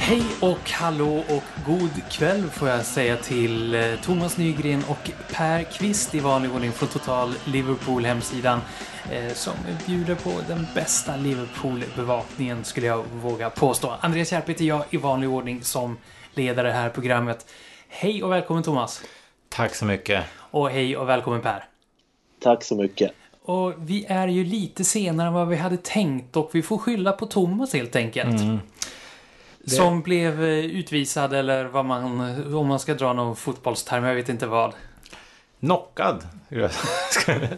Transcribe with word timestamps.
Hej 0.00 0.22
och 0.40 0.70
hallå 0.70 1.24
och 1.28 1.42
god 1.66 1.90
kväll 2.10 2.42
får 2.42 2.68
jag 2.68 2.84
säga 2.84 3.16
till 3.16 3.74
eh, 3.74 3.94
Thomas 4.02 4.38
Nygren 4.38 4.82
och 4.88 5.10
Per 5.32 5.62
Kvist 5.62 6.14
i 6.14 6.20
vanlig 6.20 6.52
ordning 6.52 6.72
från 6.72 6.88
Total 6.88 7.34
Liverpool-hemsidan 7.44 8.60
eh, 9.12 9.32
som 9.32 9.52
bjuder 9.86 10.14
på 10.14 10.32
den 10.48 10.66
bästa 10.74 11.16
Liverpool-bevakningen 11.16 12.64
skulle 12.64 12.86
jag 12.86 13.04
våga 13.22 13.50
påstå. 13.50 13.94
Andreas 14.00 14.32
Järp 14.32 14.48
heter 14.48 14.64
jag 14.64 14.84
i 14.90 14.96
vanlig 14.96 15.30
ordning 15.30 15.62
som 15.62 15.98
leder 16.34 16.64
det 16.64 16.72
här 16.72 16.90
programmet. 16.90 17.54
Hej 17.88 18.22
och 18.22 18.32
välkommen 18.32 18.62
Thomas! 18.62 19.02
Tack 19.48 19.74
så 19.74 19.84
mycket! 19.84 20.24
Och 20.38 20.70
hej 20.70 20.96
och 20.96 21.08
välkommen 21.08 21.40
Per! 21.40 21.64
Tack 22.40 22.64
så 22.64 22.76
mycket! 22.76 23.12
Och 23.48 23.74
vi 23.78 24.04
är 24.08 24.28
ju 24.28 24.44
lite 24.44 24.84
senare 24.84 25.26
än 25.28 25.32
vad 25.34 25.48
vi 25.48 25.56
hade 25.56 25.76
tänkt 25.76 26.36
och 26.36 26.50
vi 26.52 26.62
får 26.62 26.78
skylla 26.78 27.12
på 27.12 27.26
Thomas 27.26 27.72
helt 27.74 27.96
enkelt. 27.96 28.40
Mm. 28.40 28.58
Det- 29.64 29.70
Som 29.70 30.02
blev 30.02 30.42
eh, 30.44 30.48
utvisad 30.64 31.32
eller 31.34 31.64
vad 31.64 31.84
man, 31.84 32.04
om 32.54 32.66
man 32.66 32.78
ska 32.78 32.94
dra 32.94 33.12
någon 33.12 33.36
fotbollsterm, 33.36 34.04
jag 34.04 34.14
vet 34.14 34.28
inte 34.28 34.46
vad. 34.46 34.72
Knockad! 35.60 36.26
Skulle 36.46 36.60
jag, 36.62 36.70
skulle, 37.10 37.48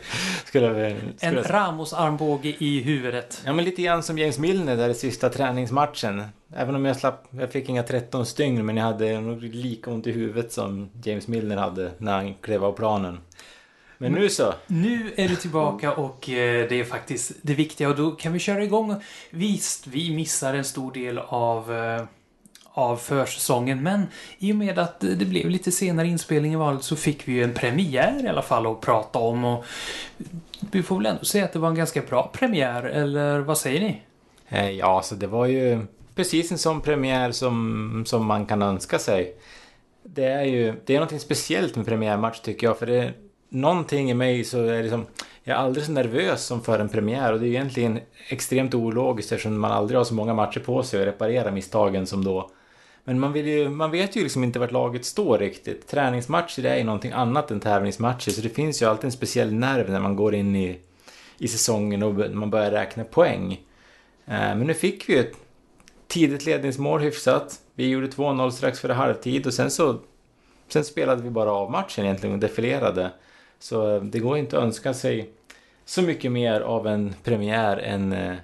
skulle 0.44 0.66
jag, 0.66 0.96
En. 1.20 1.42
Ramos-armbåge 1.44 2.54
i 2.58 2.80
huvudet. 2.82 3.42
Ja, 3.44 3.52
men 3.52 3.64
lite 3.64 3.82
grann 3.82 4.02
som 4.02 4.18
James 4.18 4.38
Milner 4.38 4.76
där 4.76 4.88
i 4.88 4.94
sista 4.94 5.28
träningsmatchen. 5.28 6.22
Även 6.56 6.74
om 6.74 6.84
jag 6.84 6.96
slapp, 6.96 7.24
jag 7.30 7.52
fick 7.52 7.68
inga 7.68 7.82
13 7.82 8.26
stygn 8.26 8.66
men 8.66 8.76
jag 8.76 8.84
hade 8.84 9.20
nog 9.20 9.42
lika 9.42 9.90
ont 9.90 10.06
i 10.06 10.12
huvudet 10.12 10.52
som 10.52 10.90
James 11.04 11.28
Milner 11.28 11.56
hade 11.56 11.90
när 11.98 12.12
han 12.12 12.34
klev 12.34 12.64
av 12.64 12.72
planen. 12.72 13.18
Men 14.02 14.12
nu 14.12 14.28
så. 14.28 14.54
Nu 14.66 15.12
är 15.16 15.28
du 15.28 15.36
tillbaka 15.36 15.92
och 15.92 16.28
eh, 16.28 16.68
det 16.68 16.80
är 16.80 16.84
faktiskt 16.84 17.32
det 17.42 17.54
viktiga 17.54 17.88
och 17.88 17.96
då 17.96 18.10
kan 18.10 18.32
vi 18.32 18.38
köra 18.38 18.64
igång. 18.64 18.94
Visst, 19.30 19.86
vi 19.86 20.14
missar 20.14 20.54
en 20.54 20.64
stor 20.64 20.92
del 20.92 21.18
av, 21.18 21.74
eh, 21.74 22.04
av 22.72 22.96
försäsongen 22.96 23.82
men 23.82 24.06
i 24.38 24.52
och 24.52 24.56
med 24.56 24.78
att 24.78 25.00
det 25.00 25.24
blev 25.24 25.50
lite 25.50 25.72
senare 25.72 26.06
inspelning 26.06 26.52
i 26.52 26.56
valet 26.56 26.82
så 26.82 26.96
fick 26.96 27.28
vi 27.28 27.32
ju 27.32 27.44
en 27.44 27.54
premiär 27.54 28.24
i 28.24 28.28
alla 28.28 28.42
fall 28.42 28.66
att 28.66 28.80
prata 28.80 29.18
om 29.18 29.44
och 29.44 29.64
vi 30.70 30.82
får 30.82 30.96
väl 30.96 31.06
ändå 31.06 31.24
säga 31.24 31.44
att 31.44 31.52
det 31.52 31.58
var 31.58 31.68
en 31.68 31.74
ganska 31.74 32.02
bra 32.02 32.30
premiär, 32.32 32.82
eller 32.82 33.38
vad 33.38 33.58
säger 33.58 33.80
ni? 33.80 34.02
Eh, 34.48 34.70
Ja, 34.70 35.02
så 35.02 35.14
det 35.14 35.26
var 35.26 35.46
ju 35.46 35.86
precis 36.14 36.52
en 36.52 36.58
sån 36.58 36.80
premiär 36.80 37.32
som, 37.32 38.04
som 38.06 38.26
man 38.26 38.46
kan 38.46 38.62
önska 38.62 38.98
sig. 38.98 39.34
Det 40.02 40.24
är 40.24 40.44
ju 40.44 40.74
det 40.86 40.94
är 40.94 40.98
någonting 40.98 41.20
speciellt 41.20 41.76
med 41.76 41.86
premiärmatch 41.86 42.40
tycker 42.40 42.66
jag, 42.66 42.78
för 42.78 42.86
det 42.86 43.12
någonting 43.50 44.10
i 44.10 44.14
mig 44.14 44.44
så 44.44 44.64
är 44.64 44.72
det 44.72 44.82
liksom, 44.82 45.06
jag 45.42 45.56
är 45.56 45.60
aldrig 45.60 45.84
så 45.84 45.92
nervös 45.92 46.44
som 46.44 46.62
för 46.62 46.78
en 46.78 46.88
premiär 46.88 47.32
och 47.32 47.40
det 47.40 47.46
är 47.46 47.48
egentligen 47.48 48.00
extremt 48.28 48.74
ologiskt 48.74 49.32
eftersom 49.32 49.60
man 49.60 49.72
aldrig 49.72 49.98
har 49.98 50.04
så 50.04 50.14
många 50.14 50.34
matcher 50.34 50.60
på 50.60 50.82
sig 50.82 51.00
att 51.00 51.06
reparera 51.06 51.50
misstagen 51.50 52.06
som 52.06 52.24
då. 52.24 52.50
Men 53.04 53.20
man, 53.20 53.32
vill 53.32 53.46
ju, 53.46 53.68
man 53.68 53.90
vet 53.90 54.16
ju 54.16 54.22
liksom 54.22 54.44
inte 54.44 54.58
vart 54.58 54.72
laget 54.72 55.04
står 55.04 55.38
riktigt. 55.38 55.88
Träningsmatcher 55.88 56.66
är 56.66 56.76
ju 56.76 56.84
någonting 56.84 57.12
annat 57.12 57.50
än 57.50 57.60
tävlingsmatcher 57.60 58.30
så 58.30 58.40
det 58.40 58.48
finns 58.48 58.82
ju 58.82 58.86
alltid 58.86 59.04
en 59.04 59.12
speciell 59.12 59.54
nerv 59.54 59.90
när 59.90 60.00
man 60.00 60.16
går 60.16 60.34
in 60.34 60.56
i, 60.56 60.78
i 61.38 61.48
säsongen 61.48 62.02
och 62.02 62.14
man 62.14 62.50
börjar 62.50 62.70
räkna 62.70 63.04
poäng. 63.04 63.52
Eh, 64.26 64.32
men 64.34 64.60
nu 64.60 64.74
fick 64.74 65.08
vi 65.08 65.12
ju 65.12 65.20
ett 65.20 65.36
tidigt 66.08 66.46
ledningsmål 66.46 67.00
hyfsat. 67.00 67.60
Vi 67.74 67.88
gjorde 67.88 68.06
2-0 68.06 68.50
strax 68.50 68.80
före 68.80 68.92
halvtid 68.92 69.46
och 69.46 69.54
sen 69.54 69.70
så 69.70 69.98
sen 70.68 70.84
spelade 70.84 71.22
vi 71.22 71.30
bara 71.30 71.52
av 71.52 71.70
matchen 71.70 72.04
egentligen 72.04 72.34
och 72.34 72.40
defilerade. 72.40 73.10
Så 73.60 73.94
eh, 73.94 74.02
det 74.02 74.18
går 74.18 74.38
inte 74.38 74.58
att 74.58 74.64
önska 74.64 74.94
sig 74.94 75.30
så 75.84 76.02
mycket 76.02 76.32
mer 76.32 76.60
av 76.60 76.86
en 76.86 77.14
premiär 77.24 77.76
än, 77.76 78.12
eh, 78.12 78.36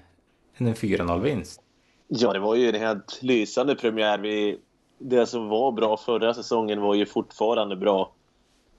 än 0.57 0.67
en 0.67 0.75
4-0-vinst. 0.75 1.61
Ja, 2.09 2.33
det 2.33 2.39
var 2.39 2.55
ju 2.55 2.69
en 2.69 2.81
helt 2.81 3.23
lysande 3.23 3.75
premiär. 3.75 4.19
Vi, 4.19 4.59
det 4.99 5.27
som 5.27 5.49
var 5.49 5.73
bra 5.73 5.97
förra 5.97 6.35
säsongen 6.35 6.81
var 6.81 6.95
ju 6.95 7.07
fortfarande 7.07 7.77
bra, 7.77 8.13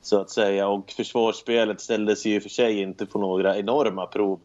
så 0.02 0.20
att 0.20 0.30
säga. 0.30 0.68
Och 0.68 0.92
försvarsspelet 0.92 1.82
ställdes 1.82 2.26
ju 2.26 2.36
i 2.36 2.40
och 2.40 2.44
för 2.44 2.50
sig 2.50 2.82
inte 2.82 3.06
på 3.06 3.20
några 3.20 3.58
enorma 3.58 4.06
prov. 4.06 4.40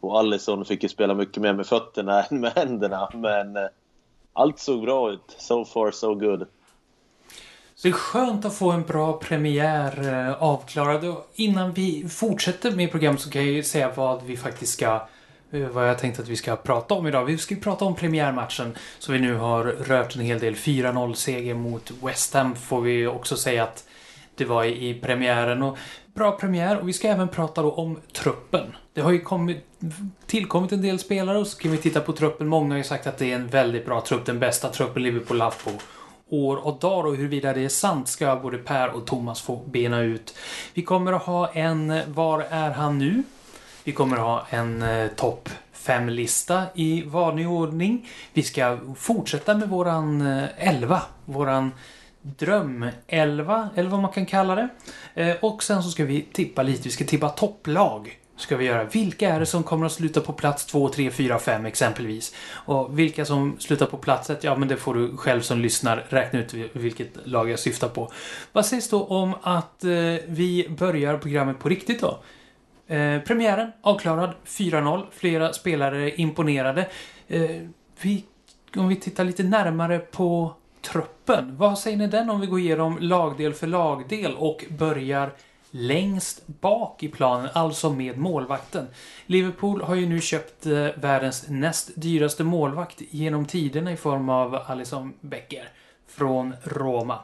Och 0.00 0.18
Alisson 0.18 0.64
fick 0.64 0.82
ju 0.82 0.88
spela 0.88 1.14
mycket 1.14 1.42
mer 1.42 1.52
med 1.52 1.66
fötterna 1.66 2.22
än 2.30 2.40
med 2.40 2.52
händerna. 2.52 3.08
Men 3.14 3.56
eh, 3.56 3.68
allt 4.32 4.58
såg 4.58 4.82
bra 4.82 5.12
ut. 5.12 5.36
So 5.38 5.64
far, 5.64 5.90
so 5.90 6.14
good. 6.14 6.46
Så 7.80 7.88
det 7.88 7.92
är 7.92 7.98
skönt 7.98 8.44
att 8.44 8.54
få 8.54 8.70
en 8.70 8.82
bra 8.82 9.12
premiär 9.12 10.08
eh, 10.08 10.42
avklarad. 10.42 11.04
Och 11.04 11.30
innan 11.34 11.72
vi 11.72 12.08
fortsätter 12.08 12.70
med 12.70 12.90
programmet 12.90 13.20
så 13.20 13.30
kan 13.30 13.42
jag 13.42 13.50
ju 13.50 13.62
säga 13.62 13.92
vad 13.94 14.22
vi 14.22 14.36
faktiskt 14.36 14.72
ska 14.72 15.08
eh, 15.50 15.68
vad 15.68 15.88
jag 15.88 15.98
tänkte 15.98 16.22
att 16.22 16.28
vi 16.28 16.36
ska 16.36 16.56
prata 16.56 16.94
om 16.94 17.06
idag. 17.06 17.24
Vi 17.24 17.38
ska 17.38 17.54
ju 17.54 17.60
prata 17.60 17.84
om 17.84 17.94
premiärmatchen 17.94 18.76
som 18.98 19.14
vi 19.14 19.20
nu 19.20 19.34
har 19.34 19.64
rört 19.64 20.16
en 20.16 20.20
hel 20.22 20.38
del. 20.38 20.54
4-0 20.54 21.14
seger 21.14 21.54
mot 21.54 21.90
West 22.02 22.34
Ham 22.34 22.54
får 22.54 22.80
vi 22.80 23.06
också 23.06 23.36
säga 23.36 23.62
att 23.62 23.84
det 24.34 24.44
var 24.44 24.64
i, 24.64 24.88
i 24.88 24.94
premiären. 24.94 25.62
Och 25.62 25.78
bra 26.14 26.32
premiär 26.32 26.78
och 26.78 26.88
vi 26.88 26.92
ska 26.92 27.08
även 27.08 27.28
prata 27.28 27.62
då 27.62 27.72
om 27.72 27.98
truppen. 28.12 28.76
Det 28.92 29.00
har 29.00 29.12
ju 29.12 29.20
kommit, 29.20 29.64
tillkommit 30.26 30.72
en 30.72 30.82
del 30.82 30.98
spelare 30.98 31.38
och 31.38 31.46
så 31.46 31.58
kan 31.58 31.70
vi 31.70 31.78
titta 31.78 32.00
på 32.00 32.12
truppen. 32.12 32.48
Många 32.48 32.72
har 32.74 32.78
ju 32.78 32.84
sagt 32.84 33.06
att 33.06 33.18
det 33.18 33.32
är 33.32 33.36
en 33.36 33.48
väldigt 33.48 33.86
bra 33.86 34.00
trupp. 34.00 34.26
Den 34.26 34.38
bästa 34.38 34.68
truppen 34.68 35.02
Liverpool 35.02 35.40
haft 35.40 35.64
på 35.64 35.70
år 36.30 36.56
och 36.56 36.78
dag 36.78 37.06
och 37.06 37.16
huruvida 37.16 37.52
det 37.52 37.64
är 37.64 37.68
sant 37.68 38.08
ska 38.08 38.36
både 38.36 38.58
Per 38.58 38.88
och 38.88 39.06
Thomas 39.06 39.40
få 39.40 39.56
bena 39.56 40.00
ut. 40.00 40.34
Vi 40.74 40.82
kommer 40.82 41.12
att 41.12 41.22
ha 41.22 41.48
en 41.48 42.00
Var 42.06 42.46
är 42.50 42.70
han 42.70 42.98
nu? 42.98 43.22
Vi 43.84 43.92
kommer 43.92 44.16
att 44.16 44.22
ha 44.22 44.46
en 44.50 44.82
eh, 44.82 45.08
topp 45.08 45.48
5-lista 45.74 46.62
i 46.74 47.02
vanlig 47.02 47.48
ordning. 47.48 48.08
Vi 48.32 48.42
ska 48.42 48.78
fortsätta 48.96 49.54
med 49.54 49.68
våran 49.68 50.26
eh, 50.26 50.44
11, 50.56 51.02
våran 51.24 51.72
dröm-11, 52.22 53.68
eller 53.74 53.90
vad 53.90 54.00
man 54.00 54.12
kan 54.12 54.26
kalla 54.26 54.54
det. 54.54 54.68
Eh, 55.14 55.36
och 55.40 55.62
sen 55.62 55.82
så 55.82 55.90
ska 55.90 56.04
vi 56.04 56.22
tippa 56.32 56.62
lite, 56.62 56.82
vi 56.82 56.90
ska 56.90 57.04
tippa 57.04 57.28
topplag. 57.28 58.19
Ska 58.40 58.56
vi 58.56 58.64
göra. 58.64 58.84
Vilka 58.84 59.28
är 59.28 59.40
det 59.40 59.46
som 59.46 59.62
kommer 59.62 59.86
att 59.86 59.92
sluta 59.92 60.20
på 60.20 60.32
plats 60.32 60.66
2, 60.66 60.88
3, 60.88 61.10
4, 61.10 61.38
5 61.38 61.66
exempelvis? 61.66 62.34
Och 62.52 62.98
vilka 62.98 63.24
som 63.24 63.56
slutar 63.58 63.86
på 63.86 63.96
plats 63.96 64.30
1, 64.30 64.44
ja 64.44 64.56
men 64.56 64.68
det 64.68 64.76
får 64.76 64.94
du 64.94 65.16
själv 65.16 65.40
som 65.40 65.60
lyssnar 65.60 66.06
räkna 66.08 66.38
ut 66.38 66.54
vilket 66.72 67.26
lag 67.26 67.50
jag 67.50 67.58
syftar 67.58 67.88
på. 67.88 68.12
Vad 68.52 68.66
sägs 68.66 68.88
då 68.88 69.04
om 69.04 69.34
att 69.42 69.84
eh, 69.84 69.90
vi 70.26 70.66
börjar 70.78 71.18
programmet 71.18 71.58
på 71.58 71.68
riktigt 71.68 72.00
då? 72.00 72.18
Eh, 72.94 73.20
premiären 73.20 73.72
avklarad, 73.82 74.30
4-0. 74.46 75.04
Flera 75.10 75.52
spelare 75.52 76.10
imponerade. 76.20 76.88
Eh, 77.28 77.50
vi, 78.02 78.24
om 78.76 78.88
vi 78.88 78.96
tittar 78.96 79.24
lite 79.24 79.42
närmare 79.42 79.98
på 79.98 80.54
truppen. 80.82 81.56
Vad 81.56 81.78
säger 81.78 81.96
ni 81.96 82.06
den 82.06 82.30
om 82.30 82.40
vi 82.40 82.46
går 82.46 82.60
igenom 82.60 82.98
lagdel 83.00 83.54
för 83.54 83.66
lagdel 83.66 84.34
och 84.34 84.64
börjar 84.68 85.32
längst 85.70 86.46
bak 86.46 87.02
i 87.02 87.08
planen, 87.08 87.48
alltså 87.54 87.90
med 87.90 88.18
målvakten. 88.18 88.86
Liverpool 89.26 89.82
har 89.82 89.94
ju 89.94 90.06
nu 90.06 90.20
köpt 90.20 90.66
eh, 90.66 90.72
världens 90.96 91.48
näst 91.48 91.90
dyraste 91.94 92.44
målvakt 92.44 93.02
genom 93.10 93.46
tiderna 93.46 93.92
i 93.92 93.96
form 93.96 94.28
av 94.28 94.54
Alisson 94.54 95.12
Becker 95.20 95.68
från 96.06 96.54
Roma. 96.62 97.18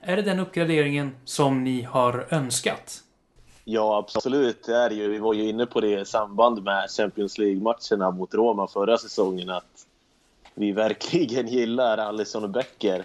Är 0.00 0.16
det 0.16 0.22
den 0.22 0.38
uppgraderingen 0.38 1.16
som 1.24 1.64
ni 1.64 1.82
har 1.82 2.26
önskat? 2.30 3.02
Ja, 3.64 3.98
absolut. 3.98 4.64
Det 4.66 4.76
är 4.76 4.88
det 4.88 4.94
ju. 4.94 5.08
Vi 5.08 5.18
var 5.18 5.34
ju 5.34 5.48
inne 5.48 5.66
på 5.66 5.80
det 5.80 6.00
i 6.00 6.04
samband 6.04 6.62
med 6.62 6.90
Champions 6.90 7.38
League-matcherna 7.38 8.10
mot 8.10 8.34
Roma 8.34 8.66
förra 8.66 8.98
säsongen. 8.98 9.50
Att 9.50 9.86
vi 10.54 10.72
verkligen 10.72 11.48
gillar 11.48 11.98
Alisson 11.98 12.44
och 12.44 12.50
Becker. 12.50 13.04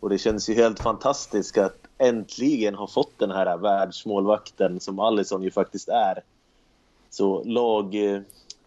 Och 0.00 0.10
det 0.10 0.18
känns 0.18 0.48
ju 0.48 0.54
helt 0.54 0.80
fantastiskt 0.80 1.58
att 1.58 1.83
äntligen 1.98 2.74
ha 2.74 2.86
fått 2.86 3.18
den 3.18 3.30
här 3.30 3.56
världsmålvakten 3.56 4.80
som 4.80 4.98
Alisson 4.98 5.42
ju 5.42 5.50
faktiskt 5.50 5.88
är. 5.88 6.22
Så 7.10 7.44
lag... 7.44 7.94
eh, 7.94 8.20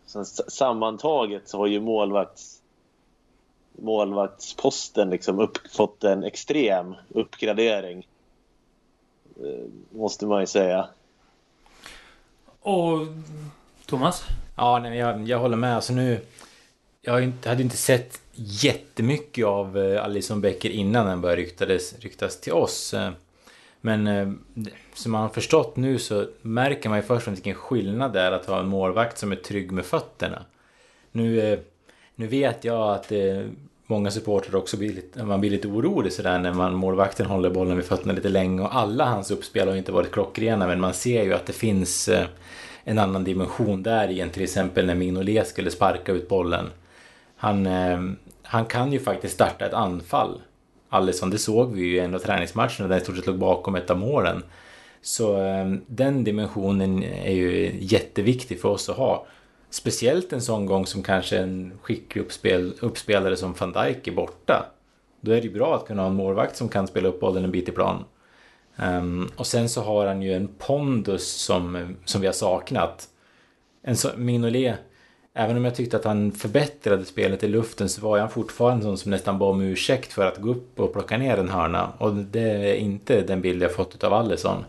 så 0.05 0.25
Sammantaget 0.25 1.49
så 1.49 1.57
har 1.57 1.67
ju 1.67 1.79
målvakts, 1.79 2.61
målvaktsposten 3.71 5.09
liksom 5.09 5.39
upp, 5.39 5.57
fått 5.71 6.03
en 6.03 6.23
extrem 6.23 6.95
uppgradering. 7.09 8.07
Eh, 9.39 9.97
Måste 9.97 10.25
man 10.25 10.39
ju 10.41 10.47
säga. 10.47 10.87
Och 12.61 12.99
Thomas? 13.85 14.23
Ja, 14.55 14.79
nej, 14.79 14.97
jag, 14.97 15.27
jag 15.27 15.39
håller 15.39 15.57
med. 15.57 15.75
Alltså 15.75 15.93
nu... 15.93 16.21
Jag 17.07 17.31
hade 17.45 17.63
inte 17.63 17.77
sett 17.77 18.21
jättemycket 18.35 19.45
av 19.45 19.77
eh, 19.77 20.03
Alison 20.03 20.41
Becker 20.41 20.69
innan 20.69 21.05
den 21.05 21.21
började 21.21 21.41
ryktades, 21.41 21.99
ryktas 21.99 22.41
till 22.41 22.53
oss. 22.53 22.93
Eh, 22.93 23.11
men 23.81 24.07
eh, 24.07 24.31
som 24.93 25.11
man 25.11 25.21
har 25.21 25.29
förstått 25.29 25.75
nu 25.75 25.99
så 25.99 26.25
märker 26.41 26.89
man 26.89 26.97
ju 26.97 27.01
först 27.01 27.17
och 27.17 27.23
främst 27.23 27.39
vilken 27.39 27.61
skillnad 27.61 28.13
det 28.13 28.21
är 28.21 28.31
att 28.31 28.45
ha 28.45 28.59
en 28.59 28.67
målvakt 28.67 29.17
som 29.17 29.31
är 29.31 29.35
trygg 29.35 29.71
med 29.71 29.85
fötterna. 29.85 30.45
Nu, 31.11 31.59
nu 32.15 32.27
vet 32.27 32.63
jag 32.63 32.91
att 32.95 33.11
många 33.85 34.11
supportrar 34.11 34.55
också 34.55 34.77
blir 34.77 34.93
lite, 34.93 35.23
man 35.23 35.41
blir 35.41 35.51
lite 35.51 35.67
orolig 35.67 36.13
sådär 36.13 36.39
när 36.39 36.53
man, 36.53 36.73
målvakten 36.73 37.25
håller 37.25 37.49
bollen 37.49 37.75
vid 37.75 37.85
fötterna 37.85 38.13
lite 38.13 38.29
länge 38.29 38.61
och 38.61 38.75
alla 38.75 39.05
hans 39.05 39.31
uppspel 39.31 39.67
har 39.67 39.75
inte 39.75 39.91
varit 39.91 40.11
klockrena 40.11 40.67
men 40.67 40.79
man 40.79 40.93
ser 40.93 41.23
ju 41.23 41.33
att 41.33 41.45
det 41.45 41.53
finns 41.53 42.09
en 42.83 42.99
annan 42.99 43.23
dimension 43.23 43.83
där 43.83 44.07
igen, 44.07 44.29
till 44.29 44.43
exempel 44.43 44.85
när 44.85 44.95
Mignolet 44.95 45.47
skulle 45.47 45.71
sparka 45.71 46.11
ut 46.11 46.29
bollen. 46.29 46.69
Han, 47.37 47.65
eh, 47.65 48.01
han 48.43 48.65
kan 48.65 48.91
ju 48.91 48.99
faktiskt 48.99 49.33
starta 49.33 49.65
ett 49.65 49.73
anfall. 49.73 50.41
Alisson, 50.89 51.29
det 51.29 51.37
såg 51.37 51.73
vi 51.73 51.81
ju 51.81 51.95
i 51.95 51.99
en 51.99 52.15
av 52.15 52.19
träningsmatcherna 52.19 52.87
där 52.87 52.89
han 52.89 52.97
i 52.97 53.03
stort 53.03 53.15
sett 53.15 53.27
låg 53.27 53.37
bakom 53.37 53.75
ett 53.75 53.89
av 53.89 53.97
målen. 53.97 54.43
Så 55.01 55.41
eh, 55.41 55.73
den 55.87 56.23
dimensionen 56.23 57.03
är 57.03 57.33
ju 57.33 57.77
jätteviktig 57.79 58.61
för 58.61 58.69
oss 58.69 58.89
att 58.89 58.97
ha. 58.97 59.25
Speciellt 59.69 60.33
en 60.33 60.41
sån 60.41 60.65
gång 60.65 60.85
som 60.85 61.03
kanske 61.03 61.37
en 61.37 61.71
skicklig 61.81 62.21
uppspel, 62.21 62.73
uppspelare 62.79 63.35
som 63.35 63.53
van 63.59 63.71
Dijk 63.71 64.07
är 64.07 64.11
borta. 64.11 64.65
Då 65.21 65.31
är 65.31 65.35
det 65.35 65.47
ju 65.47 65.53
bra 65.53 65.75
att 65.75 65.87
kunna 65.87 66.01
ha 66.01 66.09
en 66.09 66.15
målvakt 66.15 66.55
som 66.55 66.69
kan 66.69 66.87
spela 66.87 67.07
upp 67.07 67.19
bollen 67.19 67.43
en 67.43 67.51
bit 67.51 67.69
i 67.69 67.71
plan. 67.71 68.03
Um, 68.75 69.31
och 69.35 69.47
sen 69.47 69.69
så 69.69 69.81
har 69.81 70.05
han 70.05 70.21
ju 70.21 70.33
en 70.33 70.47
pondus 70.47 71.27
som, 71.27 71.95
som 72.05 72.21
vi 72.21 72.27
har 72.27 72.33
saknat. 72.33 73.07
En 73.81 73.97
så, 73.97 74.09
Mignolet, 74.17 74.79
även 75.37 75.57
om 75.57 75.65
jag 75.65 75.75
tyckte 75.75 75.97
att 75.97 76.03
han 76.03 76.31
förbättrade 76.31 77.05
spelet 77.05 77.43
i 77.43 77.47
luften 77.47 77.89
så 77.89 78.01
var 78.01 78.19
han 78.19 78.29
fortfarande 78.29 78.83
sån 78.83 78.97
som 78.97 79.11
nästan 79.11 79.39
bad 79.39 79.49
om 79.49 79.61
ursäkt 79.61 80.13
för 80.13 80.25
att 80.25 80.37
gå 80.37 80.49
upp 80.49 80.79
och 80.79 80.93
plocka 80.93 81.17
ner 81.17 81.37
en 81.37 81.49
hörna. 81.49 81.91
Och 81.97 82.15
det 82.15 82.39
är 82.41 82.75
inte 82.75 83.21
den 83.21 83.41
bild 83.41 83.63
jag 83.63 83.75
fått 83.75 84.03
av 84.03 84.13
Allison. 84.13 84.65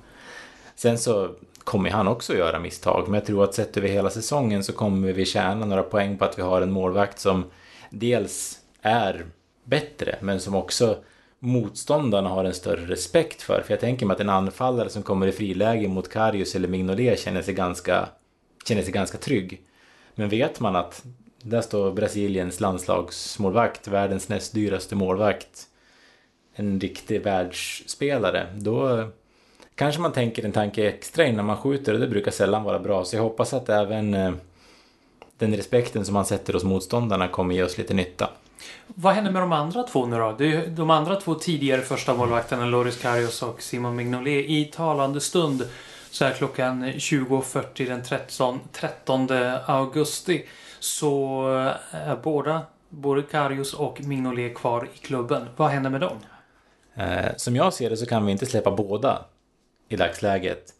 Sen 0.76 0.98
så 0.98 1.30
kommer 1.64 1.90
han 1.90 2.08
också 2.08 2.36
göra 2.36 2.58
misstag, 2.58 3.04
men 3.06 3.14
jag 3.14 3.26
tror 3.26 3.44
att 3.44 3.54
sett 3.54 3.76
över 3.76 3.88
hela 3.88 4.10
säsongen 4.10 4.64
så 4.64 4.72
kommer 4.72 5.12
vi 5.12 5.24
tjäna 5.24 5.66
några 5.66 5.82
poäng 5.82 6.18
på 6.18 6.24
att 6.24 6.38
vi 6.38 6.42
har 6.42 6.62
en 6.62 6.70
målvakt 6.70 7.18
som 7.18 7.44
dels 7.90 8.58
är 8.82 9.24
bättre, 9.64 10.16
men 10.20 10.40
som 10.40 10.54
också 10.54 10.96
motståndarna 11.38 12.28
har 12.28 12.44
en 12.44 12.54
större 12.54 12.86
respekt 12.86 13.42
för. 13.42 13.62
För 13.66 13.72
jag 13.72 13.80
tänker 13.80 14.06
mig 14.06 14.14
att 14.14 14.20
en 14.20 14.28
anfallare 14.28 14.88
som 14.88 15.02
kommer 15.02 15.26
i 15.26 15.32
friläge 15.32 15.88
mot 15.88 16.08
Karius 16.08 16.54
eller 16.54 16.68
Mignolet 16.68 17.20
känner 17.20 17.42
sig 17.42 17.54
ganska, 17.54 18.08
känner 18.64 18.82
sig 18.82 18.92
ganska 18.92 19.18
trygg. 19.18 19.62
Men 20.18 20.28
vet 20.28 20.60
man 20.60 20.76
att 20.76 21.04
där 21.42 21.60
står 21.60 21.92
Brasiliens 21.92 22.60
landslagsmålvakt, 22.60 23.88
världens 23.88 24.28
näst 24.28 24.54
dyraste 24.54 24.94
målvakt, 24.94 25.66
en 26.54 26.80
riktig 26.80 27.22
världsspelare, 27.22 28.46
då 28.56 29.08
kanske 29.74 30.00
man 30.00 30.12
tänker 30.12 30.44
en 30.44 30.52
tanke 30.52 30.88
extra 30.88 31.26
innan 31.26 31.44
man 31.44 31.56
skjuter 31.56 31.94
och 31.94 32.00
det 32.00 32.08
brukar 32.08 32.30
sällan 32.30 32.64
vara 32.64 32.78
bra. 32.78 33.04
Så 33.04 33.16
jag 33.16 33.22
hoppas 33.22 33.52
att 33.52 33.68
även 33.68 34.14
eh, 34.14 34.32
den 35.38 35.56
respekten 35.56 36.04
som 36.04 36.14
man 36.14 36.26
sätter 36.26 36.52
hos 36.52 36.64
motståndarna 36.64 37.28
kommer 37.28 37.54
ge 37.54 37.62
oss 37.62 37.78
lite 37.78 37.94
nytta. 37.94 38.30
Vad 38.86 39.14
händer 39.14 39.32
med 39.32 39.42
de 39.42 39.52
andra 39.52 39.82
två 39.82 40.06
nu 40.06 40.16
då? 40.16 40.36
De 40.68 40.90
andra 40.90 41.16
två 41.16 41.34
tidigare 41.34 41.82
första 41.82 42.14
målvakterna, 42.14 42.66
Loris 42.66 43.02
Karius 43.02 43.42
och 43.42 43.62
Simon 43.62 43.96
Mignolet. 43.96 44.44
I 44.48 44.64
talande 44.64 45.20
stund 45.20 45.64
så 46.18 46.24
här 46.24 46.32
klockan 46.32 46.84
20.40 46.84 47.86
den 47.86 48.02
13, 48.02 48.60
13 48.72 49.28
augusti 49.66 50.44
så 50.80 51.42
är 51.90 52.16
båda, 52.16 52.62
både 52.88 53.22
Karius 53.22 53.74
och 53.74 54.00
Mignolet 54.04 54.54
kvar 54.54 54.88
i 54.94 54.98
klubben. 54.98 55.48
Vad 55.56 55.70
händer 55.70 55.90
med 55.90 56.00
dem? 56.00 56.16
Eh, 56.94 57.36
som 57.36 57.56
jag 57.56 57.72
ser 57.72 57.90
det 57.90 57.96
så 57.96 58.06
kan 58.06 58.26
vi 58.26 58.32
inte 58.32 58.46
släppa 58.46 58.70
båda 58.70 59.24
i 59.88 59.96
dagsläget. 59.96 60.74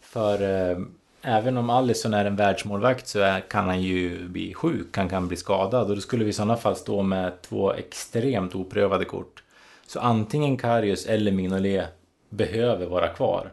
För 0.00 0.42
eh, 0.42 0.78
även 1.22 1.56
om 1.56 1.70
Allison 1.70 2.14
är 2.14 2.24
en 2.24 2.36
världsmålvakt 2.36 3.08
så 3.08 3.20
är, 3.20 3.40
kan 3.40 3.64
han 3.64 3.82
ju 3.82 4.28
bli 4.28 4.54
sjuk, 4.54 4.96
han 4.96 5.08
kan 5.08 5.28
bli 5.28 5.36
skadad 5.36 5.90
och 5.90 5.94
då 5.96 6.00
skulle 6.00 6.24
vi 6.24 6.30
i 6.30 6.32
sådana 6.32 6.56
fall 6.56 6.76
stå 6.76 7.02
med 7.02 7.42
två 7.42 7.72
extremt 7.72 8.54
oprövade 8.54 9.04
kort. 9.04 9.42
Så 9.86 10.00
antingen 10.00 10.56
Karius 10.56 11.06
eller 11.06 11.32
Mignolet 11.32 11.88
behöver 12.28 12.86
vara 12.86 13.08
kvar. 13.08 13.52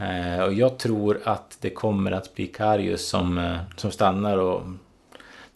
Eh, 0.00 0.42
och 0.42 0.52
jag 0.52 0.78
tror 0.78 1.20
att 1.24 1.58
det 1.60 1.70
kommer 1.70 2.12
att 2.12 2.34
bli 2.34 2.46
Karius 2.46 3.08
som, 3.08 3.38
eh, 3.38 3.56
som 3.76 3.90
stannar 3.90 4.38
och 4.38 4.62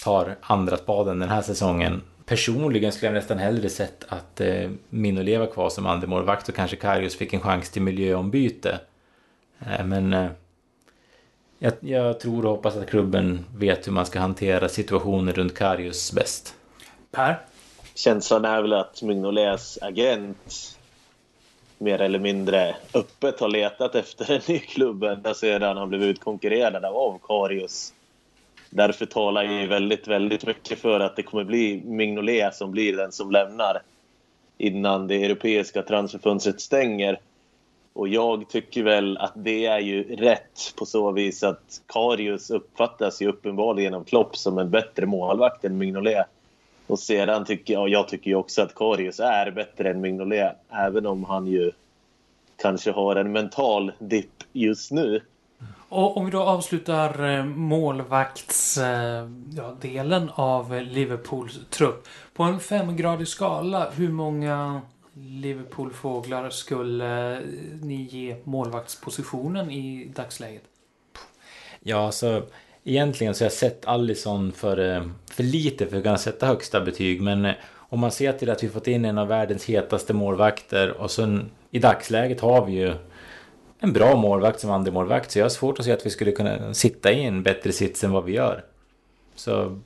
tar 0.04 0.36
andra 0.40 0.76
spaden 0.76 1.18
den 1.18 1.28
här 1.28 1.42
säsongen. 1.42 2.02
Personligen 2.26 2.92
skulle 2.92 3.06
jag 3.06 3.14
nästan 3.14 3.38
hellre 3.38 3.68
sett 3.68 4.04
att 4.08 4.40
eh, 4.40 4.70
Mignolet 4.90 5.40
var 5.40 5.46
kvar 5.46 5.68
som 5.68 5.86
andremålvakt 5.86 6.48
och 6.48 6.54
kanske 6.54 6.76
Karius 6.76 7.16
fick 7.16 7.32
en 7.32 7.40
chans 7.40 7.70
till 7.70 7.82
miljöombyte. 7.82 8.80
Eh, 9.60 9.84
men 9.84 10.12
eh, 10.12 10.28
jag, 11.58 11.72
jag, 11.80 12.20
tror 12.20 12.44
och 12.44 12.50
hoppas 12.50 12.76
att 12.76 12.90
klubben 12.90 13.44
vet 13.56 13.86
hur 13.86 13.92
man 13.92 14.06
ska 14.06 14.20
hantera 14.20 14.68
situationer 14.68 15.32
runt 15.32 15.54
Karius 15.54 16.12
bäst. 16.12 16.54
Per? 17.10 17.40
Känslan 17.94 18.44
är 18.44 18.62
väl 18.62 18.72
att 18.72 19.02
Mignolets 19.02 19.78
agent 19.82 20.76
mer 21.78 22.00
eller 22.00 22.18
mindre 22.18 22.76
öppet 22.94 23.40
har 23.40 23.48
letat 23.48 23.94
efter 23.94 24.32
en 24.32 24.40
ny 24.48 24.58
klubb 24.58 25.04
ända 25.04 25.34
sedan 25.34 25.76
han 25.76 25.88
blev 25.88 26.02
utkonkurrerad 26.02 26.84
av 26.84 27.18
Karius. 27.22 27.92
Därför 28.70 29.06
talar 29.06 29.42
ju 29.42 29.66
väldigt, 29.66 30.08
väldigt 30.08 30.46
mycket 30.46 30.78
för 30.78 31.00
att 31.00 31.16
det 31.16 31.22
kommer 31.22 31.44
bli 31.44 31.82
Mignolet 31.84 32.54
som 32.54 32.70
blir 32.70 32.96
den 32.96 33.12
som 33.12 33.30
lämnar 33.30 33.82
innan 34.58 35.06
det 35.06 35.24
europeiska 35.24 35.82
transferfönstret 35.82 36.60
stänger. 36.60 37.20
Och 37.92 38.08
jag 38.08 38.48
tycker 38.48 38.82
väl 38.82 39.18
att 39.18 39.32
det 39.34 39.66
är 39.66 39.78
ju 39.78 40.16
rätt 40.16 40.74
på 40.76 40.86
så 40.86 41.12
vis 41.12 41.42
att 41.42 41.80
Karius 41.86 42.50
uppfattas 42.50 43.22
ju 43.22 43.28
uppenbarligen 43.28 43.94
av 43.94 44.04
Klopp 44.04 44.36
som 44.36 44.58
en 44.58 44.70
bättre 44.70 45.06
målvakt 45.06 45.64
än 45.64 45.78
Mignolet. 45.78 46.26
Och 46.86 46.98
sedan 46.98 47.44
tycker 47.44 47.74
jag, 47.74 47.88
jag 47.88 48.08
tycker 48.08 48.30
ju 48.30 48.36
också 48.36 48.62
att 48.62 48.74
Karius 48.74 49.20
är 49.20 49.50
bättre 49.50 49.90
än 49.90 50.00
Mignolet, 50.00 50.56
även 50.68 51.06
om 51.06 51.24
han 51.24 51.46
ju 51.46 51.72
kanske 52.56 52.90
har 52.90 53.16
en 53.16 53.32
mental 53.32 53.92
dipp 53.98 54.42
just 54.52 54.90
nu. 54.90 55.20
Och 55.88 56.16
om 56.16 56.24
vi 56.24 56.30
då 56.30 56.42
avslutar 56.42 57.38
eh, 57.38 57.44
målvaktsdelen 57.44 60.28
eh, 60.28 60.40
av 60.40 60.82
Liverpools 60.82 61.60
trupp. 61.70 62.08
På 62.34 62.42
en 62.42 62.60
femgradig 62.60 63.28
skala, 63.28 63.90
hur 63.90 64.08
många 64.08 64.80
Liverpool-fåglar 65.14 66.50
skulle 66.50 67.40
ni 67.82 68.02
ge 68.02 68.36
målvaktspositionen 68.44 69.70
i 69.70 70.12
dagsläget? 70.14 70.62
Ja, 71.80 72.12
så 72.12 72.42
egentligen 72.84 73.34
så 73.34 73.44
har 73.44 73.46
jag 73.46 73.52
sett 73.52 73.86
Allison 73.86 74.52
för, 74.52 74.94
eh, 74.94 75.02
för 75.30 75.42
lite 75.42 75.86
för 75.86 75.96
att 75.96 76.02
kunna 76.02 76.18
sätta 76.18 76.46
högsta 76.46 76.80
betyg. 76.80 77.22
Men 77.22 77.44
eh, 77.44 77.54
om 77.76 78.00
man 78.00 78.10
ser 78.10 78.32
till 78.32 78.50
att 78.50 78.64
vi 78.64 78.68
fått 78.68 78.86
in 78.86 79.04
en 79.04 79.18
av 79.18 79.28
världens 79.28 79.64
hetaste 79.64 80.14
målvakter 80.14 80.90
och 80.90 81.10
sen 81.10 81.50
i 81.70 81.78
dagsläget 81.78 82.40
har 82.40 82.66
vi 82.66 82.72
ju 82.72 82.94
en 83.78 83.92
bra 83.92 84.16
målvakt 84.16 84.60
som 84.60 84.70
andra 84.70 84.92
målvakt 84.92 85.30
Så 85.30 85.38
jag 85.38 85.44
har 85.44 85.50
svårt 85.50 85.78
att 85.78 85.84
se 85.84 85.92
att 85.92 86.06
vi 86.06 86.10
skulle 86.10 86.32
kunna 86.32 86.74
sitta 86.74 87.12
i 87.12 87.24
en 87.24 87.42
bättre 87.42 87.72
sits 87.72 88.04
än 88.04 88.12
vad 88.12 88.24
vi 88.24 88.32
gör. 88.32 88.64
Så 89.34 89.80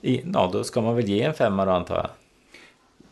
ja, 0.00 0.50
då 0.52 0.64
ska 0.64 0.80
man 0.80 0.96
väl 0.96 1.08
ge 1.08 1.22
en 1.22 1.34
femma 1.34 1.64
då 1.64 1.70
antar 1.70 1.96
jag. 1.96 2.10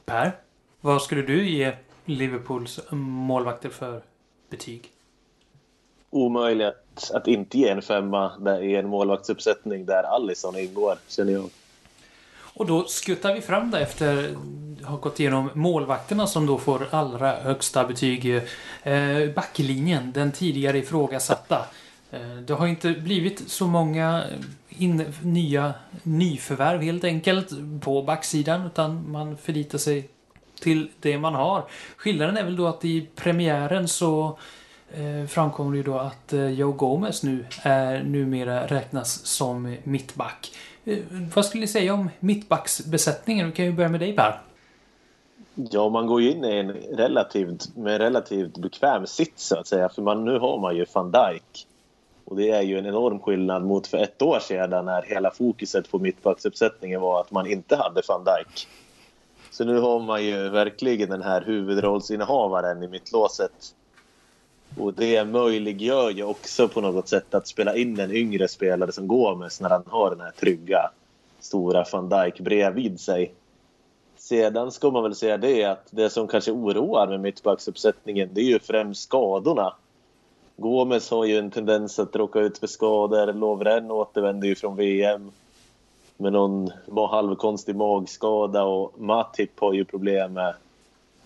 Per? 0.07 0.33
Vad 0.81 1.03
skulle 1.03 1.23
du 1.23 1.49
ge 1.49 1.73
Liverpools 2.05 2.81
målvakter 2.91 3.69
för 3.69 4.03
betyg? 4.51 4.91
Omöjligt 6.11 6.84
att 7.13 7.29
inte 7.29 7.59
ge 7.59 7.69
en 7.69 7.83
femma 7.83 8.33
i 8.63 8.77
en 8.77 8.89
målvaktsuppsättning 8.89 9.87
där 9.87 10.03
Allison 10.03 10.59
ingår, 10.59 10.99
känner 11.09 11.33
jag. 11.33 11.51
Och 12.55 12.67
då 12.67 12.85
skuttar 12.85 13.35
vi 13.35 13.41
fram 13.41 13.71
det 13.71 13.81
efter 13.81 14.35
att 14.83 14.89
ha 14.89 14.97
gått 14.97 15.21
igenom 15.21 15.51
målvakterna 15.55 16.27
som 16.27 16.47
då 16.47 16.59
får 16.59 16.87
allra 16.91 17.37
högsta 17.37 17.85
betyg. 17.85 18.43
Eh, 18.83 19.31
backlinjen, 19.35 20.13
den 20.13 20.33
tidigare 20.33 20.79
ifrågasatta. 20.79 21.67
Eh, 22.11 22.37
det 22.47 22.55
har 22.55 22.67
inte 22.67 22.91
blivit 22.91 23.51
så 23.51 23.67
många 23.67 24.25
eh, 24.31 24.83
in, 24.83 25.13
nya 25.23 25.75
nyförvärv 26.03 26.83
helt 26.83 27.05
enkelt 27.05 27.49
på 27.81 28.03
backsidan 28.03 28.67
utan 28.67 29.11
man 29.11 29.37
förlitar 29.37 29.79
sig 29.79 30.09
till 30.61 30.89
det 31.01 31.19
man 31.19 31.35
har. 31.35 31.65
Skillnaden 31.97 32.37
är 32.37 32.45
väl 32.45 32.57
då 32.57 32.67
att 32.67 32.85
i 32.85 33.07
premiären 33.15 33.89
så 33.89 34.39
Eh, 34.97 35.27
framkommer 35.27 35.71
det 35.71 35.77
ju 35.77 35.83
då 35.83 35.99
att 35.99 36.33
eh, 36.33 36.51
Joe 36.51 36.73
Gomez 36.73 37.23
nu 37.23 37.45
är 37.63 38.03
numera 38.03 38.67
räknas 38.67 39.27
som 39.27 39.77
mittback. 39.85 40.51
Eh, 40.85 40.99
vad 41.35 41.45
skulle 41.45 41.61
ni 41.61 41.67
säga 41.67 41.95
om 41.95 42.11
mittbacksbesättningen? 42.21 43.47
Vi 43.47 43.53
kan 43.53 43.65
ju 43.65 43.73
börja 43.73 43.89
med 43.89 44.01
dig 44.01 44.17
Per. 44.17 44.41
Ja, 45.55 45.89
man 45.89 46.07
går 46.07 46.23
ju 46.23 46.31
in 46.31 46.45
i 46.45 46.57
en 46.57 46.71
relativt, 46.73 47.77
med 47.77 47.93
en 47.93 47.99
relativt 47.99 48.59
bekväm 48.59 49.07
sits 49.07 49.47
så 49.47 49.57
att 49.57 49.67
säga. 49.67 49.89
För 49.89 50.03
man, 50.03 50.25
nu 50.25 50.39
har 50.39 50.59
man 50.59 50.77
ju 50.77 50.87
van 50.95 51.11
Dijk. 51.11 51.67
Och 52.25 52.37
det 52.37 52.51
är 52.51 52.63
ju 52.63 52.79
en 52.79 52.87
enorm 52.87 53.21
skillnad 53.21 53.65
mot 53.65 53.87
för 53.87 53.99
ett 53.99 54.23
år 54.23 54.39
sedan 54.39 54.85
när 54.85 55.03
hela 55.03 55.31
fokuset 55.31 55.91
på 55.91 55.99
mittbacksuppsättningen 55.99 57.01
var 57.01 57.21
att 57.21 57.31
man 57.31 57.47
inte 57.47 57.77
hade 57.77 58.03
van 58.09 58.25
Dijk. 58.25 58.69
Så 59.51 59.65
nu 59.65 59.81
har 59.81 60.01
man 60.01 60.25
ju 60.25 60.49
verkligen 60.49 61.09
den 61.09 61.23
här 61.23 61.43
huvudrollsinnehavaren 61.47 62.83
i 62.83 62.89
mittlåset. 62.89 63.75
Och 64.79 64.95
det 64.95 65.25
möjliggör 65.25 66.11
ju 66.11 66.25
också 66.25 66.69
på 66.69 66.81
något 66.81 67.09
sätt 67.09 67.35
att 67.35 67.47
spela 67.47 67.77
in 67.77 68.01
en 68.01 68.13
yngre 68.13 68.49
spelare 68.49 68.93
som 68.93 69.09
Gomes 69.09 69.61
när 69.61 69.71
han 69.71 69.85
har 69.87 70.11
den 70.11 70.21
här 70.21 70.31
trygga 70.31 70.91
stora 71.41 71.85
van 71.93 72.09
Dijk 72.09 72.41
bredvid 72.41 73.01
sig. 73.01 73.35
Sedan 74.17 74.73
ska 74.73 74.91
man 74.91 75.03
väl 75.03 75.15
säga 75.15 75.37
det 75.37 75.65
att 75.65 75.87
det 75.91 76.11
som 76.11 76.29
kanske 76.29 76.53
oroar 76.53 77.07
med 77.07 77.21
mittbacksuppsättningen 77.21 78.29
det 78.33 78.41
är 78.41 78.45
ju 78.45 78.59
främst 78.59 79.03
skadorna. 79.03 79.75
Gomes 80.57 81.11
har 81.11 81.25
ju 81.25 81.39
en 81.39 81.51
tendens 81.51 81.99
att 81.99 82.17
råka 82.17 82.41
ut 82.41 82.59
för 82.59 82.67
skador. 82.67 83.33
Lovren 83.33 83.91
återvänder 83.91 84.49
ju 84.49 84.55
från 84.55 84.77
VM. 84.77 85.33
med 86.17 86.33
någon 86.33 86.71
halvkonstig 87.11 87.77
magskada 87.77 88.65
och 88.65 89.01
Matip 89.01 89.61
har 89.61 89.73
ju 89.73 89.85
problem 89.85 90.33
med 90.33 90.55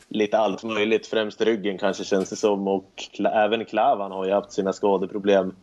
lite 0.08 0.38
allt 0.38 0.64
möjligt. 0.64 1.06
Främst 1.06 1.40
ryggen 1.40 1.78
kanske 1.78 2.04
känns 2.04 2.30
det 2.30 2.36
som 2.36 2.68
och 2.68 3.02
även 3.24 3.64
Klavan 3.64 4.12
har 4.12 4.26
ju 4.26 4.32
haft 4.32 4.52
sina 4.52 4.72
skadeproblem 4.72 5.54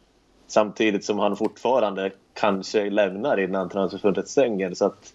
samtidigt 0.48 1.06
som 1.06 1.20
han 1.20 1.36
fortfarande 1.36 2.12
kanske 2.34 2.90
lämnar 2.90 3.40
innan 3.40 3.70
transferfönstret 3.70 4.28
stänger. 4.28 4.74
Så 4.74 4.86
att, 4.86 5.14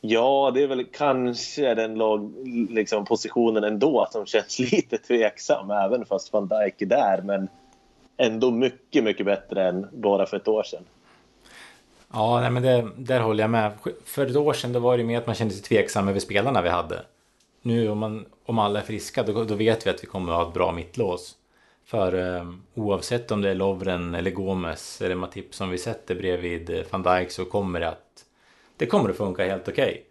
ja, 0.00 0.50
det 0.54 0.62
är 0.62 0.66
väl 0.66 0.84
kanske 0.84 1.74
den 1.74 1.94
lag, 1.94 2.32
liksom, 2.70 3.04
positionen 3.04 3.64
ändå 3.64 4.08
som 4.10 4.26
känns 4.26 4.58
lite 4.72 4.98
tveksam 4.98 5.70
även 5.70 6.04
fast 6.04 6.32
van 6.32 6.48
Dijk 6.48 6.82
är 6.82 6.86
där. 6.86 7.22
Men 7.22 7.48
ändå 8.16 8.50
mycket, 8.50 9.04
mycket 9.04 9.26
bättre 9.26 9.68
än 9.68 9.86
bara 9.92 10.26
för 10.26 10.36
ett 10.36 10.48
år 10.48 10.62
sedan. 10.62 10.84
Ja, 12.12 12.40
nej, 12.40 12.50
men 12.50 12.62
det, 12.62 12.88
där 12.96 13.20
håller 13.20 13.44
jag 13.44 13.50
med. 13.50 13.72
För 14.04 14.26
ett 14.26 14.36
år 14.36 14.52
sedan 14.52 14.72
då 14.72 14.78
var 14.78 14.98
det 14.98 15.04
mer 15.04 15.18
att 15.18 15.26
man 15.26 15.34
kände 15.34 15.54
sig 15.54 15.62
tveksam 15.62 16.08
över 16.08 16.20
spelarna 16.20 16.62
vi 16.62 16.68
hade. 16.68 17.02
Nu 17.66 17.88
om, 17.88 17.98
man, 17.98 18.26
om 18.44 18.58
alla 18.58 18.80
är 18.80 18.84
friska 18.84 19.22
då, 19.22 19.44
då 19.44 19.54
vet 19.54 19.86
vi 19.86 19.90
att 19.90 20.02
vi 20.02 20.06
kommer 20.06 20.32
att 20.32 20.38
ha 20.38 20.48
ett 20.48 20.54
bra 20.54 20.72
mittlås. 20.72 21.36
För 21.84 22.36
eh, 22.36 22.50
oavsett 22.74 23.30
om 23.30 23.42
det 23.42 23.50
är 23.50 23.54
Lovren 23.54 24.14
eller 24.14 24.30
Gomes 24.30 25.02
eller 25.02 25.14
Matip 25.14 25.54
som 25.54 25.70
vi 25.70 25.78
sätter 25.78 26.14
bredvid 26.14 26.70
eh, 26.70 26.84
van 26.90 27.02
Dijk 27.02 27.30
så 27.30 27.44
kommer 27.44 27.80
det 27.80 27.88
att 27.88 28.24
det 28.76 28.86
kommer 28.86 29.10
att 29.10 29.16
funka 29.16 29.44
helt 29.44 29.68
okej. 29.68 30.04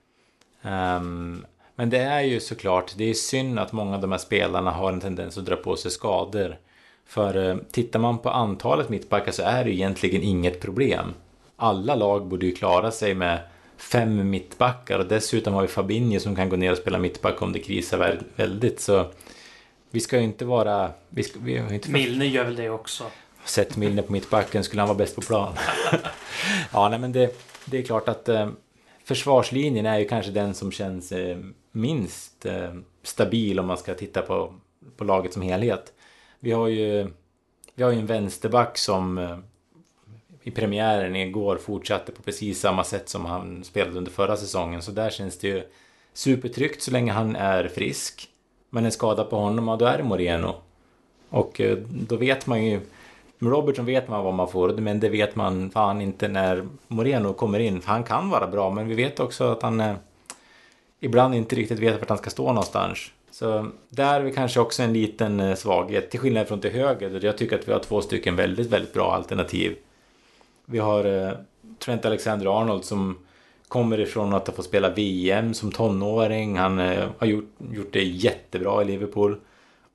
Okay. 0.62 0.74
Um, 0.74 1.46
men 1.76 1.90
det 1.90 1.98
är 1.98 2.22
ju 2.22 2.40
såklart, 2.40 2.94
det 2.98 3.10
är 3.10 3.14
synd 3.14 3.60
att 3.60 3.72
många 3.72 3.96
av 3.96 4.02
de 4.02 4.12
här 4.12 4.20
spelarna 4.20 4.72
har 4.72 4.94
en 4.94 5.02
tendens 5.02 5.38
att 5.38 5.46
dra 5.46 5.56
på 5.56 5.76
sig 5.76 5.92
skador. 5.92 6.58
För 7.06 7.50
eh, 7.50 7.58
tittar 7.72 8.00
man 8.00 8.18
på 8.18 8.30
antalet 8.30 8.90
mittbackar 8.90 9.32
så 9.32 9.44
är 9.44 9.64
det 9.64 9.72
egentligen 9.72 10.22
inget 10.22 10.62
problem. 10.62 11.14
Alla 11.56 11.96
lag 11.96 12.28
borde 12.28 12.46
ju 12.46 12.56
klara 12.56 12.92
sig 12.92 13.16
med 13.16 13.40
fem 13.78 14.30
mittbackar 14.30 15.00
och 15.00 15.06
dessutom 15.06 15.54
har 15.54 15.62
vi 15.62 15.68
Fabinho 15.68 16.20
som 16.20 16.36
kan 16.36 16.50
gå 16.50 16.56
ner 16.56 16.72
och 16.72 16.78
spela 16.78 16.98
mittback 16.98 17.42
om 17.42 17.54
det 17.54 17.60
krisar 17.60 18.20
väldigt. 18.36 18.80
Så 18.80 19.12
vi 19.92 20.00
ska 20.00 20.18
ju 20.18 20.24
inte 20.24 20.46
vara... 20.46 20.92
Vi 21.10 21.24
ska, 21.24 21.40
vi 21.40 21.58
har 21.58 21.74
inte 21.74 21.92
Milner 21.92 22.26
gör 22.26 22.44
väl 22.44 22.56
det 22.56 22.70
också? 22.70 23.04
Sett 23.46 23.78
Milner 23.78 24.04
på 24.04 24.12
mittbacken 24.12 24.64
skulle 24.64 24.82
han 24.82 24.88
vara 24.88 24.98
bäst 24.98 25.16
på 25.16 25.22
plan. 25.22 25.54
ja, 26.74 26.90
nej 26.90 27.00
men 27.00 27.12
det, 27.12 27.38
det 27.66 27.78
är 27.78 27.82
klart 27.82 28.08
att 28.08 28.30
eh, 28.30 28.50
försvarslinjen 29.04 29.86
är 29.86 30.00
ju 30.00 30.08
kanske 30.08 30.32
den 30.32 30.54
som 30.54 30.72
känns 30.72 31.12
eh, 31.12 31.38
minst 31.72 32.46
eh, 32.46 32.74
stabil 33.04 33.60
om 33.60 33.68
man 33.68 33.78
ska 33.78 33.94
titta 33.94 34.22
på, 34.22 34.54
på 34.98 35.04
laget 35.04 35.34
som 35.34 35.42
helhet. 35.42 35.94
Vi 36.40 36.52
har 36.52 36.68
ju, 36.68 37.08
vi 37.76 37.84
har 37.84 37.92
ju 37.92 38.00
en 38.00 38.06
vänsterback 38.06 38.78
som 38.78 39.18
eh, 39.18 39.38
i 40.48 40.52
premiären 40.52 41.16
igår 41.16 41.58
fortsatte 41.58 42.12
på 42.12 42.22
precis 42.22 42.60
samma 42.60 42.84
sätt 42.84 43.10
som 43.10 43.26
han 43.26 43.64
spelade 43.64 43.98
under 43.98 44.12
förra 44.12 44.38
säsongen. 44.38 44.82
Så 44.82 44.92
där 44.92 45.10
känns 45.10 45.40
det 45.40 45.48
ju 45.48 45.64
supertryggt 46.14 46.82
så 46.82 46.92
länge 46.92 47.12
han 47.12 47.36
är 47.36 47.68
frisk. 47.68 48.30
Men 48.70 48.86
en 48.86 48.92
skada 48.92 49.24
på 49.24 49.36
honom, 49.36 49.68
ja 49.68 49.76
då 49.76 49.86
är 49.86 49.98
det 49.98 50.04
Moreno. 50.04 50.56
Och 51.30 51.62
eh, 51.62 51.78
då 51.90 52.16
vet 52.16 52.48
man 52.48 52.66
ju... 52.66 52.80
Med 53.38 53.52
Robertson 53.52 53.86
vet 53.86 54.08
man 54.08 54.24
vad 54.24 54.34
man 54.34 54.48
får, 54.48 54.70
men 54.70 55.00
det 55.00 55.10
vet 55.10 55.36
man 55.36 55.70
fan 55.70 56.02
inte 56.02 56.28
när 56.28 56.68
Moreno 56.88 57.34
kommer 57.34 57.60
in. 57.60 57.82
För 57.82 57.92
han 57.92 58.04
kan 58.04 58.30
vara 58.30 58.48
bra, 58.48 58.70
men 58.70 58.88
vi 58.88 58.96
vet 58.96 59.20
också 59.20 59.44
att 59.44 59.62
han 59.62 59.80
eh, 59.80 59.96
ibland 61.00 61.36
inte 61.36 61.56
riktigt 61.56 61.80
vet 61.80 62.00
vart 62.00 62.10
han 62.10 62.18
ska 62.18 62.30
stå 62.30 62.48
någonstans. 62.48 63.12
Så 63.32 63.72
där 63.90 64.20
är 64.20 64.24
vi 64.24 64.32
kanske 64.32 64.60
också 64.60 64.84
en 64.84 64.94
liten 64.94 65.40
eh, 65.40 65.56
svaghet, 65.56 66.12
till 66.12 66.20
skillnad 66.20 66.48
från 66.48 66.62
till 66.62 66.72
höger, 66.72 67.10
där 67.10 67.26
jag 67.26 67.38
tycker 67.38 67.60
att 67.60 67.68
vi 67.68 67.72
har 67.72 67.80
två 67.80 68.02
stycken 68.02 68.36
väldigt, 68.36 68.68
väldigt 68.68 68.94
bra 68.94 69.14
alternativ. 69.14 69.76
Vi 70.66 70.80
har 70.80 71.06
eh, 71.06 71.32
Trent 71.80 72.06
Alexander-Arnold 72.06 72.84
som 72.84 73.18
kommer 73.68 74.00
ifrån 74.00 74.34
att 74.34 74.48
ha 74.48 74.54
fått 74.54 74.66
spela 74.66 74.90
VM 74.90 75.54
som 75.54 75.72
tonåring. 75.72 76.58
Han 76.58 76.80
eh, 76.80 77.10
har 77.18 77.28
gjort, 77.28 77.50
gjort 77.72 77.94
det 77.94 78.04
jättebra 78.04 78.82
i 78.82 78.86
Liverpool. 78.86 79.40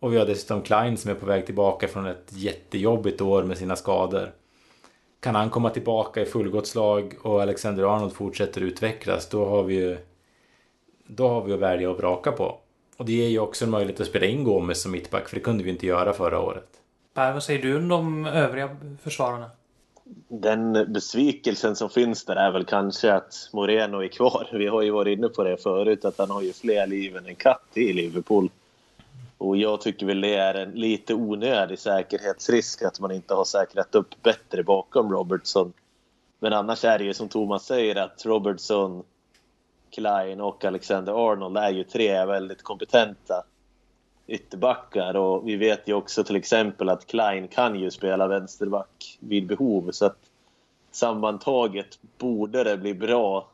Och 0.00 0.12
vi 0.12 0.18
har 0.18 0.26
dessutom 0.26 0.62
Klein 0.62 0.96
som 0.96 1.10
är 1.10 1.14
på 1.14 1.26
väg 1.26 1.46
tillbaka 1.46 1.88
från 1.88 2.06
ett 2.06 2.26
jättejobbigt 2.28 3.20
år 3.20 3.42
med 3.42 3.58
sina 3.58 3.76
skador. 3.76 4.32
Kan 5.20 5.34
han 5.34 5.50
komma 5.50 5.70
tillbaka 5.70 6.22
i 6.22 6.26
fullgott 6.26 6.66
slag 6.66 7.14
och 7.22 7.42
Alexander 7.42 7.96
Arnold 7.96 8.12
fortsätter 8.12 8.60
utvecklas, 8.60 9.28
då 9.28 9.44
har 9.44 9.62
vi 9.62 9.74
ju 9.74 9.98
då 11.06 11.28
har 11.28 11.42
vi 11.42 11.52
att 11.52 11.58
välja 11.58 11.90
och 11.90 11.98
vraka 11.98 12.32
på. 12.32 12.58
Och 12.96 13.04
det 13.04 13.12
ger 13.12 13.28
ju 13.28 13.38
också 13.38 13.64
en 13.64 13.70
möjlighet 13.70 14.00
att 14.00 14.06
spela 14.06 14.26
in 14.26 14.44
Gomes 14.44 14.82
som 14.82 14.92
mittback, 14.92 15.28
för 15.28 15.36
det 15.36 15.42
kunde 15.42 15.64
vi 15.64 15.70
inte 15.70 15.86
göra 15.86 16.12
förra 16.12 16.40
året. 16.40 16.68
Per, 17.14 17.32
vad 17.32 17.42
säger 17.42 17.62
du 17.62 17.76
om 17.76 17.88
de 17.88 18.26
övriga 18.26 18.76
försvararna? 19.02 19.50
Den 20.28 20.92
besvikelsen 20.92 21.76
som 21.76 21.90
finns 21.90 22.24
där 22.24 22.36
är 22.36 22.50
väl 22.50 22.64
kanske 22.64 23.12
att 23.12 23.48
Moreno 23.52 24.02
är 24.02 24.08
kvar. 24.08 24.48
Vi 24.52 24.66
har 24.66 24.82
ju 24.82 24.90
varit 24.90 25.18
inne 25.18 25.28
på 25.28 25.44
det 25.44 25.56
förut, 25.56 26.04
att 26.04 26.18
han 26.18 26.30
har 26.30 26.42
ju 26.42 26.52
fler 26.52 26.86
liv 26.86 27.16
än 27.16 27.26
en 27.26 27.34
katt 27.34 27.68
i 27.74 27.92
Liverpool. 27.92 28.50
Och 29.38 29.56
jag 29.56 29.80
tycker 29.80 30.06
väl 30.06 30.20
det 30.20 30.34
är 30.34 30.54
en 30.54 30.70
lite 30.70 31.14
onödig 31.14 31.78
säkerhetsrisk 31.78 32.82
att 32.82 33.00
man 33.00 33.10
inte 33.10 33.34
har 33.34 33.44
säkrat 33.44 33.94
upp 33.94 34.22
bättre 34.22 34.62
bakom 34.62 35.12
Robertson. 35.12 35.72
Men 36.38 36.52
annars 36.52 36.84
är 36.84 36.98
det 36.98 37.04
ju 37.04 37.14
som 37.14 37.28
Thomas 37.28 37.66
säger 37.66 37.96
att 37.96 38.26
Robertson, 38.26 39.02
Klein 39.90 40.40
och 40.40 40.64
Alexander 40.64 41.32
Arnold 41.32 41.56
är 41.56 41.70
ju 41.70 41.84
tre 41.84 42.24
väldigt 42.24 42.62
kompetenta 42.62 43.44
ytterbackar 44.30 45.16
och 45.16 45.48
vi 45.48 45.56
vet 45.56 45.88
ju 45.88 45.94
också 45.94 46.24
till 46.24 46.36
exempel 46.36 46.88
att 46.88 47.06
Klein 47.06 47.48
kan 47.48 47.80
ju 47.80 47.90
spela 47.90 48.28
vänsterback 48.28 49.18
vid 49.20 49.46
behov 49.46 49.90
så 49.90 50.06
att 50.06 50.18
sammantaget 50.90 51.98
borde 52.18 52.64
det 52.64 52.76
bli 52.76 52.94
bra 52.94 53.48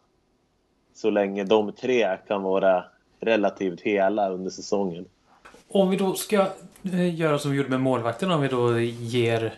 så 0.95 1.11
länge 1.11 1.45
de 1.45 1.73
tre 1.73 2.17
kan 2.29 2.43
vara 2.43 2.85
relativt 3.21 3.81
hela 3.81 4.31
under 4.31 4.51
säsongen. 4.51 5.05
Om 5.69 5.91
vi 5.91 5.97
då 5.97 6.15
ska 6.15 6.47
eh, 6.83 7.15
göra 7.15 7.39
som 7.39 7.51
vi 7.51 7.57
gjorde 7.57 7.71
med 7.71 7.81
målvakten, 7.81 8.31
om 8.31 8.43
vi 8.43 8.49
då 8.49 8.81
ger 8.81 9.55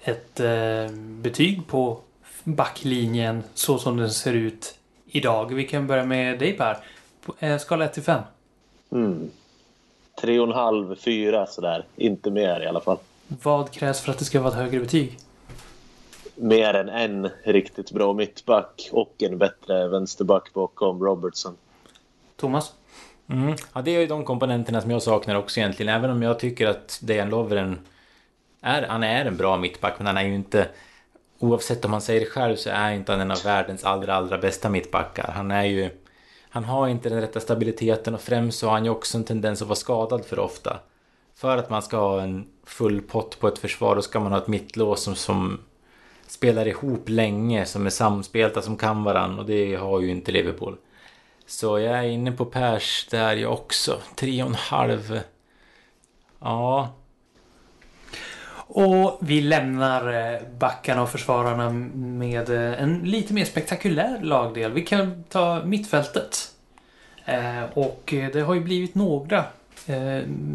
ett 0.00 0.40
eh, 0.40 0.96
betyg 0.96 1.66
på 1.66 1.98
backlinjen 2.44 3.42
så 3.54 3.78
som 3.78 3.96
den 3.96 4.10
ser 4.10 4.32
ut 4.32 4.78
idag. 5.06 5.54
Vi 5.54 5.64
kan 5.64 5.86
börja 5.86 6.04
med 6.04 6.38
dig 6.38 6.52
Per. 6.52 6.76
Eh, 7.38 7.58
skala 7.58 7.84
1 7.84 7.92
till 7.92 8.02
5. 8.02 8.22
Mm 8.90 9.30
tre 10.22 10.40
och 10.40 10.46
en 10.46 10.54
halv, 10.54 10.94
fyra 10.94 11.46
sådär. 11.46 11.84
Inte 11.96 12.30
mer 12.30 12.60
i 12.60 12.66
alla 12.66 12.80
fall. 12.80 12.98
Vad 13.42 13.70
krävs 13.70 14.00
för 14.00 14.12
att 14.12 14.18
det 14.18 14.24
ska 14.24 14.40
vara 14.40 14.52
ett 14.52 14.58
högre 14.58 14.80
betyg? 14.80 15.18
Mer 16.34 16.74
än 16.74 16.88
en 16.88 17.30
riktigt 17.44 17.92
bra 17.92 18.12
mittback 18.12 18.88
och 18.92 19.22
en 19.22 19.38
bättre 19.38 19.88
vänsterback 19.88 20.52
bakom 20.52 21.04
Robertson. 21.04 21.56
Thomas? 22.36 22.72
Mm. 23.28 23.54
Ja, 23.72 23.82
det 23.82 23.96
är 23.96 24.00
ju 24.00 24.06
de 24.06 24.24
komponenterna 24.24 24.80
som 24.80 24.90
jag 24.90 25.02
saknar 25.02 25.34
också 25.34 25.60
egentligen. 25.60 25.94
Även 25.94 26.10
om 26.10 26.22
jag 26.22 26.38
tycker 26.38 26.66
att 26.66 27.00
Dejan 27.02 27.30
Lovren 27.30 27.78
är, 28.60 28.82
han 28.82 29.02
är 29.02 29.24
en 29.24 29.36
bra 29.36 29.56
mittback, 29.56 29.94
men 29.98 30.06
han 30.06 30.16
är 30.16 30.22
ju 30.22 30.34
inte... 30.34 30.68
Oavsett 31.38 31.84
om 31.84 31.92
han 31.92 32.00
säger 32.00 32.20
det 32.20 32.26
själv 32.26 32.56
så 32.56 32.70
är 32.70 32.92
inte 32.92 33.12
han 33.12 33.20
en 33.20 33.30
av 33.30 33.42
världens 33.44 33.84
allra, 33.84 34.14
allra 34.14 34.38
bästa 34.38 34.68
mittbackar. 34.68 35.32
Han 35.34 35.50
är 35.50 35.64
ju 35.64 35.90
han 36.52 36.64
har 36.64 36.88
inte 36.88 37.08
den 37.08 37.20
rätta 37.20 37.40
stabiliteten 37.40 38.14
och 38.14 38.20
främst 38.20 38.58
så 38.58 38.66
har 38.66 38.72
han 38.72 38.84
ju 38.84 38.90
också 38.90 39.18
en 39.18 39.24
tendens 39.24 39.62
att 39.62 39.68
vara 39.68 39.76
skadad 39.76 40.24
för 40.24 40.38
ofta. 40.38 40.80
För 41.34 41.56
att 41.56 41.70
man 41.70 41.82
ska 41.82 41.96
ha 41.96 42.22
en 42.22 42.46
full 42.64 43.00
pott 43.00 43.40
på 43.40 43.48
ett 43.48 43.58
försvar 43.58 43.96
då 43.96 44.02
ska 44.02 44.20
man 44.20 44.32
ha 44.32 44.38
ett 44.38 44.48
mittlås 44.48 45.02
som, 45.02 45.14
som 45.14 45.60
spelar 46.26 46.68
ihop 46.68 47.08
länge, 47.08 47.66
som 47.66 47.86
är 47.86 47.90
samspelta, 47.90 48.62
som 48.62 48.76
kan 48.76 49.04
varann 49.04 49.38
och 49.38 49.46
det 49.46 49.74
har 49.74 50.00
ju 50.00 50.10
inte 50.10 50.32
Liverpool. 50.32 50.76
Så 51.46 51.78
jag 51.78 51.98
är 51.98 52.02
inne 52.02 52.32
på 52.32 52.44
Pers 52.44 53.06
där 53.10 53.36
jag 53.36 53.52
också. 53.52 53.98
Tre 54.16 54.42
och 54.42 54.48
en 54.48 54.54
halv. 54.54 55.20
Ja, 56.38 56.94
och 58.74 59.18
vi 59.20 59.40
lämnar 59.40 60.32
eh, 60.32 60.40
backarna 60.58 61.02
och 61.02 61.10
försvararna 61.10 61.70
med 61.94 62.50
eh, 62.50 62.82
en 62.82 62.98
lite 62.98 63.34
mer 63.34 63.44
spektakulär 63.44 64.20
lagdel. 64.22 64.72
Vi 64.72 64.82
kan 64.82 65.24
ta 65.28 65.64
mittfältet. 65.64 66.50
Eh, 67.24 67.62
och 67.74 68.02
det 68.32 68.40
har 68.40 68.54
ju 68.54 68.60
blivit 68.60 68.94
några 68.94 69.44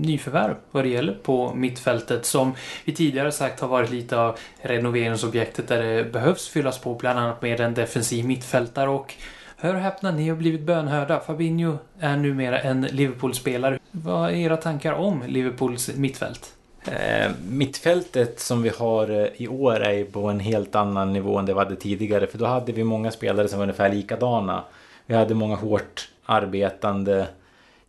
nyförvärv 0.02 0.56
vad 0.72 0.84
det 0.84 0.90
gäller 0.90 1.14
på 1.14 1.54
mittfältet 1.54 2.26
som 2.26 2.54
vi 2.86 2.94
tidigare 2.94 3.32
sagt 3.32 3.60
har 3.60 3.68
varit 3.68 3.90
lite 3.90 4.18
av 4.18 4.38
renoveringsobjektet 4.62 5.68
där 5.68 5.84
det 5.84 6.04
behövs 6.04 6.48
fyllas 6.48 6.78
på 6.78 6.94
bland 6.94 7.20
annat 7.20 7.42
med 7.42 7.60
en 7.60 7.74
defensiv 7.74 8.26
mittfältare 8.26 8.90
och 8.90 9.14
Hör 9.60 9.76
och 9.76 9.82
häpna, 9.82 10.12
ni 10.12 10.30
har 10.30 10.36
blivit 10.36 10.62
bönhörda. 10.62 11.20
Fabinho 11.20 11.78
är 12.00 12.18
numera 12.18 12.60
en 12.60 12.82
Liverpool-spelare. 12.82 13.80
Vad 13.92 14.30
är 14.30 14.34
era 14.34 14.58
tankar 14.58 14.94
om 14.94 15.24
Liverpools 15.28 15.96
mittfält? 15.96 16.57
Eh, 16.92 17.32
mittfältet 17.50 18.40
som 18.40 18.62
vi 18.62 18.70
har 18.70 19.10
eh, 19.10 19.28
i 19.38 19.48
år 19.48 19.80
är 19.80 20.06
på 20.06 20.28
en 20.28 20.40
helt 20.40 20.76
annan 20.76 21.14
nivå 21.14 21.38
än 21.38 21.46
det 21.46 21.54
vi 21.54 21.60
hade 21.60 21.76
tidigare. 21.76 22.28
För 22.28 22.38
då 22.38 22.46
hade 22.46 22.72
vi 22.72 22.84
många 22.84 23.12
spelare 23.12 23.48
som 23.48 23.60
var 23.60 23.64
ungefär 23.64 23.94
likadana. 23.94 24.64
Vi 25.06 25.16
hade 25.16 25.34
många 25.34 25.56
hårt 25.56 26.10
arbetande, 26.26 27.28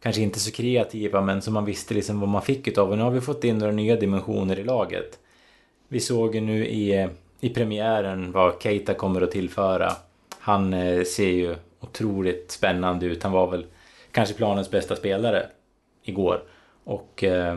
kanske 0.02 0.22
inte 0.22 0.40
så 0.40 0.50
kreativa, 0.50 1.20
men 1.20 1.42
som 1.42 1.54
man 1.54 1.64
visste 1.64 1.94
liksom 1.94 2.20
vad 2.20 2.28
man 2.28 2.42
fick 2.42 2.68
utav. 2.68 2.90
Och 2.90 2.96
nu 2.96 3.04
har 3.04 3.10
vi 3.10 3.20
fått 3.20 3.44
in 3.44 3.58
några 3.58 3.72
nya 3.72 3.96
dimensioner 3.96 4.58
i 4.58 4.64
laget. 4.64 5.18
Vi 5.88 6.00
såg 6.00 6.34
ju 6.34 6.40
nu 6.40 6.66
i, 6.66 6.98
eh, 6.98 7.08
i 7.40 7.48
premiären 7.48 8.32
vad 8.32 8.62
Keita 8.62 8.94
kommer 8.94 9.20
att 9.20 9.30
tillföra. 9.30 9.92
Han 10.38 10.74
eh, 10.74 11.02
ser 11.04 11.28
ju 11.28 11.56
otroligt 11.80 12.50
spännande 12.50 13.06
ut. 13.06 13.22
Han 13.22 13.32
var 13.32 13.50
väl 13.50 13.66
kanske 14.12 14.34
planens 14.34 14.70
bästa 14.70 14.96
spelare 14.96 15.46
igår. 16.02 16.42
Och 16.84 17.24
eh, 17.24 17.56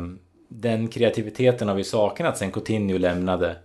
den 0.54 0.88
kreativiteten 0.88 1.68
har 1.68 1.76
vi 1.76 1.84
saknat 1.84 2.38
sen 2.38 2.52
Coutinho 2.52 2.98
lämnade. 2.98 3.56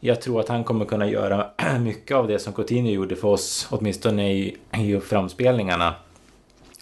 Jag 0.00 0.20
tror 0.20 0.40
att 0.40 0.48
han 0.48 0.64
kommer 0.64 0.84
kunna 0.84 1.10
göra 1.10 1.50
mycket 1.80 2.16
av 2.16 2.28
det 2.28 2.38
som 2.38 2.52
Coutinho 2.52 2.90
gjorde 2.90 3.16
för 3.16 3.28
oss, 3.28 3.68
åtminstone 3.70 4.32
i, 4.32 4.56
i 4.78 5.00
framspelningarna. 5.00 5.94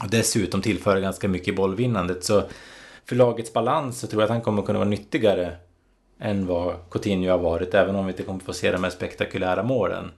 Och 0.03 0.11
dessutom 0.11 0.63
tillföra 0.63 1.01
ganska 1.01 1.29
mycket 1.29 1.49
i 1.49 1.53
bollvinnandet. 1.53 2.25
Så 2.25 2.43
för 3.05 3.17
lagets 3.17 3.53
balans 3.53 3.99
så 3.99 4.07
tror 4.07 4.23
jag 4.23 4.27
att 4.27 4.31
han 4.31 4.41
kommer 4.41 4.63
kunna 4.63 4.79
vara 4.79 4.89
nyttigare 4.89 5.57
än 6.21 6.47
vad 6.47 6.91
Coutinho 6.91 7.31
har 7.31 7.39
varit, 7.39 7.75
även 7.75 7.97
om 7.97 8.07
vi 8.07 8.13
inte 8.13 8.23
kommer 8.23 8.41
få 8.41 8.53
se 8.53 8.73
de 8.73 8.85
här 8.85 8.91
spektakulära 8.91 9.63
målen. 9.63 10.11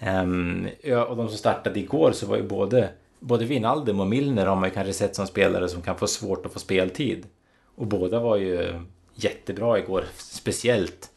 Um, 0.00 0.68
ja, 0.82 1.04
och 1.04 1.16
de 1.16 1.28
som 1.28 1.38
startade 1.38 1.80
igår 1.80 2.12
så 2.12 2.26
var 2.26 2.36
ju 2.36 2.42
både, 2.42 2.88
både 3.20 3.44
Wijnaldum 3.44 4.00
och 4.00 4.06
Milner 4.06 4.46
har 4.46 4.56
man 4.56 4.68
ju 4.68 4.74
kanske 4.74 4.92
sett 4.92 5.16
som 5.16 5.26
spelare 5.26 5.68
som 5.68 5.82
kan 5.82 5.96
få 5.96 6.06
svårt 6.06 6.46
att 6.46 6.52
få 6.52 6.58
speltid. 6.58 7.26
Och 7.76 7.86
båda 7.86 8.20
var 8.20 8.36
ju 8.36 8.80
jättebra 9.14 9.78
igår, 9.78 10.04
speciellt 10.16 11.10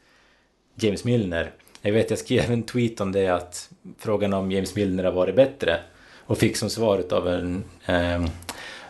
James 0.75 1.03
Milner. 1.03 1.51
Jag 1.81 1.91
vet, 1.91 2.09
jag 2.09 2.19
skrev 2.19 2.51
en 2.51 2.63
tweet 2.63 3.01
om 3.01 3.11
det 3.11 3.27
att 3.27 3.69
frågan 3.97 4.33
om 4.33 4.51
James 4.51 4.75
Milner 4.75 5.03
har 5.03 5.11
varit 5.11 5.35
bättre 5.35 5.79
och 6.25 6.37
fick 6.37 6.57
som 6.57 6.69
svar 6.69 6.97
utav 6.97 7.27
en, 7.27 7.63
eh, 7.85 8.25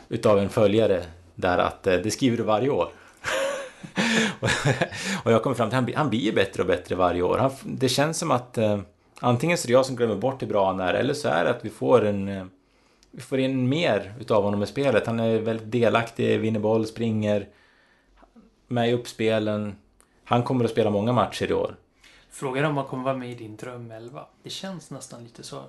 utav 0.09 0.39
en 0.39 0.49
följare 0.49 1.03
där 1.35 1.57
att 1.57 1.87
eh, 1.87 1.95
det 1.95 2.11
skriver 2.11 2.37
du 2.37 2.43
varje 2.43 2.69
år. 2.69 2.89
och 5.23 5.31
jag 5.31 5.43
kommer 5.43 5.55
fram 5.55 5.69
till 5.69 5.77
att 5.77 5.85
han, 5.85 5.93
han 5.95 6.09
blir 6.09 6.33
bättre 6.33 6.61
och 6.61 6.67
bättre 6.67 6.95
varje 6.95 7.21
år. 7.21 7.37
Han, 7.37 7.51
det 7.63 7.89
känns 7.89 8.17
som 8.17 8.31
att 8.31 8.57
eh, 8.57 8.79
antingen 9.19 9.57
så 9.57 9.65
är 9.65 9.67
det 9.67 9.73
jag 9.73 9.85
som 9.85 9.95
glömmer 9.95 10.15
bort 10.15 10.41
hur 10.41 10.47
bra 10.47 10.67
han 10.67 10.79
är 10.79 10.93
eller 10.93 11.13
så 11.13 11.27
är 11.27 11.43
det 11.43 11.49
att 11.49 11.65
vi 11.65 11.69
får 11.69 12.05
en 12.05 12.27
eh, 12.27 12.45
vi 13.11 13.21
får 13.21 13.39
in 13.39 13.69
mer 13.69 14.13
utav 14.19 14.43
honom 14.43 14.63
i 14.63 14.67
spelet. 14.67 15.07
Han 15.07 15.19
är 15.19 15.39
väldigt 15.39 15.71
delaktig, 15.71 16.39
vinner 16.39 16.59
boll, 16.59 16.85
springer 16.85 17.47
med 18.67 18.89
i 18.89 18.93
uppspelen. 18.93 19.75
Han 20.23 20.43
kommer 20.43 20.65
att 20.65 20.71
spela 20.71 20.89
många 20.89 21.13
matcher 21.13 21.51
i 21.51 21.53
år. 21.53 21.75
Frågan 22.29 22.65
om 22.65 22.77
han 22.77 22.85
kommer 22.85 23.03
vara 23.03 23.17
med 23.17 23.31
i 23.31 23.35
din 23.35 23.55
drömelva. 23.55 24.25
Det 24.43 24.49
känns 24.49 24.91
nästan 24.91 25.23
lite 25.23 25.43
så. 25.43 25.63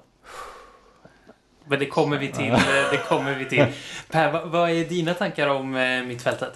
Men 1.64 1.78
det 1.78 1.86
kommer 1.86 2.18
vi 2.18 2.32
till. 2.32 2.50
Det 2.90 3.08
kommer 3.08 3.34
vi 3.34 3.44
till. 3.44 3.66
Per, 4.10 4.32
vad, 4.32 4.48
vad 4.48 4.70
är 4.70 4.84
dina 4.84 5.14
tankar 5.14 5.48
om 5.48 5.76
eh, 5.76 6.02
mittfältet? 6.02 6.52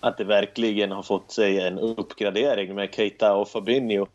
Att 0.00 0.18
det 0.18 0.24
verkligen 0.24 0.92
har 0.92 1.02
fått 1.02 1.32
sig 1.32 1.60
en 1.60 1.78
uppgradering 1.78 2.74
med 2.74 2.94
Keita 2.94 3.34
och 3.34 3.48
Fabinho. 3.48 4.06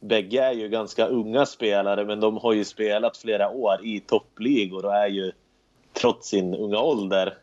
Bägge 0.00 0.42
är 0.42 0.52
ju 0.52 0.68
ganska 0.68 1.06
unga 1.06 1.46
spelare 1.46 2.04
men 2.04 2.20
de 2.20 2.36
har 2.36 2.52
ju 2.52 2.64
spelat 2.64 3.16
flera 3.16 3.50
år 3.50 3.84
i 3.84 4.00
toppligor 4.00 4.84
och 4.84 4.94
är 4.94 5.08
ju 5.08 5.32
trots 5.92 6.28
sin 6.28 6.54
unga 6.54 6.78
ålder 6.78 7.34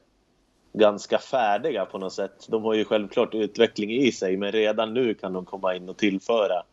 ganska 0.73 1.17
färdiga 1.17 1.85
på 1.85 1.97
något 1.97 2.13
sätt. 2.13 2.47
De 2.49 2.63
har 2.63 2.73
ju 2.73 2.85
självklart 2.85 3.35
utveckling 3.35 3.91
i 3.91 4.11
sig 4.11 4.37
men 4.37 4.51
redan 4.51 4.93
nu 4.93 5.13
kan 5.13 5.33
de 5.33 5.45
komma 5.45 5.75
in 5.75 5.89
och 5.89 5.97
tillföra 5.97 6.63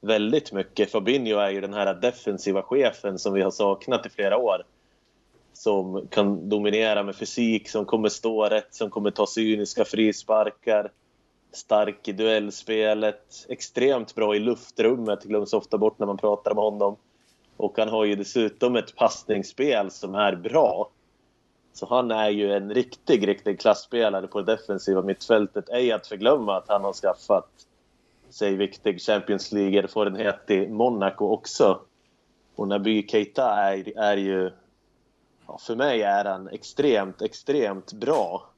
väldigt 0.00 0.52
mycket. 0.52 0.90
Fabinho 0.90 1.38
är 1.38 1.50
ju 1.50 1.60
den 1.60 1.74
här 1.74 1.94
defensiva 1.94 2.62
chefen 2.62 3.18
som 3.18 3.32
vi 3.32 3.42
har 3.42 3.50
saknat 3.50 4.06
i 4.06 4.10
flera 4.10 4.36
år. 4.36 4.62
Som 5.52 6.08
kan 6.10 6.48
dominera 6.48 7.02
med 7.02 7.16
fysik, 7.16 7.68
som 7.68 7.84
kommer 7.84 8.08
stå 8.08 8.44
rätt, 8.44 8.74
som 8.74 8.90
kommer 8.90 9.10
ta 9.10 9.26
cyniska 9.26 9.84
frisparkar. 9.84 10.90
Stark 11.52 12.08
i 12.08 12.12
duellspelet, 12.12 13.46
extremt 13.48 14.14
bra 14.14 14.36
i 14.36 14.38
luftrummet, 14.38 15.24
glöms 15.24 15.52
ofta 15.52 15.78
bort 15.78 15.98
när 15.98 16.06
man 16.06 16.16
pratar 16.16 16.50
om 16.50 16.56
honom. 16.56 16.96
Och 17.56 17.78
han 17.78 17.88
har 17.88 18.04
ju 18.04 18.16
dessutom 18.16 18.76
ett 18.76 18.96
passningsspel 18.96 19.90
som 19.90 20.14
är 20.14 20.36
bra. 20.36 20.90
Så 21.72 21.86
han 21.86 22.10
är 22.10 22.30
ju 22.30 22.52
en 22.52 22.74
riktig, 22.74 23.28
riktig 23.28 23.60
klassspelare 23.60 24.26
på 24.26 24.40
det 24.40 24.56
defensiva 24.56 25.02
mittfältet. 25.02 25.68
Ej 25.68 25.92
att 25.92 26.06
förglömma 26.06 26.56
att 26.56 26.68
han 26.68 26.84
har 26.84 26.92
skaffat 26.92 27.50
sig 28.30 28.56
viktig 28.56 29.00
Champions 29.00 29.52
League-erfarenhet 29.52 30.50
i 30.50 30.68
Monaco 30.68 31.24
också. 31.24 31.80
Och 32.54 32.68
Naby 32.68 33.06
Keita 33.08 33.50
är, 33.50 33.98
är 33.98 34.16
ju... 34.16 34.50
Ja, 35.46 35.58
för 35.58 35.76
mig 35.76 36.02
är 36.02 36.24
han 36.24 36.48
extremt, 36.48 37.22
extremt 37.22 37.92
bra. 37.92 38.50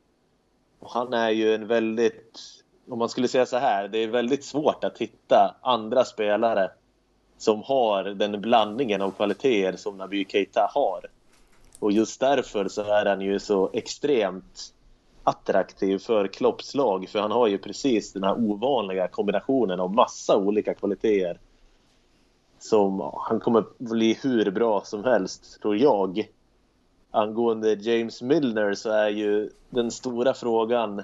Och 0.78 0.90
han 0.90 1.12
är 1.12 1.30
ju 1.30 1.54
en 1.54 1.66
väldigt... 1.66 2.40
Om 2.88 2.98
man 2.98 3.08
skulle 3.08 3.28
säga 3.28 3.46
så 3.46 3.56
här, 3.56 3.88
det 3.88 3.98
är 3.98 4.08
väldigt 4.08 4.44
svårt 4.44 4.84
att 4.84 4.98
hitta 4.98 5.54
andra 5.62 6.04
spelare 6.04 6.70
som 7.38 7.62
har 7.62 8.04
den 8.04 8.40
blandningen 8.40 9.02
av 9.02 9.10
kvaliteter 9.10 9.76
som 9.76 9.98
Naby 9.98 10.24
Keita 10.28 10.70
har. 10.74 11.06
Och 11.78 11.92
just 11.92 12.20
därför 12.20 12.68
så 12.68 12.82
är 12.82 13.06
han 13.06 13.20
ju 13.20 13.38
så 13.38 13.70
extremt 13.72 14.74
attraktiv 15.24 15.98
för 15.98 16.26
Klopps 16.26 16.74
lag 16.74 17.08
för 17.08 17.18
han 17.18 17.30
har 17.30 17.46
ju 17.46 17.58
precis 17.58 18.12
den 18.12 18.24
här 18.24 18.34
ovanliga 18.38 19.08
kombinationen 19.08 19.80
av 19.80 19.94
massa 19.94 20.36
olika 20.36 20.74
kvaliteter. 20.74 21.38
Som 22.58 23.10
han 23.14 23.40
kommer 23.40 23.64
bli 23.78 24.18
hur 24.22 24.50
bra 24.50 24.82
som 24.84 25.04
helst, 25.04 25.60
tror 25.62 25.76
jag. 25.76 26.28
Angående 27.10 27.74
James 27.74 28.22
Milner 28.22 28.74
så 28.74 28.90
är 28.90 29.08
ju 29.08 29.50
den 29.70 29.90
stora 29.90 30.34
frågan 30.34 31.02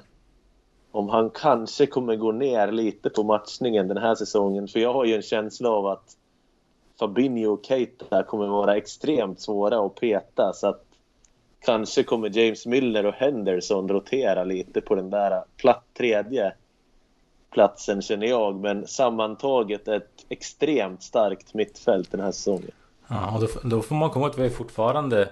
om 0.96 1.08
han 1.08 1.30
kanske 1.30 1.86
kommer 1.86 2.16
gå 2.16 2.32
ner 2.32 2.72
lite 2.72 3.10
på 3.10 3.22
matchningen 3.22 3.88
den 3.88 3.96
här 3.96 4.14
säsongen. 4.14 4.68
För 4.68 4.80
jag 4.80 4.92
har 4.92 5.04
ju 5.04 5.14
en 5.14 5.22
känsla 5.22 5.70
av 5.70 5.86
att 5.86 6.16
Fabinho 6.98 7.52
och 7.52 7.64
Keita 7.64 8.22
kommer 8.22 8.46
vara 8.46 8.76
extremt 8.76 9.40
svåra 9.40 9.86
att 9.86 9.94
peta. 9.94 10.52
Så 10.52 10.68
att 10.68 10.84
kanske 11.64 12.02
kommer 12.02 12.38
James 12.38 12.66
Milner 12.66 13.06
och 13.06 13.14
Henderson 13.14 13.88
rotera 13.88 14.44
lite 14.44 14.80
på 14.80 14.94
den 14.94 15.10
där 15.10 15.44
platt 15.56 15.84
tredje 15.98 16.52
platsen 17.50 18.02
känner 18.02 18.26
jag. 18.26 18.60
Men 18.60 18.86
sammantaget 18.86 19.88
ett 19.88 20.26
extremt 20.28 21.02
starkt 21.02 21.54
mittfält 21.54 22.10
den 22.10 22.20
här 22.20 22.32
säsongen. 22.32 22.70
Ja, 23.08 23.34
och 23.34 23.40
då, 23.40 23.68
då 23.68 23.82
får 23.82 23.94
man 23.94 24.10
komma 24.10 24.24
ihåg 24.24 24.32
att 24.32 24.38
vi 24.38 24.46
är 24.46 24.50
fortfarande 24.50 25.28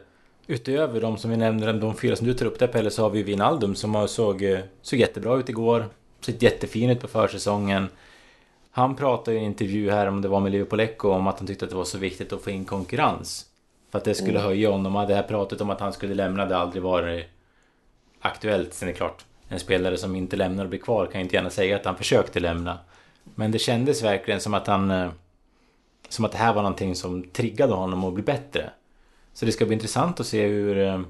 Utöver 0.46 1.00
de 1.00 1.16
som 1.16 1.30
vi 1.30 1.36
nämner, 1.36 1.72
de 1.72 1.96
fyra 1.96 2.16
som 2.16 2.26
du 2.26 2.34
tar 2.34 2.46
upp 2.46 2.58
där 2.58 2.66
Pelle, 2.66 2.90
så 2.90 3.02
har 3.02 3.10
vi 3.10 3.22
Wijnaldum 3.22 3.74
som 3.74 4.08
såg, 4.08 4.44
såg 4.82 4.98
jättebra 4.98 5.36
ut 5.36 5.48
igår. 5.48 5.86
Sett 6.20 6.42
jättefin 6.42 6.90
ut 6.90 7.00
på 7.00 7.08
försäsongen. 7.08 7.88
Han 8.70 8.96
pratade 8.96 9.36
i 9.36 9.40
en 9.40 9.44
intervju 9.44 9.90
här, 9.90 10.06
om 10.06 10.22
det 10.22 10.28
var 10.28 10.40
med 10.40 10.52
Liverpool 10.52 10.80
Echo, 10.80 11.10
om 11.10 11.26
att 11.26 11.38
han 11.38 11.46
tyckte 11.46 11.64
att 11.64 11.70
det 11.70 11.76
var 11.76 11.84
så 11.84 11.98
viktigt 11.98 12.32
att 12.32 12.42
få 12.42 12.50
in 12.50 12.64
konkurrens. 12.64 13.46
För 13.90 13.98
att 13.98 14.04
det 14.04 14.14
skulle 14.14 14.38
mm. 14.38 14.42
höja 14.42 14.70
honom. 14.70 15.08
Det 15.08 15.14
här 15.14 15.22
pratet 15.22 15.60
om 15.60 15.70
att 15.70 15.80
han 15.80 15.92
skulle 15.92 16.14
lämna, 16.14 16.46
det 16.46 16.56
aldrig 16.56 16.82
varit 16.82 17.26
aktuellt. 18.20 18.74
Sen 18.74 18.88
är 18.88 18.92
det 18.92 18.96
klart, 18.96 19.24
en 19.48 19.60
spelare 19.60 19.96
som 19.96 20.16
inte 20.16 20.36
lämnar 20.36 20.64
och 20.64 20.70
blir 20.70 20.80
kvar 20.80 21.06
kan 21.06 21.20
inte 21.20 21.36
gärna 21.36 21.50
säga 21.50 21.76
att 21.76 21.84
han 21.84 21.96
försökte 21.96 22.40
lämna. 22.40 22.78
Men 23.34 23.50
det 23.50 23.58
kändes 23.58 24.02
verkligen 24.02 24.40
som 24.40 24.54
att 24.54 24.66
han... 24.66 24.90
Eh, 24.90 25.10
som 26.08 26.24
att 26.24 26.32
det 26.32 26.38
här 26.38 26.54
var 26.54 26.62
någonting 26.62 26.94
som 26.94 27.22
triggade 27.22 27.72
honom 27.72 28.04
att 28.04 28.14
bli 28.14 28.22
bättre. 28.22 28.70
Så 29.34 29.46
det 29.46 29.52
ska 29.52 29.66
bli 29.66 29.74
intressant 29.74 30.20
att 30.20 30.26
se 30.26 30.46
hur... 30.46 30.78
Eh, 30.78 31.00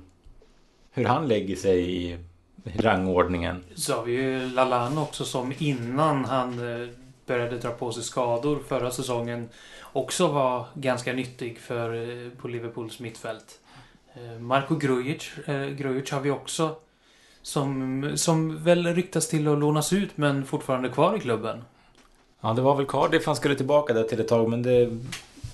hur 0.96 1.04
han 1.04 1.28
lägger 1.28 1.56
sig 1.56 2.04
i 2.04 2.18
rangordningen. 2.64 3.64
Så 3.74 3.94
har 3.94 4.04
vi 4.04 4.12
ju 4.12 4.48
Lalan 4.48 4.98
också 4.98 5.24
som 5.24 5.52
innan 5.58 6.24
han 6.24 6.82
eh, 6.82 6.88
började 7.26 7.58
dra 7.58 7.70
på 7.70 7.92
sig 7.92 8.02
skador 8.02 8.58
förra 8.68 8.90
säsongen 8.90 9.48
också 9.92 10.28
var 10.28 10.66
ganska 10.74 11.12
nyttig 11.12 11.58
för, 11.58 11.94
eh, 11.94 12.30
på 12.30 12.48
Liverpools 12.48 13.00
mittfält. 13.00 13.60
Marko 14.40 14.76
Grujic, 14.76 15.30
Grujic 15.76 16.10
har 16.10 16.20
vi 16.20 16.30
också 16.30 16.76
som, 17.42 18.12
som 18.14 18.64
väl 18.64 18.86
ryktas 18.86 19.28
till 19.28 19.48
att 19.48 19.58
lånas 19.58 19.92
ut 19.92 20.16
men 20.16 20.46
fortfarande 20.46 20.88
kvar 20.88 21.16
i 21.16 21.20
klubben. 21.20 21.64
Ja, 22.40 22.52
det 22.52 22.62
var 22.62 22.76
väl 22.76 22.86
Cardiff 22.86 23.26
han 23.26 23.36
skulle 23.36 23.54
tillbaka 23.54 23.92
där 23.92 24.02
till 24.02 24.20
ett 24.20 24.28
tag 24.28 24.48
men 24.48 24.62
det 24.62 24.90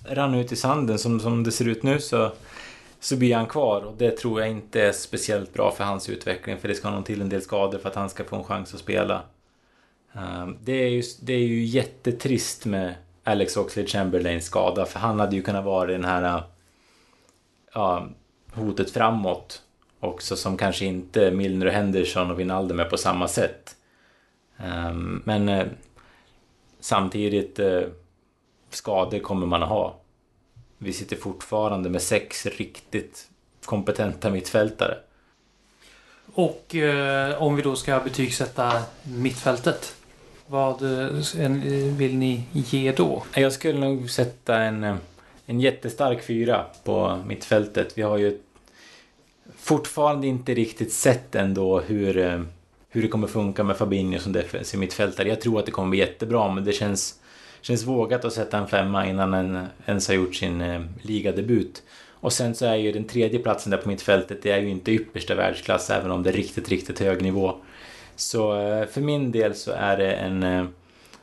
rann 0.09 0.35
ut 0.35 0.53
i 0.53 0.57
sanden. 0.57 0.99
Som, 0.99 1.21
som 1.21 1.45
det 1.45 1.53
ser 1.53 1.69
ut 1.69 1.83
nu 1.83 2.01
så, 2.01 2.33
så 3.01 3.17
blir 3.17 3.35
han 3.35 3.47
kvar 3.47 3.83
och 3.83 3.95
det 3.97 4.11
tror 4.11 4.41
jag 4.41 4.51
inte 4.51 4.83
är 4.83 4.93
speciellt 4.93 5.53
bra 5.53 5.71
för 5.71 5.85
hans 5.85 6.09
utveckling 6.09 6.59
för 6.59 6.69
det 6.69 6.75
ska 6.75 6.91
nog 6.91 7.05
till 7.05 7.21
en 7.21 7.29
del 7.29 7.43
skador 7.43 7.79
för 7.79 7.89
att 7.89 7.95
han 7.95 8.11
ska 8.11 8.25
få 8.25 8.37
en 8.37 8.45
chans 8.45 8.75
att 8.75 8.81
spela. 8.81 9.23
Ehm, 10.13 10.59
det 10.63 10.73
är 10.73 10.89
ju, 10.89 11.03
det 11.23 11.33
är 11.33 11.39
ju 11.39 11.65
jättetrist 11.65 12.67
med 12.67 12.95
Alex 13.25 13.57
Oxlade 13.57 13.89
Chamberlains 13.89 14.45
skada. 14.45 14.87
För 14.87 14.99
han 14.99 15.21
hade 15.21 15.37
ju 15.37 15.43
kunnat 15.43 15.65
vara 15.65 15.93
den 15.93 16.05
här 16.05 16.37
äh, 16.37 16.43
ja, 17.75 18.09
hotet 18.53 18.91
framåt 18.91 19.63
också 20.01 20.37
som 20.37 20.57
kanske 20.57 20.85
inte 20.85 21.31
Milner 21.31 21.67
och 21.67 21.73
Henderson 21.73 22.31
och 22.31 22.39
Wijnaldum 22.39 22.81
är 22.81 22.85
på 22.85 22.97
samma 22.97 23.29
sätt. 23.29 23.77
Ehm, 24.57 25.23
men 25.25 25.49
äh, 25.49 25.67
samtidigt 26.81 27.59
äh, 27.59 27.83
skador 28.71 29.19
kommer 29.19 29.47
man 29.47 29.63
att 29.63 29.69
ha. 29.69 30.00
Vi 30.83 30.93
sitter 30.93 31.17
fortfarande 31.17 31.91
med 31.91 32.03
sex 32.03 32.47
riktigt 32.47 33.29
kompetenta 33.65 34.31
mittfältare. 34.31 34.99
Och 36.35 36.75
eh, 36.75 37.43
om 37.43 37.57
vi 37.57 37.63
då 37.63 37.77
ska 37.77 38.01
betygsätta 38.01 38.83
mittfältet. 39.03 39.95
Vad 40.47 40.83
eh, 40.83 41.51
vill 41.97 42.17
ni 42.17 42.45
ge 42.53 42.93
då? 42.93 43.23
Jag 43.35 43.53
skulle 43.53 43.79
nog 43.79 44.11
sätta 44.11 44.59
en, 44.59 44.97
en 45.47 45.61
jättestark 45.61 46.23
fyra 46.23 46.65
på 46.85 47.19
mittfältet. 47.27 47.99
Vi 47.99 48.03
har 48.03 48.19
ju 48.19 48.39
fortfarande 49.57 50.27
inte 50.27 50.55
riktigt 50.55 50.93
sett 50.93 51.35
ändå 51.35 51.81
hur, 51.81 52.19
eh, 52.19 52.41
hur 52.89 53.03
det 53.03 53.09
kommer 53.09 53.27
funka 53.27 53.65
med 53.65 53.77
Fabinho 53.77 54.19
som 54.19 54.33
defensiv 54.33 54.81
mittfältare. 54.81 55.29
Jag 55.29 55.41
tror 55.41 55.59
att 55.59 55.67
det 55.67 55.73
kommer 55.73 55.91
bli 55.91 55.99
jättebra, 55.99 56.53
men 56.53 56.65
det 56.65 56.73
känns, 56.73 57.20
känns 57.61 57.85
vågat 57.85 58.25
att 58.25 58.33
sätta 58.33 58.59
en 58.59 58.69
femma 58.69 59.07
innan 59.07 59.33
han 59.33 59.67
ens 59.87 60.09
har 60.09 60.15
gjort 60.15 60.35
sin 60.35 60.61
eh, 60.61 60.81
ligadebut. 61.03 61.83
Och 62.21 62.33
sen 62.33 62.55
så 62.55 62.67
är 62.67 62.75
ju 62.75 62.93
den 62.93 63.05
tredje 63.05 63.39
platsen 63.39 63.71
där 63.71 63.79
på 63.79 63.89
mittfältet, 63.89 64.43
det 64.43 64.51
är 64.51 64.61
ju 64.61 64.71
inte 64.71 64.93
yppersta 64.93 65.35
världsklass, 65.35 65.91
även 65.91 66.11
om 66.11 66.23
det 66.23 66.31
är 66.31 66.35
riktigt, 66.35 66.69
riktigt 66.69 67.01
hög 67.01 67.23
nivå. 67.23 67.55
Så 68.17 68.61
eh, 68.61 68.87
för 68.87 69.01
min 69.01 69.33
del 69.33 69.55
så 69.55 69.73
är 69.73 69.97
det 69.97 70.13
en, 70.13 70.43
eh, 70.43 70.65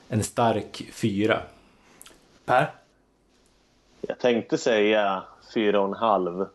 en 0.09 0.23
stark 0.23 0.83
fyra. 0.93 1.41
Per? 2.45 2.71
Jag 4.01 4.19
tänkte 4.19 4.57
säga 4.57 5.23
fyra 5.53 5.81
och 5.81 5.87
en 5.87 5.93
halv. 5.93 6.45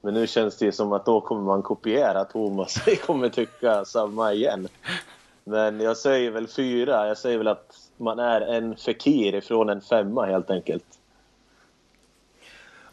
Men 0.00 0.14
nu 0.14 0.26
känns 0.26 0.56
det 0.56 0.72
som 0.72 0.92
att 0.92 1.06
då 1.06 1.20
kommer 1.20 1.42
man 1.42 1.62
kopiera 1.62 2.24
Thomas. 2.24 2.82
Vi 2.86 2.96
kommer 2.96 3.28
tycka 3.28 3.84
samma 3.84 4.32
igen. 4.32 4.68
Men 5.44 5.80
jag 5.80 5.96
säger 5.96 6.30
väl 6.30 6.48
fyra. 6.48 7.08
Jag 7.08 7.18
säger 7.18 7.38
väl 7.38 7.48
att 7.48 7.76
man 7.96 8.18
är 8.18 8.40
en 8.40 8.76
Fekir 8.76 9.34
ifrån 9.34 9.68
en 9.68 9.80
femma 9.80 10.26
helt 10.26 10.50
enkelt. 10.50 10.84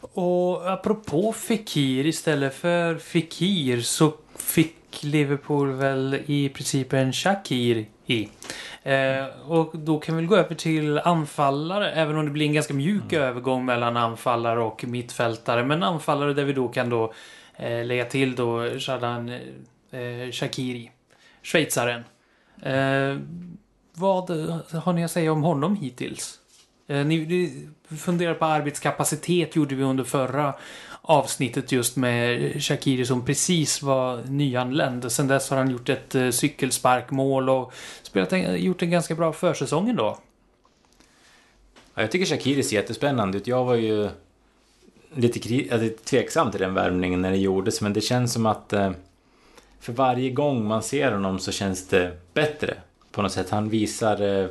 Och 0.00 0.70
apropå 0.72 1.32
Fekir 1.32 2.06
istället 2.06 2.54
för 2.54 2.94
Fekir 2.94 3.80
så 3.80 4.12
fick 4.36 5.02
Liverpool 5.04 5.72
väl 5.72 6.20
i 6.26 6.48
princip 6.48 6.92
en 6.92 7.12
Shakir 7.12 7.86
i. 8.06 8.28
Eh, 8.82 9.24
och 9.46 9.78
då 9.78 9.98
kan 9.98 10.16
vi 10.16 10.26
gå 10.26 10.36
över 10.36 10.54
till 10.54 10.98
anfallare, 10.98 11.92
även 11.92 12.16
om 12.16 12.24
det 12.24 12.30
blir 12.30 12.46
en 12.46 12.52
ganska 12.52 12.74
mjuk 12.74 13.12
mm. 13.12 13.24
övergång 13.24 13.64
mellan 13.64 13.96
anfallare 13.96 14.60
och 14.60 14.84
mittfältare. 14.84 15.64
Men 15.64 15.82
anfallare 15.82 16.34
där 16.34 16.44
vi 16.44 16.52
då 16.52 16.68
kan 16.68 16.90
då 16.90 17.12
eh, 17.56 17.84
lägga 17.84 18.04
till 18.04 18.34
då 18.34 18.70
Shadan 18.78 19.28
eh, 19.90 20.30
Shakiri, 20.32 20.90
schweizaren. 21.42 22.04
Eh, 22.62 23.18
vad 23.94 24.30
har 24.72 24.92
ni 24.92 25.04
att 25.04 25.10
säga 25.10 25.32
om 25.32 25.42
honom 25.42 25.76
hittills? 25.76 26.38
Eh, 26.86 27.06
ni, 27.06 27.26
ni 27.26 27.68
funderar 27.96 28.34
på 28.34 28.44
arbetskapacitet 28.44 29.56
gjorde 29.56 29.74
vi 29.74 29.82
under 29.82 30.04
förra 30.04 30.54
avsnittet 31.02 31.72
just 31.72 31.96
med 31.96 32.52
Shakiri 32.62 33.06
som 33.06 33.24
precis 33.24 33.82
var 33.82 34.22
nyanländ. 34.28 35.12
Sen 35.12 35.28
dess 35.28 35.50
har 35.50 35.56
han 35.56 35.70
gjort 35.70 35.88
ett 35.88 36.14
eh, 36.14 36.30
cykelsparkmål 36.30 37.48
och 37.48 37.72
spelat 38.02 38.32
en, 38.32 38.62
gjort 38.62 38.82
en 38.82 38.90
ganska 38.90 39.14
bra 39.14 39.32
försäsong 39.32 39.88
ändå. 39.88 40.18
Ja, 41.94 42.02
jag 42.02 42.10
tycker 42.10 42.26
Shakiri 42.26 42.62
ser 42.62 42.76
jättespännande 42.76 43.38
ut. 43.38 43.46
Jag 43.46 43.64
var 43.64 43.74
ju 43.74 44.08
lite, 45.14 45.48
lite 45.48 46.04
tveksam 46.04 46.50
till 46.50 46.60
den 46.60 46.74
värmningen 46.74 47.22
när 47.22 47.30
det 47.30 47.38
gjordes, 47.38 47.80
men 47.80 47.92
det 47.92 48.00
känns 48.00 48.32
som 48.32 48.46
att 48.46 48.72
eh, 48.72 48.90
för 49.82 49.92
varje 49.92 50.30
gång 50.30 50.64
man 50.64 50.82
ser 50.82 51.12
honom 51.12 51.38
så 51.38 51.52
känns 51.52 51.88
det 51.88 52.12
bättre 52.34 52.74
på 53.10 53.22
något 53.22 53.32
sätt. 53.32 53.50
Han 53.50 53.68
visar 53.68 54.42
eh, 54.42 54.48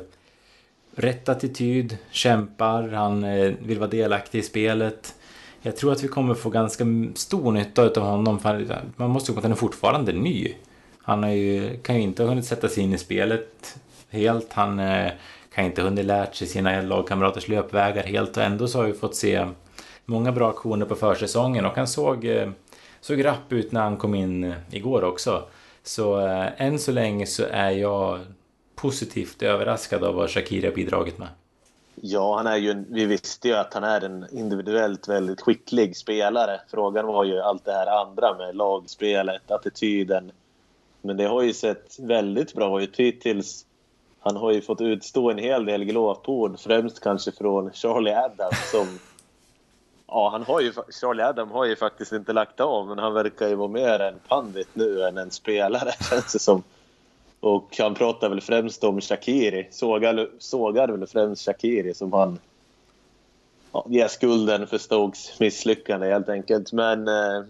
rätt 0.94 1.28
attityd, 1.28 1.98
kämpar, 2.10 2.88
han 2.88 3.24
eh, 3.24 3.52
vill 3.62 3.78
vara 3.78 3.90
delaktig 3.90 4.38
i 4.38 4.42
spelet. 4.42 5.14
Jag 5.62 5.76
tror 5.76 5.92
att 5.92 6.04
vi 6.04 6.08
kommer 6.08 6.34
få 6.34 6.50
ganska 6.50 6.84
stor 7.14 7.52
nytta 7.52 7.82
av 7.82 7.96
honom. 7.96 8.40
För 8.40 8.82
man 8.96 9.10
måste 9.10 9.32
ju 9.32 9.38
att 9.38 9.44
han 9.44 9.52
är 9.52 9.56
fortfarande 9.56 10.12
ny. 10.12 10.54
Han 11.02 11.36
ju, 11.36 11.76
kan 11.82 11.96
ju 11.96 12.02
inte 12.02 12.22
ha 12.22 12.28
hunnit 12.28 12.44
sätta 12.44 12.68
sig 12.68 12.82
in 12.82 12.92
i 12.92 12.98
spelet 12.98 13.76
helt. 14.10 14.52
Han 14.52 14.78
eh, 14.78 15.12
kan 15.54 15.64
inte 15.64 15.80
ha 15.80 15.88
hunnit 15.88 16.04
lärt 16.04 16.34
sig 16.34 16.46
sina 16.46 16.82
lagkamraters 16.82 17.48
löpvägar 17.48 18.02
helt 18.02 18.36
och 18.36 18.42
ändå 18.42 18.68
så 18.68 18.78
har 18.78 18.86
vi 18.86 18.92
fått 18.92 19.16
se 19.16 19.46
många 20.04 20.32
bra 20.32 20.50
aktioner 20.50 20.86
på 20.86 20.94
försäsongen 20.94 21.66
och 21.66 21.76
han 21.76 21.88
såg, 21.88 22.24
eh, 22.24 22.50
såg 23.02 23.24
rapp 23.24 23.52
ut 23.52 23.72
när 23.72 23.80
han 23.80 23.96
kom 23.96 24.14
in 24.14 24.44
eh, 24.44 24.54
igår 24.70 25.04
också. 25.04 25.42
Så 25.82 26.20
eh, 26.26 26.62
än 26.62 26.78
så 26.78 26.92
länge 26.92 27.26
så 27.26 27.44
är 27.50 27.70
jag 27.70 28.20
positivt 28.74 29.42
överraskad 29.42 30.04
av 30.04 30.14
vad 30.14 30.30
Shakira 30.30 30.70
bidragit 30.70 31.18
med. 31.18 31.28
Ja, 31.94 32.36
han 32.36 32.46
är 32.46 32.56
ju, 32.56 32.84
vi 32.88 33.04
visste 33.04 33.48
ju 33.48 33.54
att 33.54 33.74
han 33.74 33.84
är 33.84 34.04
en 34.04 34.26
individuellt 34.32 35.08
väldigt 35.08 35.40
skicklig 35.40 35.96
spelare. 35.96 36.60
Frågan 36.70 37.06
var 37.06 37.24
ju 37.24 37.40
allt 37.40 37.64
det 37.64 37.72
här 37.72 37.86
andra 37.86 38.34
med 38.36 38.56
lagspelet, 38.56 39.50
attityden. 39.50 40.32
Men 41.02 41.16
det 41.16 41.24
har 41.24 41.42
ju 41.42 41.52
sett 41.52 41.98
väldigt 41.98 42.54
bra 42.54 42.82
ut 42.82 42.96
hittills. 42.96 43.66
Han 44.20 44.36
har 44.36 44.52
ju 44.52 44.60
fått 44.60 44.80
utstå 44.80 45.30
en 45.30 45.38
hel 45.38 45.64
del 45.64 45.84
glåpord, 45.84 46.60
främst 46.60 47.00
kanske 47.00 47.32
från 47.32 47.72
Charlie 47.72 48.14
Adams 48.14 48.70
som... 48.70 48.98
Ja, 50.14 50.28
han 50.32 50.42
har 50.42 50.60
ju, 50.60 50.72
Charlie 51.00 51.22
Adam 51.22 51.50
har 51.50 51.64
ju 51.64 51.76
faktiskt 51.76 52.12
inte 52.12 52.32
lagt 52.32 52.60
av, 52.60 52.86
men 52.86 52.98
han 52.98 53.14
verkar 53.14 53.48
ju 53.48 53.54
vara 53.54 53.68
mer 53.68 54.00
en 54.00 54.18
pandit 54.28 54.68
nu 54.72 55.02
än 55.02 55.18
en 55.18 55.30
spelare, 55.30 55.92
känns 56.10 56.32
det 56.32 56.38
som. 56.38 56.62
Och 57.40 57.76
han 57.78 57.94
pratar 57.94 58.28
väl 58.28 58.40
främst 58.40 58.84
om 58.84 59.00
Shakiri. 59.00 59.68
Sågar, 59.70 60.28
sågar 60.38 60.88
väl 60.88 61.06
främst 61.06 61.44
Shakiri 61.44 61.94
som 61.94 62.12
han 62.12 62.38
ja, 63.72 63.86
ger 63.88 64.08
skulden 64.08 64.66
för 64.66 64.78
Stokes 64.78 65.40
misslyckande 65.40 66.06
helt 66.06 66.28
enkelt. 66.28 66.72
Men 66.72 67.08
eh, 67.08 67.44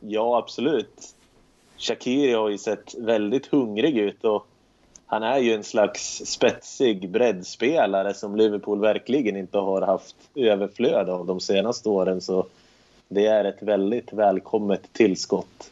ja, 0.00 0.38
absolut. 0.38 1.14
Shakiri 1.76 2.32
har 2.32 2.48
ju 2.48 2.58
sett 2.58 2.94
väldigt 2.94 3.46
hungrig 3.46 3.98
ut 3.98 4.24
och 4.24 4.47
han 5.10 5.22
är 5.22 5.38
ju 5.38 5.54
en 5.54 5.64
slags 5.64 6.22
spetsig 6.26 7.10
breddspelare 7.10 8.14
som 8.14 8.36
Liverpool 8.36 8.80
verkligen 8.80 9.36
inte 9.36 9.58
har 9.58 9.82
haft 9.82 10.16
överflöd 10.34 11.08
av 11.08 11.26
de 11.26 11.40
senaste 11.40 11.88
åren. 11.88 12.20
Så 12.20 12.46
det 13.08 13.26
är 13.26 13.44
ett 13.44 13.62
väldigt 13.62 14.12
välkommet 14.12 14.92
tillskott. 14.92 15.70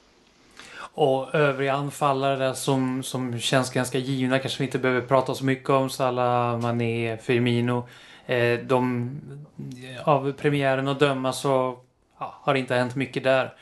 Och 0.78 1.34
övriga 1.34 1.72
anfallare 1.72 2.36
där 2.36 2.52
som, 2.52 3.02
som 3.02 3.38
känns 3.38 3.70
ganska 3.70 3.98
givna 3.98 4.38
kanske 4.38 4.58
vi 4.58 4.64
inte 4.64 4.78
behöver 4.78 5.06
prata 5.06 5.34
så 5.34 5.44
mycket 5.44 5.70
om. 5.70 5.90
Salah, 5.90 6.58
Mané, 6.58 7.16
Firmino. 7.16 7.88
Eh, 8.26 8.58
de, 8.58 9.10
av 10.04 10.32
premiären 10.32 10.88
att 10.88 11.00
döma 11.00 11.32
så 11.32 11.78
ja, 12.18 12.34
har 12.42 12.54
det 12.54 12.60
inte 12.60 12.74
hänt 12.74 12.94
mycket 12.94 13.24
där. 13.24 13.54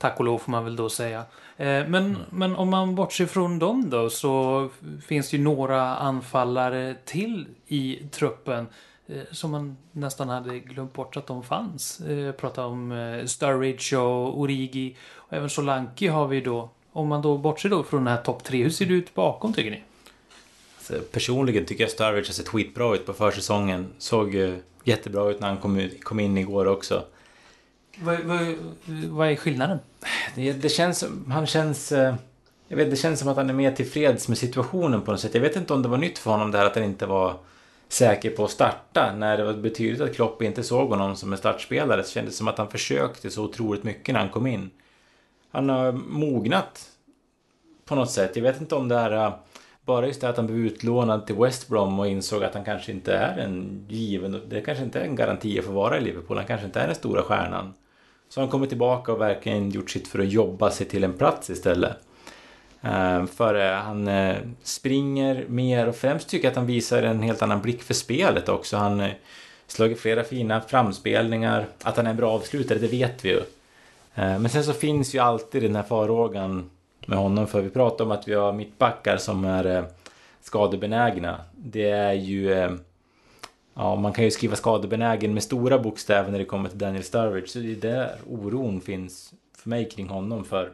Tack 0.00 0.18
och 0.18 0.24
lov 0.24 0.38
får 0.38 0.50
man 0.50 0.64
väl 0.64 0.76
då 0.76 0.88
säga. 0.88 1.18
Eh, 1.56 1.66
men, 1.66 1.94
mm. 1.94 2.16
men 2.30 2.56
om 2.56 2.68
man 2.70 2.94
bortser 2.94 3.26
från 3.26 3.58
dem 3.58 3.90
då 3.90 4.10
så 4.10 4.68
finns 5.06 5.30
det 5.30 5.36
ju 5.36 5.42
några 5.42 5.96
anfallare 5.96 6.96
till 7.04 7.46
i 7.66 8.02
truppen 8.10 8.66
eh, 9.06 9.22
som 9.30 9.50
man 9.50 9.76
nästan 9.92 10.28
hade 10.28 10.58
glömt 10.58 10.92
bort 10.92 11.16
att 11.16 11.26
de 11.26 11.42
fanns. 11.42 12.00
Eh, 12.00 12.32
prata 12.32 12.66
om 12.66 12.92
eh, 12.92 13.24
Sturridge 13.24 13.96
och 13.96 14.40
Origi. 14.40 14.96
Och 15.14 15.32
även 15.32 15.50
Solanke 15.50 16.10
har 16.10 16.28
vi 16.28 16.40
då 16.40 16.70
om 16.92 17.08
man 17.08 17.22
då 17.22 17.38
bortser 17.38 17.68
då 17.68 17.82
från 17.82 18.04
den 18.04 18.16
här 18.16 18.22
topp 18.22 18.44
tre, 18.44 18.62
hur 18.62 18.70
ser 18.70 18.86
det 18.86 18.94
ut 18.94 19.14
bakom 19.14 19.52
tycker 19.52 19.70
ni? 19.70 19.82
Alltså, 20.76 20.94
personligen 21.12 21.64
tycker 21.64 21.84
jag 21.84 21.90
Sturridge 21.90 22.28
har 22.28 22.32
sett 22.32 22.48
skitbra 22.48 22.94
ut 22.94 23.06
på 23.06 23.12
försäsongen. 23.12 23.92
Såg 23.98 24.34
jättebra 24.84 25.30
ut 25.30 25.40
när 25.40 25.48
han 25.48 25.58
kom, 25.58 25.90
kom 26.02 26.20
in 26.20 26.38
igår 26.38 26.66
också. 26.66 27.04
Vad, 27.98 28.20
vad, 28.20 28.54
vad 29.08 29.30
är 29.30 29.36
skillnaden? 29.36 29.78
Det, 30.34 30.52
det 30.52 30.68
känns 30.68 31.04
han 31.28 31.46
känns... 31.46 31.92
Eh, 31.92 32.14
jag 32.68 32.76
vet, 32.76 32.90
det 32.90 32.96
känns 32.96 33.20
som 33.20 33.28
att 33.28 33.36
han 33.36 33.50
är 33.50 33.54
mer 33.54 33.72
tillfreds 33.72 34.28
med 34.28 34.38
situationen 34.38 35.02
på 35.02 35.10
något 35.10 35.20
sätt. 35.20 35.34
Jag 35.34 35.40
vet 35.40 35.56
inte 35.56 35.74
om 35.74 35.82
det 35.82 35.88
var 35.88 35.98
nytt 35.98 36.18
för 36.18 36.30
honom 36.30 36.50
det 36.50 36.58
här 36.58 36.66
att 36.66 36.74
han 36.74 36.84
inte 36.84 37.06
var 37.06 37.36
säker 37.88 38.30
på 38.30 38.44
att 38.44 38.50
starta. 38.50 39.14
När 39.16 39.36
det 39.36 39.44
var 39.44 39.52
betydligt 39.52 40.00
att 40.00 40.14
Klopp 40.14 40.42
inte 40.42 40.62
såg 40.62 40.88
honom 40.88 41.16
som 41.16 41.32
en 41.32 41.38
startspelare 41.38 42.04
så 42.04 42.12
kändes 42.12 42.34
det 42.34 42.38
som 42.38 42.48
att 42.48 42.58
han 42.58 42.70
försökte 42.70 43.30
så 43.30 43.44
otroligt 43.44 43.84
mycket 43.84 44.12
när 44.12 44.20
han 44.20 44.30
kom 44.30 44.46
in 44.46 44.70
han 45.50 45.68
har 45.68 45.92
mognat 45.92 46.88
på 47.84 47.94
något 47.94 48.10
sätt. 48.10 48.36
Jag 48.36 48.42
vet 48.42 48.60
inte 48.60 48.74
om 48.74 48.88
det 48.88 48.94
är 48.94 49.26
eh, 49.26 49.34
bara 49.90 50.06
just 50.06 50.20
det 50.20 50.28
att 50.28 50.36
han 50.36 50.46
blev 50.46 50.58
utlånad 50.58 51.26
till 51.26 51.34
West 51.36 51.68
Brom 51.68 51.98
och 51.98 52.08
insåg 52.08 52.44
att 52.44 52.54
han 52.54 52.64
kanske 52.64 52.92
inte 52.92 53.14
är 53.14 53.38
en 53.38 53.86
given, 53.88 54.42
det 54.48 54.60
kanske 54.60 54.84
inte 54.84 55.00
är 55.00 55.04
en 55.04 55.16
garanti 55.16 55.62
för 55.62 55.68
att 55.68 55.74
vara 55.74 55.98
i 55.98 56.00
Liverpool, 56.00 56.36
han 56.36 56.46
kanske 56.46 56.66
inte 56.66 56.80
är 56.80 56.86
den 56.86 56.96
stora 56.96 57.22
stjärnan. 57.22 57.74
Så 58.28 58.40
han 58.40 58.48
kommer 58.48 58.66
tillbaka 58.66 59.12
och 59.12 59.20
verkligen 59.20 59.70
gjort 59.70 59.90
sitt 59.90 60.08
för 60.08 60.18
att 60.18 60.32
jobba 60.32 60.70
sig 60.70 60.86
till 60.86 61.04
en 61.04 61.12
plats 61.12 61.50
istället. 61.50 61.96
Ehm, 62.82 63.26
för 63.28 63.54
eh, 63.54 63.72
han 63.72 64.08
eh, 64.08 64.36
springer 64.62 65.44
mer 65.48 65.88
och 65.88 65.96
främst 65.96 66.28
tycker 66.28 66.44
jag 66.44 66.50
att 66.50 66.56
han 66.56 66.66
visar 66.66 67.02
en 67.02 67.22
helt 67.22 67.42
annan 67.42 67.62
blick 67.62 67.82
för 67.82 67.94
spelet 67.94 68.48
också. 68.48 68.76
Han 68.76 69.00
eh, 69.00 69.10
slagit 69.66 70.00
flera 70.00 70.24
fina 70.24 70.60
framspelningar. 70.60 71.66
Att 71.82 71.96
han 71.96 72.06
är 72.06 72.10
en 72.10 72.16
bra 72.16 72.30
avslutare, 72.30 72.78
det 72.78 72.86
vet 72.86 73.24
vi 73.24 73.28
ju. 73.28 73.40
Ehm, 74.14 74.42
men 74.42 74.48
sen 74.48 74.64
så 74.64 74.72
finns 74.72 75.14
ju 75.14 75.18
alltid 75.18 75.62
den 75.62 75.76
här 75.76 75.82
farhågan 75.82 76.70
med 77.10 77.18
honom 77.18 77.46
för 77.46 77.60
vi 77.60 77.70
pratar 77.70 78.04
om 78.04 78.10
att 78.10 78.28
vi 78.28 78.34
har 78.34 78.52
mittbackar 78.52 79.16
som 79.16 79.44
är 79.44 79.64
eh, 79.64 79.84
skadebenägna. 80.40 81.40
Det 81.56 81.90
är 81.90 82.12
ju... 82.12 82.52
Eh, 82.52 82.72
ja, 83.74 83.96
man 83.96 84.12
kan 84.12 84.24
ju 84.24 84.30
skriva 84.30 84.56
skadebenägen 84.56 85.34
med 85.34 85.42
stora 85.42 85.78
bokstäver 85.78 86.30
när 86.30 86.38
det 86.38 86.44
kommer 86.44 86.68
till 86.68 86.78
Daniel 86.78 87.04
Sturridge. 87.04 87.48
Så 87.48 87.58
det 87.58 87.72
är 87.72 87.76
där 87.76 88.16
oron 88.30 88.80
finns 88.80 89.34
för 89.56 89.68
mig 89.68 89.88
kring 89.88 90.08
honom. 90.08 90.44
För 90.44 90.72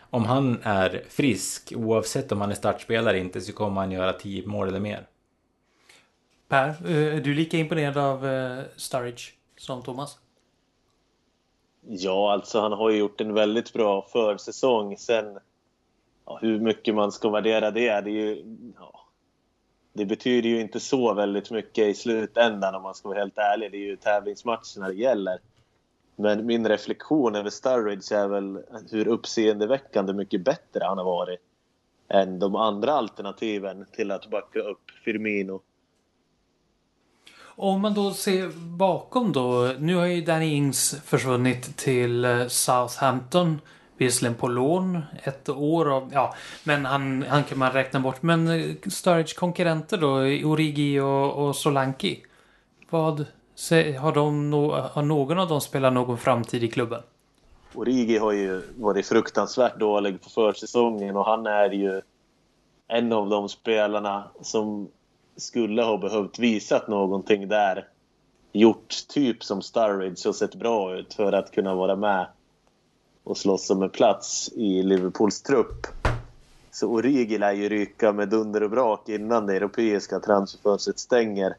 om 0.00 0.24
han 0.24 0.58
är 0.62 1.02
frisk, 1.08 1.72
oavsett 1.76 2.32
om 2.32 2.40
han 2.40 2.50
är 2.50 2.54
startspelare 2.54 3.18
inte, 3.18 3.40
så 3.40 3.52
kommer 3.52 3.80
han 3.80 3.92
göra 3.92 4.12
10 4.12 4.46
mål 4.46 4.68
eller 4.68 4.80
mer. 4.80 5.06
Per, 6.48 6.86
är 6.86 7.20
du 7.20 7.34
lika 7.34 7.56
imponerad 7.56 7.98
av 7.98 8.26
Sturridge 8.76 9.22
som 9.56 9.82
Thomas? 9.82 10.18
Ja, 11.88 12.32
alltså 12.32 12.60
han 12.60 12.72
har 12.72 12.90
ju 12.90 12.96
gjort 12.96 13.20
en 13.20 13.34
väldigt 13.34 13.72
bra 13.72 14.06
försäsong. 14.12 14.96
Sen 14.96 15.38
ja, 16.26 16.38
hur 16.42 16.60
mycket 16.60 16.94
man 16.94 17.12
ska 17.12 17.30
värdera 17.30 17.70
det, 17.70 18.00
det 18.00 18.10
är 18.10 18.26
ju... 18.26 18.44
Ja, 18.78 19.00
det 19.92 20.06
betyder 20.06 20.48
ju 20.48 20.60
inte 20.60 20.80
så 20.80 21.14
väldigt 21.14 21.50
mycket 21.50 21.86
i 21.86 21.94
slutändan 21.94 22.74
om 22.74 22.82
man 22.82 22.94
ska 22.94 23.08
vara 23.08 23.18
helt 23.18 23.38
ärlig. 23.38 23.72
Det 23.72 23.76
är 23.76 23.86
ju 23.86 23.96
tävlingsmatcherna 23.96 24.88
det 24.88 24.94
gäller. 24.94 25.38
Men 26.16 26.46
min 26.46 26.68
reflektion 26.68 27.34
över 27.34 27.50
Sturridge 27.50 28.16
är 28.16 28.28
väl 28.28 28.62
hur 28.90 29.08
uppseendeväckande 29.08 30.12
mycket 30.12 30.44
bättre 30.44 30.84
han 30.84 30.98
har 30.98 31.04
varit 31.04 31.40
än 32.08 32.38
de 32.38 32.56
andra 32.56 32.92
alternativen 32.92 33.86
till 33.92 34.10
att 34.10 34.30
backa 34.30 34.58
upp 34.58 34.90
Firmino. 35.04 35.60
Om 37.56 37.80
man 37.80 37.94
då 37.94 38.10
ser 38.10 38.76
bakom 38.76 39.32
då. 39.32 39.74
Nu 39.78 39.94
har 39.94 40.06
ju 40.06 40.20
Danny 40.20 40.54
Ings 40.54 41.00
försvunnit 41.04 41.76
till 41.76 42.24
eh, 42.24 42.46
Southampton. 42.46 43.60
Visserligen 43.96 44.34
på 44.34 44.48
lån 44.48 45.02
ett 45.22 45.48
år. 45.48 45.90
Och, 45.90 46.02
ja, 46.12 46.34
men 46.64 46.84
han, 46.84 47.24
han 47.28 47.44
kan 47.44 47.58
man 47.58 47.72
räkna 47.72 48.00
bort. 48.00 48.22
Men 48.22 48.48
eh, 48.48 48.74
Sturridge 48.90 49.34
konkurrenter 49.34 49.96
då, 49.96 50.12
Origi 50.50 51.00
och, 51.00 51.46
och 51.46 51.56
Solanki. 51.56 52.22
Vad 52.90 53.26
har, 53.98 54.12
de, 54.12 54.52
har 54.92 55.02
någon 55.02 55.38
av 55.38 55.48
dem 55.48 55.60
spelat 55.60 55.92
någon 55.92 56.18
framtid 56.18 56.64
i 56.64 56.68
klubben? 56.68 57.02
Origi 57.74 58.18
har 58.18 58.32
ju 58.32 58.62
varit 58.76 59.06
fruktansvärt 59.06 59.78
dålig 59.78 60.22
på 60.22 60.30
försäsongen 60.30 61.16
och 61.16 61.26
han 61.26 61.46
är 61.46 61.70
ju 61.70 62.02
en 62.88 63.12
av 63.12 63.28
de 63.28 63.48
spelarna 63.48 64.30
som 64.40 64.88
skulle 65.36 65.82
ha 65.82 65.98
behövt 65.98 66.38
visat 66.38 66.88
någonting 66.88 67.48
där. 67.48 67.88
Gjort 68.52 68.94
typ 69.08 69.44
som 69.44 69.62
Sturridge 69.62 70.28
och 70.28 70.34
sett 70.34 70.54
bra 70.54 70.96
ut 70.96 71.14
för 71.14 71.32
att 71.32 71.50
kunna 71.50 71.74
vara 71.74 71.96
med 71.96 72.26
och 73.24 73.36
slåss 73.36 73.70
om 73.70 73.82
en 73.82 73.90
plats 73.90 74.50
i 74.54 74.82
Liverpools 74.82 75.42
trupp. 75.42 75.86
Så 76.70 76.88
Origi 76.88 77.38
lär 77.38 77.52
ju 77.52 77.68
ryka 77.68 78.12
med 78.12 78.28
dunder 78.28 78.62
och 78.62 78.70
brak 78.70 79.08
innan 79.08 79.46
det 79.46 79.56
europeiska 79.56 80.20
transferfönstret 80.20 80.98
stänger. 80.98 81.54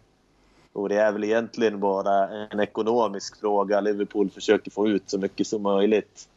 Och 0.73 0.89
det 0.89 0.95
är 0.95 1.11
väl 1.11 1.23
egentligen 1.23 1.79
bara 1.79 2.47
en 2.47 2.59
ekonomisk 2.59 3.39
fråga. 3.39 3.81
Liverpool 3.81 4.29
försöker 4.29 4.71
få 4.71 4.87
ut 4.87 5.03
så 5.05 5.17
mycket 5.17 5.47
som 5.47 5.61
möjligt 5.61 6.27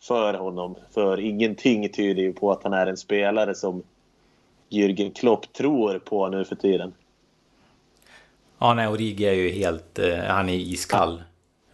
för 0.00 0.34
honom. 0.34 0.74
För 0.90 1.20
ingenting 1.20 1.88
tyder 1.88 2.22
ju 2.22 2.32
på 2.32 2.52
att 2.52 2.62
han 2.62 2.72
är 2.72 2.86
en 2.86 2.96
spelare 2.96 3.54
som 3.54 3.82
Jürgen 4.68 5.12
Klopp 5.12 5.52
tror 5.52 5.98
på 5.98 6.28
nu 6.28 6.44
för 6.44 6.56
tiden. 6.56 6.92
Ja, 8.58 8.74
nej, 8.74 8.88
Origi 8.88 9.24
är 9.24 9.32
ju 9.32 9.48
helt... 9.48 9.98
Eh, 9.98 10.18
han 10.18 10.48
är 10.48 10.54
iskall. 10.54 11.22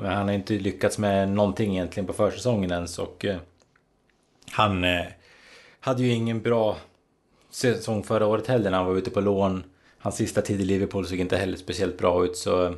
Men 0.00 0.12
han 0.12 0.28
har 0.28 0.34
inte 0.34 0.52
lyckats 0.54 0.98
med 0.98 1.28
någonting 1.28 1.72
egentligen 1.72 2.06
på 2.06 2.12
försäsongen 2.12 2.70
ens 2.70 2.98
och... 2.98 3.24
Eh, 3.24 3.36
han 4.50 4.84
eh, 4.84 5.06
hade 5.80 6.02
ju 6.02 6.12
ingen 6.12 6.42
bra 6.42 6.76
säsong 7.50 8.02
förra 8.02 8.26
året 8.26 8.46
heller 8.46 8.70
när 8.70 8.78
han 8.78 8.86
var 8.86 8.96
ute 8.96 9.10
på 9.10 9.20
lån. 9.20 9.64
Hans 9.98 10.16
sista 10.16 10.42
tid 10.42 10.60
i 10.60 10.64
Liverpool 10.64 11.06
såg 11.06 11.18
inte 11.18 11.36
heller 11.36 11.56
speciellt 11.56 11.98
bra 11.98 12.24
ut 12.24 12.36
så... 12.36 12.66
Eh, 12.66 12.72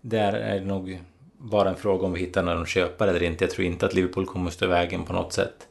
där 0.00 0.32
är 0.32 0.60
det 0.60 0.66
nog 0.66 1.00
bara 1.38 1.68
en 1.68 1.76
fråga 1.76 2.06
om 2.06 2.12
vi 2.12 2.20
hittar 2.20 2.42
någon 2.42 2.66
köpare 2.66 3.10
eller 3.10 3.22
inte. 3.22 3.44
Jag 3.44 3.50
tror 3.50 3.66
inte 3.66 3.86
att 3.86 3.94
Liverpool 3.94 4.26
kommer 4.26 4.48
att 4.48 4.54
stå 4.54 4.64
i 4.64 4.68
vägen 4.68 5.04
på 5.04 5.12
något 5.12 5.32
sätt. 5.32 5.68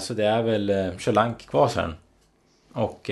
Så 0.00 0.14
det 0.14 0.24
är 0.24 0.42
väl 0.42 0.70
eh, 0.70 0.98
Solanke 0.98 1.44
kvar 1.44 1.68
sen. 1.68 1.94
Och 2.72 3.10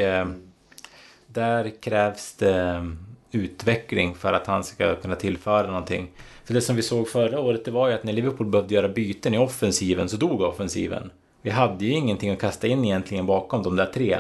där 1.27 1.83
krävs 1.83 2.35
det 2.35 2.87
utveckling 3.31 4.15
för 4.15 4.33
att 4.33 4.47
han 4.47 4.65
ska 4.65 4.95
kunna 4.95 5.15
tillföra 5.15 5.67
någonting. 5.67 6.11
För 6.45 6.55
det 6.55 6.61
som 6.61 6.77
vi 6.77 6.83
såg 6.83 7.09
förra 7.09 7.41
året 7.41 7.65
det 7.65 7.71
var 7.71 7.89
ju 7.89 7.95
att 7.95 8.05
när 8.05 8.13
Liverpool 8.13 8.47
behövde 8.47 8.75
göra 8.75 8.89
byten 8.89 9.35
i 9.35 9.39
offensiven 9.39 10.09
så 10.09 10.17
dog 10.17 10.41
offensiven. 10.41 11.11
Vi 11.43 11.51
hade 11.51 11.85
ju 11.85 11.93
ingenting 11.93 12.31
att 12.31 12.41
kasta 12.41 12.67
in 12.67 12.85
egentligen 12.85 13.27
bakom 13.27 13.63
de 13.63 13.77
där 13.77 13.87
tre. 13.87 14.19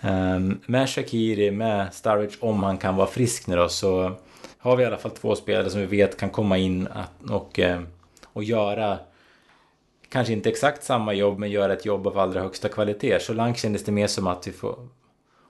Um, 0.00 0.60
med 0.66 0.88
Shakiri, 0.88 1.50
med 1.50 1.94
Sturridge, 1.94 2.36
om 2.40 2.62
han 2.62 2.78
kan 2.78 2.96
vara 2.96 3.06
frisk 3.06 3.46
nu 3.46 3.56
då, 3.56 3.68
så 3.68 4.12
har 4.58 4.76
vi 4.76 4.82
i 4.82 4.86
alla 4.86 4.96
fall 4.96 5.10
två 5.10 5.36
spelare 5.36 5.70
som 5.70 5.80
vi 5.80 5.86
vet 5.86 6.16
kan 6.16 6.30
komma 6.30 6.58
in 6.58 6.88
och, 7.30 7.58
ehm, 7.58 7.86
och 8.32 8.44
göra 8.44 8.98
kanske 10.08 10.32
inte 10.32 10.48
exakt 10.48 10.84
samma 10.84 11.12
jobb 11.12 11.38
men 11.38 11.50
göra 11.50 11.72
ett 11.72 11.86
jobb 11.86 12.06
av 12.06 12.18
allra 12.18 12.40
högsta 12.40 12.68
kvalitet. 12.68 13.20
Så 13.20 13.32
långt 13.32 13.58
kändes 13.58 13.84
det 13.84 13.92
mer 13.92 14.06
som 14.06 14.26
att 14.26 14.46
vi 14.46 14.52
får 14.52 14.88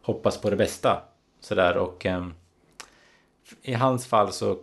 hoppas 0.03 0.41
på 0.41 0.51
det 0.51 0.57
bästa. 0.57 1.03
Sådär 1.41 1.77
och 1.77 2.07
eh, 2.07 2.27
i 3.63 3.75
hans 3.75 4.07
fall 4.07 4.33
så 4.33 4.57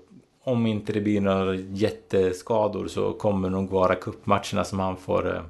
om 0.44 0.66
inte 0.66 0.94
det 0.94 1.02
blir 1.02 1.22
några 1.22 1.56
jätteskador 1.56 2.88
så 2.88 3.14
kommer 3.14 3.50
det 3.50 3.56
nog 3.56 3.70
vara 3.70 3.96
kuppmatcherna 3.96 4.64
som 4.64 4.80
han 4.80 4.98
får 4.98 5.36
eh, 5.36 5.42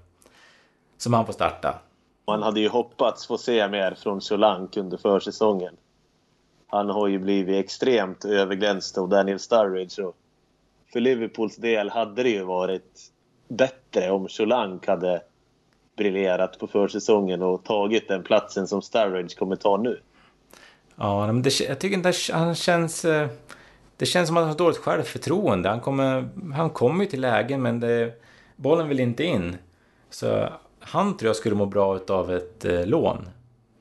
som 0.98 1.14
han 1.14 1.26
får 1.26 1.34
starta. 1.34 1.80
Man 2.28 2.44
hade 2.44 2.60
ju 2.60 2.70
hoppats 2.70 3.28
få 3.28 3.38
se 3.38 3.68
mer 3.68 3.96
från 4.04 4.22
Solank 4.22 4.78
under 4.78 4.98
försäsongen. 4.98 5.74
Han 6.68 6.90
har 6.90 7.08
ju 7.08 7.20
blivit 7.20 7.66
extremt 7.66 8.26
överglänst 8.26 8.98
av 8.98 9.10
Daniel 9.10 9.40
Sturridge. 9.40 10.04
Och 10.04 10.16
för 10.94 11.00
Liverpools 11.00 11.56
del 11.56 11.90
hade 11.90 12.24
det 12.24 12.30
ju 12.30 12.44
varit 12.44 13.12
bättre 13.48 14.12
om 14.12 14.30
Solank 14.30 14.88
hade 14.88 15.22
briljerat 15.98 16.60
på 16.60 16.68
försäsongen 16.68 17.42
och 17.42 17.64
tagit 17.64 18.08
den 18.08 18.24
platsen 18.24 18.68
som 18.68 18.82
Sturridge 18.82 19.36
kommer 19.36 19.56
ta 19.56 19.78
nu. 19.78 20.00
Ja, 21.02 21.28
men 21.28 21.42
det, 21.42 21.60
jag 21.60 21.80
tycker 21.80 21.98
inte 21.98 22.14
han 22.34 22.56
känns... 22.56 23.06
Eh, 23.06 23.28
det 23.98 24.06
känns 24.06 24.28
som 24.28 24.38
att 24.38 24.42
han 24.42 24.50
har 24.50 24.58
dåligt 24.58 24.78
självförtroende. 24.78 25.70
Han 25.70 25.80
kommer, 25.80 26.30
han 26.54 26.70
kommer 26.70 27.04
ju 27.04 27.10
till 27.10 27.22
lägen 27.22 27.62
men 27.62 27.80
det, 27.80 28.14
bollen 28.56 28.88
vill 28.88 29.00
inte 29.00 29.24
in. 29.24 29.58
Så 30.10 30.50
han 30.80 31.18
tror 31.18 31.30
jag 31.30 31.36
skulle 31.36 31.56
må 31.56 31.66
bra 31.66 32.00
av 32.08 32.32
ett 32.32 32.66
eh, 32.66 32.86
lån. 32.86 33.30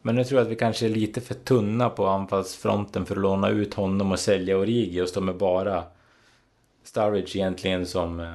Men 0.03 0.15
nu 0.15 0.25
tror 0.25 0.39
jag 0.41 0.45
att 0.45 0.53
vi 0.53 0.57
kanske 0.57 0.87
är 0.87 0.91
lite 0.91 1.21
för 1.21 1.35
tunna 1.35 1.91
på 1.91 2.07
anfallsfronten 2.07 3.07
för 3.07 3.17
att 3.17 3.23
låna 3.23 3.49
ut 3.49 3.75
honom 3.75 4.13
och 4.13 4.21
sälja 4.21 4.59
Origi 4.59 5.01
och 5.01 5.09
stå 5.09 5.21
med 5.21 5.37
bara 5.37 5.83
Sturridge 6.85 7.39
egentligen 7.39 7.87
som... 7.87 8.21
Eh, 8.21 8.35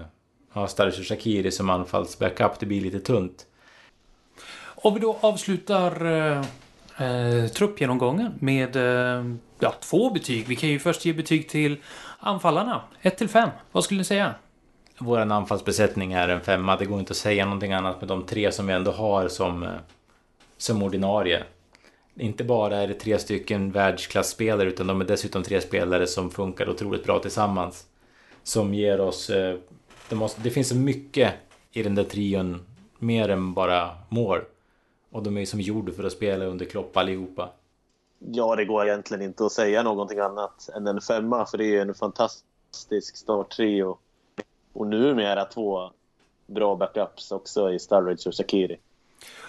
ja, 0.53 0.67
Sturridge 0.67 0.99
och 0.99 1.05
Shakiri 1.05 1.51
som 1.51 1.69
anfallsbackup. 1.69 2.59
Det 2.59 2.65
blir 2.65 2.81
lite 2.81 2.99
tunt. 2.99 3.45
Om 4.61 4.93
vi 4.93 4.99
då 4.99 5.17
avslutar 5.21 6.05
eh, 6.05 6.45
eh, 6.97 7.47
truppgenomgången 7.47 8.33
med 8.39 8.75
eh, 8.75 9.25
ja, 9.59 9.73
två 9.79 10.09
betyg. 10.09 10.47
Vi 10.47 10.55
kan 10.55 10.69
ju 10.69 10.79
först 10.79 11.05
ge 11.05 11.13
betyg 11.13 11.49
till 11.49 11.77
anfallarna. 12.19 12.81
1 13.01 13.17
till 13.17 13.29
5. 13.29 13.49
Vad 13.71 13.83
skulle 13.83 13.97
ni 13.97 14.03
säga? 14.03 14.33
Vår 14.97 15.19
anfallsbesättning 15.19 16.13
är 16.13 16.29
en 16.29 16.41
femma. 16.41 16.77
Det 16.77 16.85
går 16.85 16.99
inte 16.99 17.11
att 17.11 17.17
säga 17.17 17.45
någonting 17.45 17.73
annat 17.73 18.01
med 18.01 18.07
de 18.07 18.23
tre 18.23 18.51
som 18.51 18.67
vi 18.67 18.73
ändå 18.73 18.91
har 18.91 19.27
som, 19.27 19.63
eh, 19.63 19.69
som 20.57 20.83
ordinarie. 20.83 21.43
Inte 22.15 22.43
bara 22.43 22.77
är 22.77 22.87
det 22.87 22.93
tre 22.93 23.19
stycken 23.19 23.71
världsklasspelare 23.71 24.67
utan 24.67 24.87
de 24.87 25.01
är 25.01 25.05
dessutom 25.05 25.43
tre 25.43 25.61
spelare 25.61 26.07
som 26.07 26.31
funkar 26.31 26.69
otroligt 26.69 27.03
bra 27.03 27.19
tillsammans. 27.19 27.85
Som 28.43 28.73
ger 28.73 29.01
oss... 29.01 29.29
Eh, 29.29 29.57
det, 30.09 30.15
måste, 30.15 30.41
det 30.41 30.49
finns 30.49 30.69
så 30.69 30.75
mycket 30.75 31.33
i 31.71 31.83
den 31.83 31.95
där 31.95 32.03
trion, 32.03 32.65
mer 32.99 33.29
än 33.29 33.53
bara 33.53 33.89
mål. 34.09 34.41
Och 35.15 35.23
de 35.23 35.35
är 35.37 35.39
ju 35.39 35.45
som 35.45 35.61
gjorda 35.61 35.91
för 35.91 36.03
att 36.03 36.11
spela 36.11 36.45
under 36.45 36.65
Klopp 36.65 36.97
allihopa. 36.97 37.49
Ja, 38.19 38.55
det 38.55 38.65
går 38.65 38.87
egentligen 38.87 39.23
inte 39.23 39.45
att 39.45 39.51
säga 39.51 39.83
någonting 39.83 40.19
annat 40.19 40.69
än 40.75 40.87
en 40.87 41.01
femma, 41.01 41.45
för 41.45 41.57
det 41.57 41.75
är 41.75 41.81
en 41.81 41.93
fantastisk 41.93 43.17
starttrio. 43.17 43.97
Och 44.73 44.87
numera 44.87 45.45
två 45.45 45.89
bra 46.45 46.75
backups 46.75 47.31
också 47.31 47.71
i 47.71 47.79
Sturridge 47.79 48.29
och 48.29 48.35
Shakiri. 48.35 48.77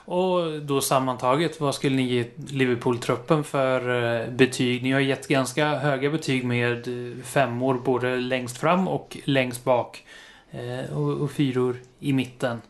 Och 0.04 0.62
då 0.62 0.80
sammantaget, 0.80 1.60
vad 1.60 1.74
skulle 1.74 1.96
ni 1.96 2.02
ge 2.02 2.24
Liverpool-truppen 2.50 3.44
för 3.44 4.04
eh, 4.04 4.30
betyg? 4.30 4.82
Ni 4.82 4.92
har 4.92 5.00
gett 5.00 5.28
ganska 5.28 5.66
höga 5.66 6.10
betyg 6.10 6.44
med 6.44 6.88
eh, 6.88 7.22
femmor 7.22 7.74
både 7.74 8.16
längst 8.16 8.58
fram 8.58 8.88
och 8.88 9.16
längst 9.24 9.64
bak. 9.64 10.04
Eh, 10.50 10.98
och 10.98 11.30
fyror 11.30 11.76
i 12.00 12.12
mitten. 12.12 12.62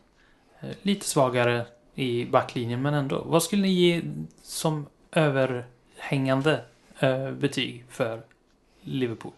Lite 0.81 1.05
svagare 1.05 1.65
i 1.97 2.25
backlinjen, 2.25 2.81
men 2.81 2.93
ändå. 2.93 3.23
Vad 3.25 3.43
skulle 3.43 3.61
ni 3.61 3.71
ge 3.71 4.01
som 4.41 4.85
överhängande 5.11 6.59
betyg 7.39 7.85
för 7.89 8.21
Liverpool? 8.81 9.31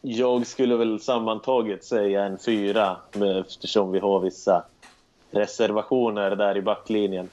Jag 0.00 0.46
skulle 0.46 0.76
väl 0.76 1.00
sammantaget 1.00 1.84
säga 1.84 2.24
en 2.24 2.38
fyra 2.38 2.96
eftersom 3.40 3.92
vi 3.92 3.98
har 3.98 4.20
vissa 4.20 4.64
reservationer 5.30 6.36
där 6.36 6.56
i 6.56 6.62
backlinjen. 6.62 7.28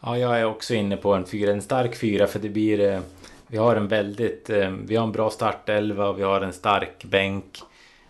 Ja, 0.00 0.18
jag 0.18 0.40
är 0.40 0.44
också 0.44 0.74
inne 0.74 0.96
på 0.96 1.14
en 1.14 1.26
fyra, 1.26 1.52
en 1.52 1.62
stark 1.62 1.96
fyra 1.96 2.26
för 2.26 2.38
det 2.38 2.48
blir... 2.48 2.80
Eh, 2.80 3.00
vi 3.46 3.56
har 3.56 3.76
en 3.76 3.88
väldigt... 3.88 4.50
Eh, 4.50 4.70
vi 4.70 4.96
har 4.96 5.04
en 5.04 5.12
bra 5.12 5.30
startelva 5.30 6.08
och 6.08 6.18
vi 6.18 6.22
har 6.22 6.40
en 6.40 6.52
stark 6.52 7.04
bänk. 7.04 7.58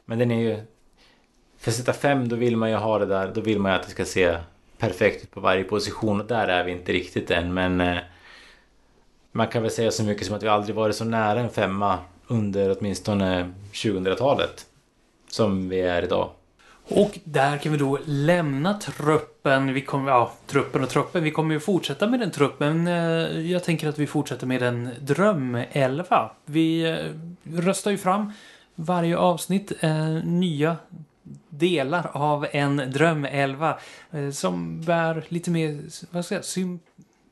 Men 0.04 0.18
den 0.18 0.30
är 0.30 0.40
ju... 0.40 0.56
För 1.58 1.70
att 1.70 1.76
sätta 1.76 1.92
fem 1.92 2.28
då 2.28 2.36
vill 2.36 2.56
man 2.56 2.70
ju 2.70 2.76
ha 2.76 2.98
det 2.98 3.06
där, 3.06 3.32
då 3.34 3.40
vill 3.40 3.58
man 3.58 3.72
ju 3.72 3.76
att 3.76 3.84
det 3.84 3.90
ska 3.90 4.04
se 4.04 4.36
perfekt 4.82 5.22
ut 5.22 5.30
på 5.30 5.40
varje 5.40 5.64
position 5.64 6.20
och 6.20 6.26
där 6.26 6.48
är 6.48 6.64
vi 6.64 6.72
inte 6.72 6.92
riktigt 6.92 7.30
än 7.30 7.54
men... 7.54 7.80
Eh, 7.80 7.98
man 9.34 9.48
kan 9.48 9.62
väl 9.62 9.70
säga 9.70 9.90
så 9.90 10.04
mycket 10.04 10.26
som 10.26 10.36
att 10.36 10.42
vi 10.42 10.48
aldrig 10.48 10.76
varit 10.76 10.96
så 10.96 11.04
nära 11.04 11.40
en 11.40 11.50
femma 11.50 11.98
under 12.26 12.76
åtminstone 12.78 13.52
2000-talet. 13.72 14.66
Som 15.28 15.68
vi 15.68 15.80
är 15.80 16.02
idag. 16.02 16.30
Och 16.88 17.18
där 17.24 17.58
kan 17.58 17.72
vi 17.72 17.78
då 17.78 17.98
lämna 18.04 18.74
truppen. 18.74 19.74
Vi 19.74 19.80
kommer, 19.80 20.10
ja, 20.10 20.32
truppen 20.46 20.82
och 20.82 20.88
truppen. 20.88 21.24
Vi 21.24 21.30
kommer 21.30 21.54
ju 21.54 21.60
fortsätta 21.60 22.06
med 22.06 22.20
den 22.20 22.30
truppen. 22.30 22.86
Eh, 22.86 22.94
jag 23.50 23.64
tänker 23.64 23.88
att 23.88 23.98
vi 23.98 24.06
fortsätter 24.06 24.46
med 24.46 24.62
en 24.62 24.90
drömelva. 25.00 26.30
Vi 26.44 26.90
eh, 26.90 27.58
röstar 27.60 27.90
ju 27.90 27.98
fram 27.98 28.32
varje 28.74 29.16
avsnitt 29.16 29.72
eh, 29.80 30.06
nya 30.24 30.76
delar 31.58 32.10
av 32.12 32.46
en 32.52 32.76
drömelva 32.76 33.78
eh, 34.10 34.30
som 34.30 34.80
bär 34.80 35.24
lite 35.28 35.50
mer, 35.50 35.80
vad 36.10 36.24
ska 36.24 36.34
jag 36.34 36.44
säga, 36.44 36.64
sym 36.64 36.80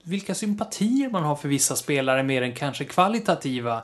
vilka 0.03 0.35
sympatier 0.35 1.11
man 1.11 1.23
har 1.23 1.37
för 1.37 1.49
vissa 1.49 1.77
spelare 1.77 2.23
mer 2.23 2.43
än 2.43 2.55
kanske 2.55 2.85
kvalitativa 2.85 3.83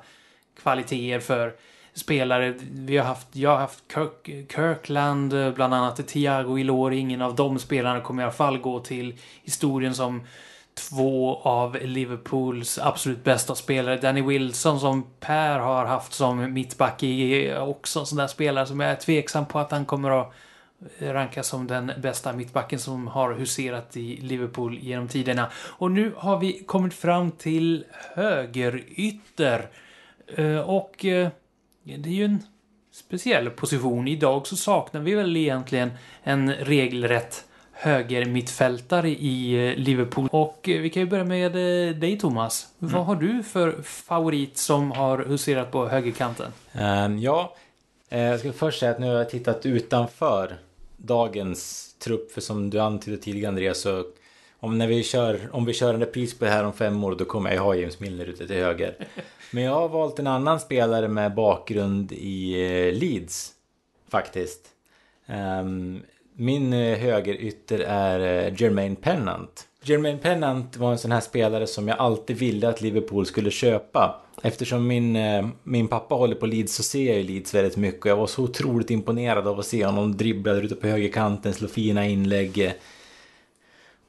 kvaliteter 0.62 1.20
för 1.20 1.54
spelare. 1.94 2.54
Vi 2.72 2.96
har 2.96 3.04
haft, 3.04 3.28
jag 3.32 3.50
har 3.50 3.58
haft 3.58 3.84
Kirk, 3.94 4.52
Kirkland, 4.52 5.32
eh, 5.32 5.50
bland 5.50 5.74
annat 5.74 6.08
Thiago 6.08 6.58
Ilori. 6.58 6.98
Ingen 6.98 7.22
av 7.22 7.34
de 7.34 7.58
spelarna 7.58 8.00
kommer 8.00 8.22
i 8.22 8.24
alla 8.24 8.32
fall 8.32 8.58
gå 8.58 8.80
till 8.80 9.14
historien 9.42 9.94
som 9.94 10.26
två 10.76 11.40
av 11.42 11.76
Liverpools 11.82 12.78
absolut 12.78 13.24
bästa 13.24 13.54
spelare. 13.54 13.96
Danny 13.96 14.22
Wilson 14.22 14.80
som 14.80 15.06
Per 15.20 15.58
har 15.58 15.84
haft 15.84 16.12
som 16.12 16.52
mittback 16.52 17.02
är 17.02 17.60
också 17.60 18.00
en 18.00 18.06
sån 18.06 18.18
där 18.18 18.26
spelare 18.26 18.66
som 18.66 18.80
jag 18.80 18.90
är 18.90 18.96
tveksam 18.96 19.46
på 19.46 19.58
att 19.58 19.70
han 19.70 19.84
kommer 19.84 20.20
att 20.20 20.32
rankas 20.98 21.48
som 21.48 21.66
den 21.66 21.92
bästa 21.98 22.32
mittbacken 22.32 22.78
som 22.78 23.06
har 23.06 23.34
huserat 23.34 23.96
i 23.96 24.16
Liverpool 24.16 24.78
genom 24.78 25.08
tiderna. 25.08 25.50
Och 25.56 25.90
nu 25.90 26.12
har 26.16 26.38
vi 26.38 26.64
kommit 26.66 26.94
fram 26.94 27.30
till 27.30 27.84
högerytter. 28.14 29.68
Eh, 30.36 30.58
och 30.58 31.04
eh, 31.04 31.28
det 31.82 32.08
är 32.08 32.14
ju 32.14 32.24
en 32.24 32.42
speciell 32.92 33.50
position. 33.50 34.08
Idag 34.08 34.46
så 34.46 34.56
saknar 34.56 35.00
vi 35.00 35.14
väl 35.14 35.36
egentligen 35.36 35.90
en 36.22 36.54
regelrätt 36.54 37.44
högermittfältare 37.78 39.08
i 39.08 39.68
eh, 39.68 39.76
Liverpool. 39.76 40.28
Och 40.32 40.60
vi 40.64 40.90
kan 40.90 41.02
ju 41.02 41.08
börja 41.08 41.24
med 41.24 41.52
dig 42.00 42.18
Thomas. 42.18 42.68
Mm. 42.80 42.94
Vad 42.94 43.06
har 43.06 43.16
du 43.16 43.42
för 43.42 43.82
favorit 43.82 44.58
som 44.58 44.90
har 44.90 45.18
huserat 45.18 45.70
på 45.70 45.88
högerkanten? 45.88 46.52
Um, 46.80 47.18
ja, 47.18 47.54
jag 48.08 48.40
ska 48.40 48.52
först 48.52 48.80
säga 48.80 48.92
att 48.92 48.98
nu 48.98 49.06
har 49.06 49.14
jag 49.14 49.30
tittat 49.30 49.66
utanför 49.66 50.56
dagens 50.96 51.92
trupp. 51.98 52.32
För 52.32 52.40
som 52.40 52.70
du 52.70 52.78
antydde 52.78 53.16
tidigare 53.16 53.48
Andreas 53.48 53.80
så 53.80 54.04
om, 54.60 54.78
när 54.78 54.86
vi 54.86 55.02
kör, 55.02 55.48
om 55.52 55.64
vi 55.64 55.72
kör 55.72 55.94
en 55.94 56.00
repris 56.00 56.38
på 56.38 56.44
det 56.44 56.50
här 56.50 56.64
om 56.64 56.72
fem 56.72 57.04
år 57.04 57.14
då 57.14 57.24
kommer 57.24 57.54
jag 57.54 57.62
ha 57.62 57.74
James 57.74 58.00
Milner 58.00 58.26
ute 58.26 58.46
till 58.46 58.56
höger. 58.56 58.94
Men 59.50 59.62
jag 59.62 59.74
har 59.74 59.88
valt 59.88 60.18
en 60.18 60.26
annan 60.26 60.60
spelare 60.60 61.08
med 61.08 61.34
bakgrund 61.34 62.12
i 62.12 62.52
eh, 62.52 62.94
Leeds. 62.94 63.52
Faktiskt. 64.08 64.60
Um, 65.26 66.02
min 66.36 66.72
eh, 66.72 66.98
högerytter 66.98 67.78
är 67.78 68.46
eh, 68.46 68.62
Jermaine 68.62 68.96
Pennant. 68.96 69.66
Jermaine 69.82 70.18
Pennant 70.18 70.76
var 70.76 70.92
en 70.92 70.98
sån 70.98 71.12
här 71.12 71.20
spelare 71.20 71.66
som 71.66 71.88
jag 71.88 71.98
alltid 71.98 72.36
ville 72.36 72.68
att 72.68 72.80
Liverpool 72.80 73.26
skulle 73.26 73.50
köpa. 73.50 74.20
Eftersom 74.42 74.86
min, 74.86 75.16
eh, 75.16 75.46
min 75.62 75.88
pappa 75.88 76.14
håller 76.14 76.34
på 76.34 76.46
Leeds 76.46 76.74
så 76.74 76.82
ser 76.82 77.06
jag 77.06 77.16
ju 77.16 77.22
Leeds 77.22 77.54
väldigt 77.54 77.76
mycket. 77.76 78.00
Och 78.00 78.10
jag 78.10 78.16
var 78.16 78.26
så 78.26 78.42
otroligt 78.42 78.90
imponerad 78.90 79.46
av 79.46 79.58
att 79.58 79.66
se 79.66 79.84
honom 79.84 80.16
dribbla 80.16 80.52
där 80.52 80.62
ute 80.62 80.74
på 80.74 80.86
högerkanten, 80.86 81.54
slå 81.54 81.68
fina 81.68 82.06
inlägg. 82.06 82.72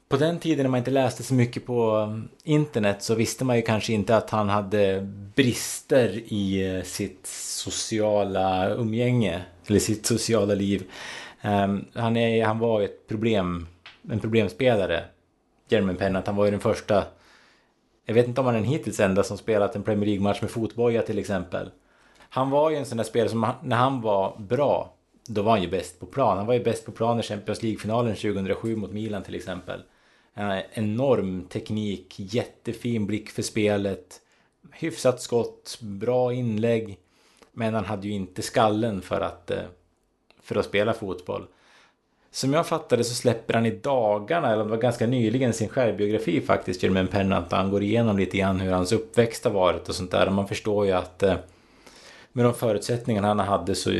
På 0.08 0.16
den 0.16 0.38
tiden 0.38 0.62
när 0.62 0.70
man 0.70 0.78
inte 0.78 0.90
läste 0.90 1.22
så 1.22 1.34
mycket 1.34 1.66
på 1.66 2.08
internet 2.44 3.02
så 3.02 3.14
visste 3.14 3.44
man 3.44 3.56
ju 3.56 3.62
kanske 3.62 3.92
inte 3.92 4.16
att 4.16 4.30
han 4.30 4.48
hade 4.48 5.00
brister 5.34 6.08
i 6.32 6.82
sitt 6.84 7.26
sociala 7.26 8.70
umgänge. 8.70 9.42
Eller 9.66 9.80
sitt 9.80 10.06
sociala 10.06 10.54
liv. 10.54 10.84
Um, 11.42 11.84
han, 11.94 12.16
är, 12.16 12.44
han 12.44 12.58
var 12.58 12.82
ett 12.82 13.08
problem, 13.08 13.66
en 14.10 14.20
problemspelare. 14.20 15.04
Jeremy 15.68 15.94
Pennant, 15.94 16.26
han 16.26 16.36
var 16.36 16.44
ju 16.44 16.50
den 16.50 16.60
första 16.60 17.04
jag 18.08 18.14
vet 18.14 18.28
inte 18.28 18.40
om 18.40 18.46
han 18.46 18.54
är 18.54 18.60
den 18.60 18.68
hittills 18.68 19.00
enda 19.00 19.22
som 19.22 19.38
spelat 19.38 19.76
en 19.76 19.82
Premier 19.82 20.06
League-match 20.06 20.40
med 20.40 20.50
fotboja 20.50 21.02
till 21.02 21.18
exempel. 21.18 21.70
Han 22.18 22.50
var 22.50 22.70
ju 22.70 22.76
en 22.76 22.86
sån 22.86 22.96
där 22.96 23.04
spelare 23.04 23.28
som 23.28 23.52
när 23.62 23.76
han 23.76 24.00
var 24.00 24.38
bra, 24.38 24.94
då 25.26 25.42
var 25.42 25.50
han 25.50 25.62
ju 25.62 25.68
bäst 25.68 26.00
på 26.00 26.06
plan. 26.06 26.36
Han 26.36 26.46
var 26.46 26.54
ju 26.54 26.64
bäst 26.64 26.86
på 26.86 26.92
plan 26.92 27.20
i 27.20 27.22
Champions 27.22 27.62
League-finalen 27.62 28.14
2007 28.14 28.76
mot 28.76 28.92
Milan 28.92 29.22
till 29.22 29.34
exempel. 29.34 29.82
Eh, 30.34 30.58
enorm 30.72 31.44
teknik, 31.44 32.14
jättefin 32.16 33.06
blick 33.06 33.30
för 33.30 33.42
spelet, 33.42 34.20
hyfsat 34.72 35.22
skott, 35.22 35.78
bra 35.80 36.32
inlägg. 36.32 36.98
Men 37.52 37.74
han 37.74 37.84
hade 37.84 38.08
ju 38.08 38.12
inte 38.14 38.42
skallen 38.42 39.02
för 39.02 39.20
att, 39.20 39.50
eh, 39.50 39.62
för 40.48 40.56
att 40.56 40.64
spela 40.64 40.92
fotboll. 40.92 41.46
Som 42.30 42.52
jag 42.52 42.66
fattade 42.66 43.04
så 43.04 43.14
släpper 43.14 43.54
han 43.54 43.66
i 43.66 43.70
dagarna, 43.70 44.52
eller 44.52 44.64
det 44.64 44.70
var 44.70 44.76
ganska 44.76 45.06
nyligen, 45.06 45.52
sin 45.52 45.68
självbiografi 45.68 46.40
faktiskt, 46.40 46.82
Jermaine 46.82 47.08
Pennant. 47.08 47.52
Han 47.52 47.70
går 47.70 47.82
igenom 47.82 48.18
lite 48.18 48.38
grann 48.38 48.60
hur 48.60 48.72
hans 48.72 48.92
uppväxt 48.92 49.44
har 49.44 49.50
varit 49.50 49.88
och 49.88 49.94
sånt 49.94 50.10
där. 50.10 50.26
Och 50.26 50.32
man 50.32 50.48
förstår 50.48 50.86
ju 50.86 50.92
att 50.92 51.22
eh, 51.22 51.34
med 52.32 52.44
de 52.44 52.54
förutsättningarna 52.54 53.28
han 53.28 53.38
hade 53.38 53.74
så 53.74 53.90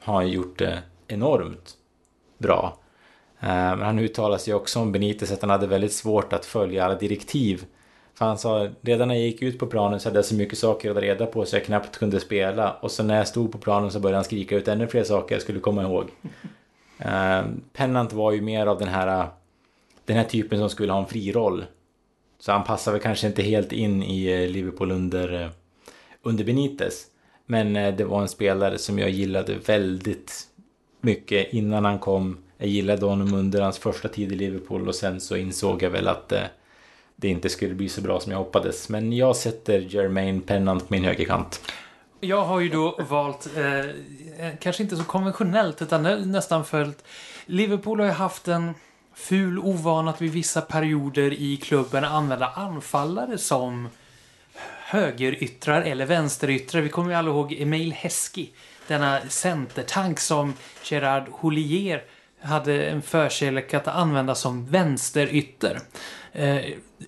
har 0.00 0.14
han 0.14 0.28
gjort 0.28 0.58
det 0.58 0.82
enormt 1.08 1.74
bra. 2.38 2.78
Eh, 3.40 3.48
men 3.48 3.82
han 3.82 3.98
uttalar 3.98 4.38
sig 4.38 4.54
också 4.54 4.80
om 4.80 4.92
Benitez 4.92 5.32
att 5.32 5.40
han 5.40 5.50
hade 5.50 5.66
väldigt 5.66 5.92
svårt 5.92 6.32
att 6.32 6.44
följa 6.44 6.84
alla 6.84 6.94
direktiv. 6.94 7.64
För 8.14 8.24
han 8.24 8.38
sa, 8.38 8.68
redan 8.80 9.08
när 9.08 9.14
jag 9.14 9.24
gick 9.24 9.42
ut 9.42 9.58
på 9.58 9.66
planen 9.66 10.00
så 10.00 10.08
hade 10.08 10.18
jag 10.18 10.24
så 10.24 10.34
mycket 10.34 10.58
saker 10.58 10.90
att 10.90 10.96
reda 10.96 11.26
på 11.26 11.44
så 11.44 11.56
jag 11.56 11.64
knappt 11.64 11.98
kunde 11.98 12.20
spela. 12.20 12.72
Och 12.72 12.90
så 12.90 13.02
när 13.02 13.16
jag 13.16 13.28
stod 13.28 13.52
på 13.52 13.58
planen 13.58 13.90
så 13.90 14.00
började 14.00 14.16
han 14.16 14.24
skrika 14.24 14.56
ut 14.56 14.68
ännu 14.68 14.86
fler 14.86 15.04
saker 15.04 15.34
jag 15.34 15.42
skulle 15.42 15.60
komma 15.60 15.82
ihåg. 15.82 16.04
Uh, 17.04 17.50
Pennant 17.72 18.12
var 18.12 18.32
ju 18.32 18.40
mer 18.40 18.66
av 18.66 18.78
den 18.78 18.88
här, 18.88 19.28
den 20.04 20.16
här 20.16 20.24
typen 20.24 20.58
som 20.58 20.70
skulle 20.70 20.92
ha 20.92 21.00
en 21.00 21.06
fri 21.06 21.32
roll. 21.32 21.64
Så 22.38 22.52
han 22.52 22.64
passar 22.64 22.92
väl 22.92 23.00
kanske 23.00 23.26
inte 23.26 23.42
helt 23.42 23.72
in 23.72 24.02
i 24.02 24.26
eh, 24.26 24.50
Liverpool 24.50 24.90
under, 24.90 25.42
eh, 25.42 25.48
under 26.22 26.44
Benitez. 26.44 27.06
Men 27.46 27.96
det 27.96 28.04
var 28.04 28.22
en 28.22 28.28
spelare 28.28 28.78
som 28.78 28.98
jag 28.98 29.10
gillade 29.10 29.54
väldigt 29.54 30.32
mycket 31.00 31.52
innan 31.52 31.84
han 31.84 31.98
kom. 31.98 32.38
Jag 32.58 32.68
gillade 32.68 33.06
honom 33.06 33.34
under 33.34 33.60
hans 33.60 33.78
första 33.78 34.08
tid 34.08 34.32
i 34.32 34.34
Liverpool 34.34 34.88
och 34.88 34.94
sen 34.94 35.20
så 35.20 35.36
insåg 35.36 35.82
jag 35.82 35.90
väl 35.90 36.08
att 36.08 36.32
det 37.22 37.28
inte 37.28 37.48
skulle 37.48 37.74
bli 37.74 37.88
så 37.88 38.00
bra 38.00 38.20
som 38.20 38.32
jag 38.32 38.38
hoppades. 38.38 38.88
Men 38.88 39.12
jag 39.12 39.36
sätter 39.36 39.78
Jermaine 39.80 40.40
Pennant 40.40 40.88
på 40.88 40.94
min 40.94 41.04
högerkant. 41.04 41.60
Jag 42.20 42.44
har 42.44 42.60
ju 42.60 42.68
då 42.68 42.98
valt, 43.08 43.48
eh, 43.56 43.78
eh 44.46 44.54
kanske 44.60 44.82
inte 44.82 44.96
så 44.96 45.04
konventionellt, 45.04 45.82
utan 45.82 46.02
nästan 46.30 46.64
följt... 46.64 47.04
Liverpool 47.46 48.00
har 48.00 48.06
ju 48.06 48.12
haft 48.12 48.48
en 48.48 48.74
ful 49.14 49.58
ovan 49.58 50.08
att 50.08 50.22
vid 50.22 50.32
vissa 50.32 50.60
perioder 50.60 51.32
i 51.32 51.56
klubben 51.56 52.04
använda 52.04 52.46
anfallare 52.46 53.38
som 53.38 53.88
högeryttrar 54.84 55.82
eller 55.82 56.06
vänsteryttrar. 56.06 56.80
Vi 56.80 56.88
kommer 56.88 57.10
ju 57.10 57.16
alla 57.16 57.30
ihåg 57.30 57.52
Emil 57.52 57.92
Heskey, 57.92 58.48
denna 58.88 59.20
centertank 59.28 60.20
som 60.20 60.54
Gerard 60.84 61.28
Houllier 61.28 62.04
hade 62.42 62.86
en 62.86 63.02
förkärlek 63.02 63.74
att 63.74 63.88
använda 63.88 64.34
som 64.34 64.66
vänsterytter. 64.66 65.80
Eh, 66.32 66.60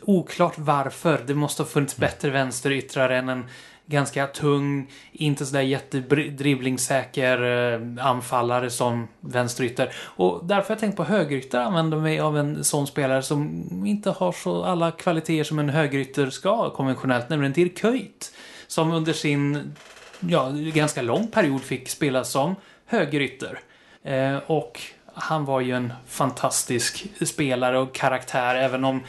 oklart 0.03 0.55
varför. 0.59 1.21
Det 1.27 1.35
måste 1.35 1.63
ha 1.63 1.69
funnits 1.69 1.97
bättre 1.97 2.31
vänsteryttrar 2.31 3.11
än 3.11 3.29
en 3.29 3.45
ganska 3.87 4.27
tung, 4.27 4.91
inte 5.13 5.47
sådär 5.47 5.61
jättedribblingssäker 5.61 7.43
eh, 7.43 8.07
anfallare 8.07 8.71
som 8.71 9.09
vänsterytter. 9.21 9.93
Och 9.97 10.41
därför 10.45 10.69
har 10.69 10.75
jag 10.75 10.79
tänkt 10.79 10.97
på 10.97 11.05
högerytter 11.05 11.61
använder 11.61 11.99
mig 11.99 12.21
av 12.21 12.39
en 12.39 12.65
sån 12.65 12.87
spelare 12.87 13.23
som 13.23 13.65
inte 13.87 14.11
har 14.11 14.33
så 14.33 14.65
alla 14.65 14.91
kvaliteter 14.91 15.45
som 15.45 15.59
en 15.59 15.69
högerytter 15.69 16.31
ska 16.31 16.55
ha 16.55 16.71
konventionellt, 16.71 17.29
nämligen 17.29 17.53
Dirk 17.53 17.79
Kuyt. 17.79 18.35
Som 18.67 18.93
under 18.93 19.13
sin, 19.13 19.75
ja, 20.21 20.51
ganska 20.55 21.03
lång 21.03 21.27
period 21.27 21.63
fick 21.63 21.89
spela 21.89 22.25
som 22.25 22.55
högerytter. 22.87 23.61
Eh, 24.03 24.37
och 24.47 24.81
han 25.15 25.45
var 25.45 25.61
ju 25.61 25.73
en 25.73 25.93
fantastisk 26.07 27.07
spelare 27.27 27.79
och 27.79 27.95
karaktär, 27.95 28.55
även 28.55 28.85
om 28.85 29.01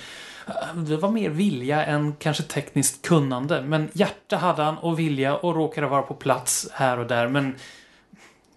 eh, 0.47 0.75
det 0.75 0.97
var 0.97 1.11
mer 1.11 1.29
vilja 1.29 1.85
än 1.85 2.13
kanske 2.19 2.43
tekniskt 2.43 3.07
kunnande. 3.07 3.61
Men 3.61 3.89
hjärta 3.93 4.37
hade 4.37 4.63
han 4.63 4.77
och 4.77 4.99
vilja 4.99 5.35
och 5.35 5.55
råkade 5.55 5.87
vara 5.87 6.01
på 6.01 6.13
plats 6.13 6.67
här 6.73 6.99
och 6.99 7.07
där. 7.07 7.27
Men 7.27 7.55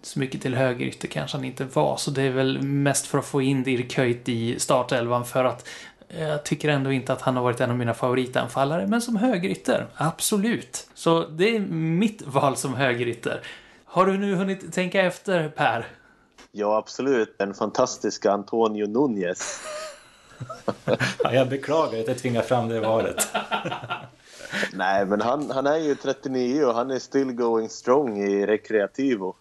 så 0.03 0.19
mycket 0.19 0.43
till 0.43 0.55
högerytter 0.55 1.09
kanske 1.09 1.37
han 1.37 1.45
inte 1.45 1.65
var. 1.65 1.97
Så 1.97 2.11
det 2.11 2.23
är 2.23 2.31
väl 2.31 2.63
mest 2.63 3.07
för 3.07 3.19
att 3.19 3.27
få 3.27 3.43
in 3.43 3.63
Dirk 3.63 3.97
Höjt 3.97 4.29
i 4.29 4.61
startelvan 4.61 5.25
för 5.25 5.45
att 5.45 5.69
eh, 6.09 6.29
jag 6.29 6.45
tycker 6.45 6.69
ändå 6.69 6.93
inte 6.93 7.13
att 7.13 7.23
han 7.23 7.37
har 7.37 7.43
varit 7.43 7.61
en 7.61 7.71
av 7.71 7.77
mina 7.77 7.95
favoritanfallare. 7.95 8.87
Men 8.87 9.03
som 9.03 9.17
högerytter, 9.17 9.87
absolut. 9.97 10.91
Så 10.95 11.27
det 11.27 11.57
är 11.57 11.61
mitt 11.61 12.23
val 12.27 12.57
som 12.57 12.75
högerytter. 12.75 13.41
Har 13.85 14.07
du 14.07 14.19
nu 14.19 14.35
hunnit 14.35 14.73
tänka 14.73 15.03
efter, 15.03 15.49
Per? 15.49 15.87
Ja, 16.53 16.79
absolut. 16.79 17.39
Den 17.39 17.55
fantastiska 17.55 18.33
Antonio 18.33 18.87
Nunez. 18.87 19.61
ja, 21.23 21.35
jag 21.35 21.49
beklagar 21.49 22.01
att 22.01 22.09
jag 22.09 22.19
tvingar 22.19 22.43
fram 22.43 22.69
det 22.69 22.81
valet. 22.81 23.29
Nej, 24.73 25.07
men 25.07 25.21
han, 25.21 25.51
han 25.51 25.67
är 25.67 25.77
ju 25.77 25.95
39 25.95 26.65
och 26.65 26.75
han 26.75 26.91
är 26.91 26.99
still 26.99 27.33
going 27.33 27.69
strong 27.69 28.19
i 28.19 28.47
Recreativo. 28.47 29.35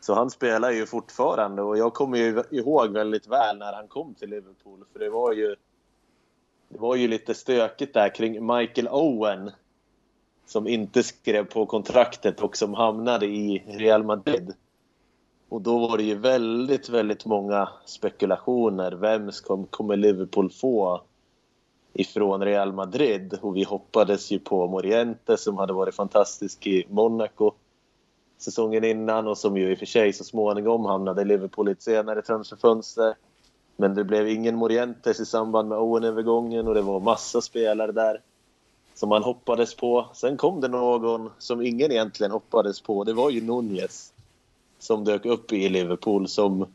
Så 0.00 0.14
han 0.14 0.30
spelar 0.30 0.70
ju 0.70 0.86
fortfarande 0.86 1.62
och 1.62 1.78
jag 1.78 1.94
kommer 1.94 2.18
ju 2.18 2.42
ihåg 2.50 2.92
väldigt 2.92 3.26
väl 3.26 3.58
när 3.58 3.72
han 3.72 3.88
kom 3.88 4.14
till 4.14 4.30
Liverpool 4.30 4.84
för 4.92 4.98
det 4.98 5.10
var 5.10 5.32
ju 5.32 5.56
det 6.68 6.78
var 6.78 6.96
ju 6.96 7.08
lite 7.08 7.34
stökigt 7.34 7.94
där 7.94 8.14
kring 8.14 8.46
Michael 8.46 8.88
Owen 8.88 9.50
som 10.46 10.66
inte 10.66 11.02
skrev 11.02 11.44
på 11.44 11.66
kontraktet 11.66 12.40
och 12.40 12.56
som 12.56 12.74
hamnade 12.74 13.26
i 13.26 13.62
Real 13.66 14.04
Madrid. 14.04 14.54
Och 15.50 15.62
då 15.62 15.78
var 15.78 15.96
det 15.96 16.02
ju 16.02 16.14
väldigt, 16.14 16.88
väldigt 16.88 17.26
många 17.26 17.68
spekulationer. 17.84 18.92
Vem 18.92 19.32
ska, 19.32 19.64
kommer 19.70 19.96
Liverpool 19.96 20.50
få 20.50 21.02
ifrån 21.92 22.44
Real 22.44 22.72
Madrid? 22.72 23.38
Och 23.42 23.56
vi 23.56 23.64
hoppades 23.64 24.30
ju 24.30 24.38
på 24.38 24.66
Moriente 24.66 25.36
som 25.36 25.58
hade 25.58 25.72
varit 25.72 25.94
fantastisk 25.94 26.66
i 26.66 26.86
Monaco 26.88 27.52
säsongen 28.38 28.84
innan 28.84 29.26
och 29.26 29.38
som 29.38 29.56
ju 29.56 29.70
i 29.70 29.74
och 29.74 29.78
för 29.78 29.86
sig 29.86 30.12
så 30.12 30.24
småningom 30.24 30.84
hamnade 30.84 31.22
i 31.22 31.24
Liverpool 31.24 31.68
i 31.68 31.72
ett 31.72 31.82
senare 31.82 32.22
transferfönster. 32.22 33.14
Men 33.76 33.94
det 33.94 34.04
blev 34.04 34.28
ingen 34.28 34.56
Morientes 34.56 35.20
i 35.20 35.26
samband 35.26 35.68
med 35.68 35.78
Owen-övergången 35.78 36.68
och 36.68 36.74
det 36.74 36.82
var 36.82 37.00
massa 37.00 37.40
spelare 37.40 37.92
där 37.92 38.20
som 38.94 39.08
man 39.08 39.22
hoppades 39.22 39.74
på. 39.74 40.06
Sen 40.14 40.36
kom 40.36 40.60
det 40.60 40.68
någon 40.68 41.30
som 41.38 41.62
ingen 41.62 41.92
egentligen 41.92 42.32
hoppades 42.32 42.80
på. 42.80 43.04
Det 43.04 43.12
var 43.12 43.30
ju 43.30 43.40
Nunez 43.40 44.12
som 44.80 45.04
dök 45.04 45.26
upp 45.26 45.52
i 45.52 45.68
Liverpool 45.68 46.28
som 46.28 46.66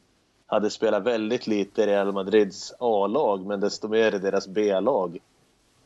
hade 0.46 0.70
spelat 0.70 1.04
väldigt 1.04 1.48
lite 1.48 1.82
i 1.82 1.86
Real 1.86 2.14
Madrids 2.14 2.74
A-lag 2.80 3.46
men 3.46 3.60
desto 3.60 3.88
mer 3.88 4.16
i 4.16 4.20
deras 4.20 4.48
B-lag. 4.48 5.20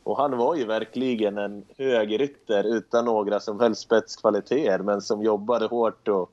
Och 0.02 0.16
han 0.16 0.36
var 0.36 0.54
ju 0.54 0.64
verkligen 0.64 1.38
en 1.38 1.64
högerytter 1.78 2.64
utan 2.64 3.04
några 3.04 3.40
som 3.40 3.60
helst 3.60 3.82
spetskvaliteter 3.82 4.78
men 4.78 5.00
som 5.00 5.22
jobbade 5.22 5.66
hårt 5.66 6.08
och 6.08 6.30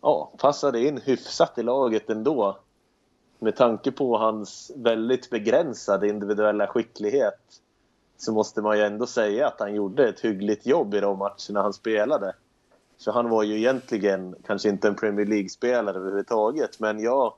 ja, 0.00 0.32
passade 0.38 0.80
in 0.80 1.00
hyfsat 1.04 1.58
i 1.58 1.62
laget 1.62 2.10
ändå. 2.10 2.58
Med 3.38 3.56
tanke 3.56 3.92
på 3.92 4.16
hans 4.18 4.72
väldigt 4.76 5.30
begränsade 5.30 6.08
individuella 6.08 6.66
skicklighet 6.66 7.40
så 8.16 8.32
måste 8.32 8.62
man 8.62 8.78
ju 8.78 8.84
ändå 8.84 9.06
säga 9.06 9.46
att 9.46 9.60
han 9.60 9.74
gjorde 9.74 10.08
ett 10.08 10.20
hyggligt 10.20 10.66
jobb 10.66 10.94
i 10.94 11.00
de 11.00 11.18
matcherna 11.18 11.62
han 11.62 11.72
spelade. 11.72 12.34
Så 13.02 13.12
han 13.12 13.28
var 13.28 13.42
ju 13.42 13.58
egentligen 13.58 14.34
kanske 14.46 14.68
inte 14.68 14.88
en 14.88 14.94
Premier 14.94 15.26
League-spelare 15.26 15.96
överhuvudtaget 15.96 16.80
men 16.80 17.00
jag 17.02 17.34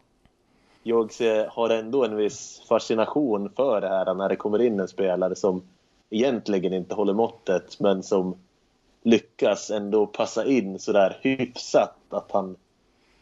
jag 0.83 1.13
eh, 1.21 1.47
har 1.49 1.71
ändå 1.71 2.05
en 2.05 2.17
viss 2.17 2.63
fascination 2.69 3.51
för 3.57 3.81
det 3.81 3.89
här 3.89 4.15
när 4.15 4.29
det 4.29 4.37
kommer 4.37 4.63
in 4.63 4.81
en 4.81 4.89
spelare 4.89 5.35
som 5.35 5.63
egentligen 6.11 6.73
inte 6.73 6.95
håller 6.95 7.13
måttet 7.13 7.81
men 7.81 8.03
som 8.03 8.37
lyckas 9.03 9.71
ändå 9.71 10.07
passa 10.07 10.47
in 10.47 10.79
sådär 10.79 11.19
hyfsat 11.21 11.97
att 12.09 12.33
han 12.33 12.57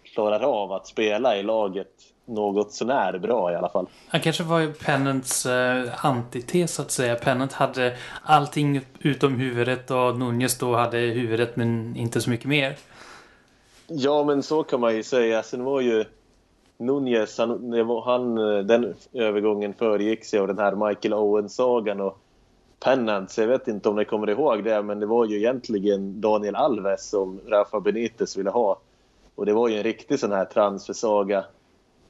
klarar 0.03 0.40
av 0.40 0.72
att 0.72 0.86
spela 0.86 1.36
i 1.36 1.43
laget 1.43 2.11
något 2.24 2.72
sånär 2.72 3.18
bra 3.18 3.52
i 3.52 3.56
alla 3.56 3.68
fall. 3.68 3.86
Han 4.08 4.20
kanske 4.20 4.42
var 4.42 4.60
ju 4.60 4.72
Pennants 4.72 5.46
uh, 5.46 6.06
antites 6.06 6.74
så 6.74 6.82
att 6.82 6.90
säga. 6.90 7.14
Pennant 7.14 7.52
hade 7.52 7.96
allting 8.22 8.80
utom 9.00 9.34
huvudet 9.34 9.90
och 9.90 10.18
Nunez 10.18 10.58
då 10.58 10.74
hade 10.74 10.98
huvudet 10.98 11.56
men 11.56 11.96
inte 11.96 12.20
så 12.20 12.30
mycket 12.30 12.46
mer. 12.46 12.76
Ja 13.86 14.24
men 14.24 14.42
så 14.42 14.62
kan 14.62 14.80
man 14.80 14.96
ju 14.96 15.02
säga. 15.02 15.42
Sen 15.42 15.64
var 15.64 15.80
ju 15.80 16.04
Nunez, 16.78 17.38
han, 17.38 17.72
han, 18.04 18.34
den 18.66 18.94
övergången 19.12 19.74
föregicks 19.74 20.34
av 20.34 20.46
den 20.46 20.58
här 20.58 20.88
Michael 20.88 21.14
Owen-sagan 21.14 22.00
och 22.00 22.18
Pennants, 22.84 23.38
jag 23.38 23.46
vet 23.46 23.68
inte 23.68 23.88
om 23.88 23.96
ni 23.96 24.04
kommer 24.04 24.30
ihåg 24.30 24.64
det, 24.64 24.82
men 24.82 25.00
det 25.00 25.06
var 25.06 25.26
ju 25.26 25.36
egentligen 25.36 26.20
Daniel 26.20 26.54
Alves 26.54 27.08
som 27.08 27.40
Rafa 27.46 27.80
Benitez 27.80 28.36
ville 28.36 28.50
ha. 28.50 28.78
Och 29.34 29.46
det 29.46 29.52
var 29.52 29.68
ju 29.68 29.76
en 29.76 29.82
riktig 29.82 30.20
sån 30.20 30.32
här 30.32 30.44
transfersaga. 30.44 31.44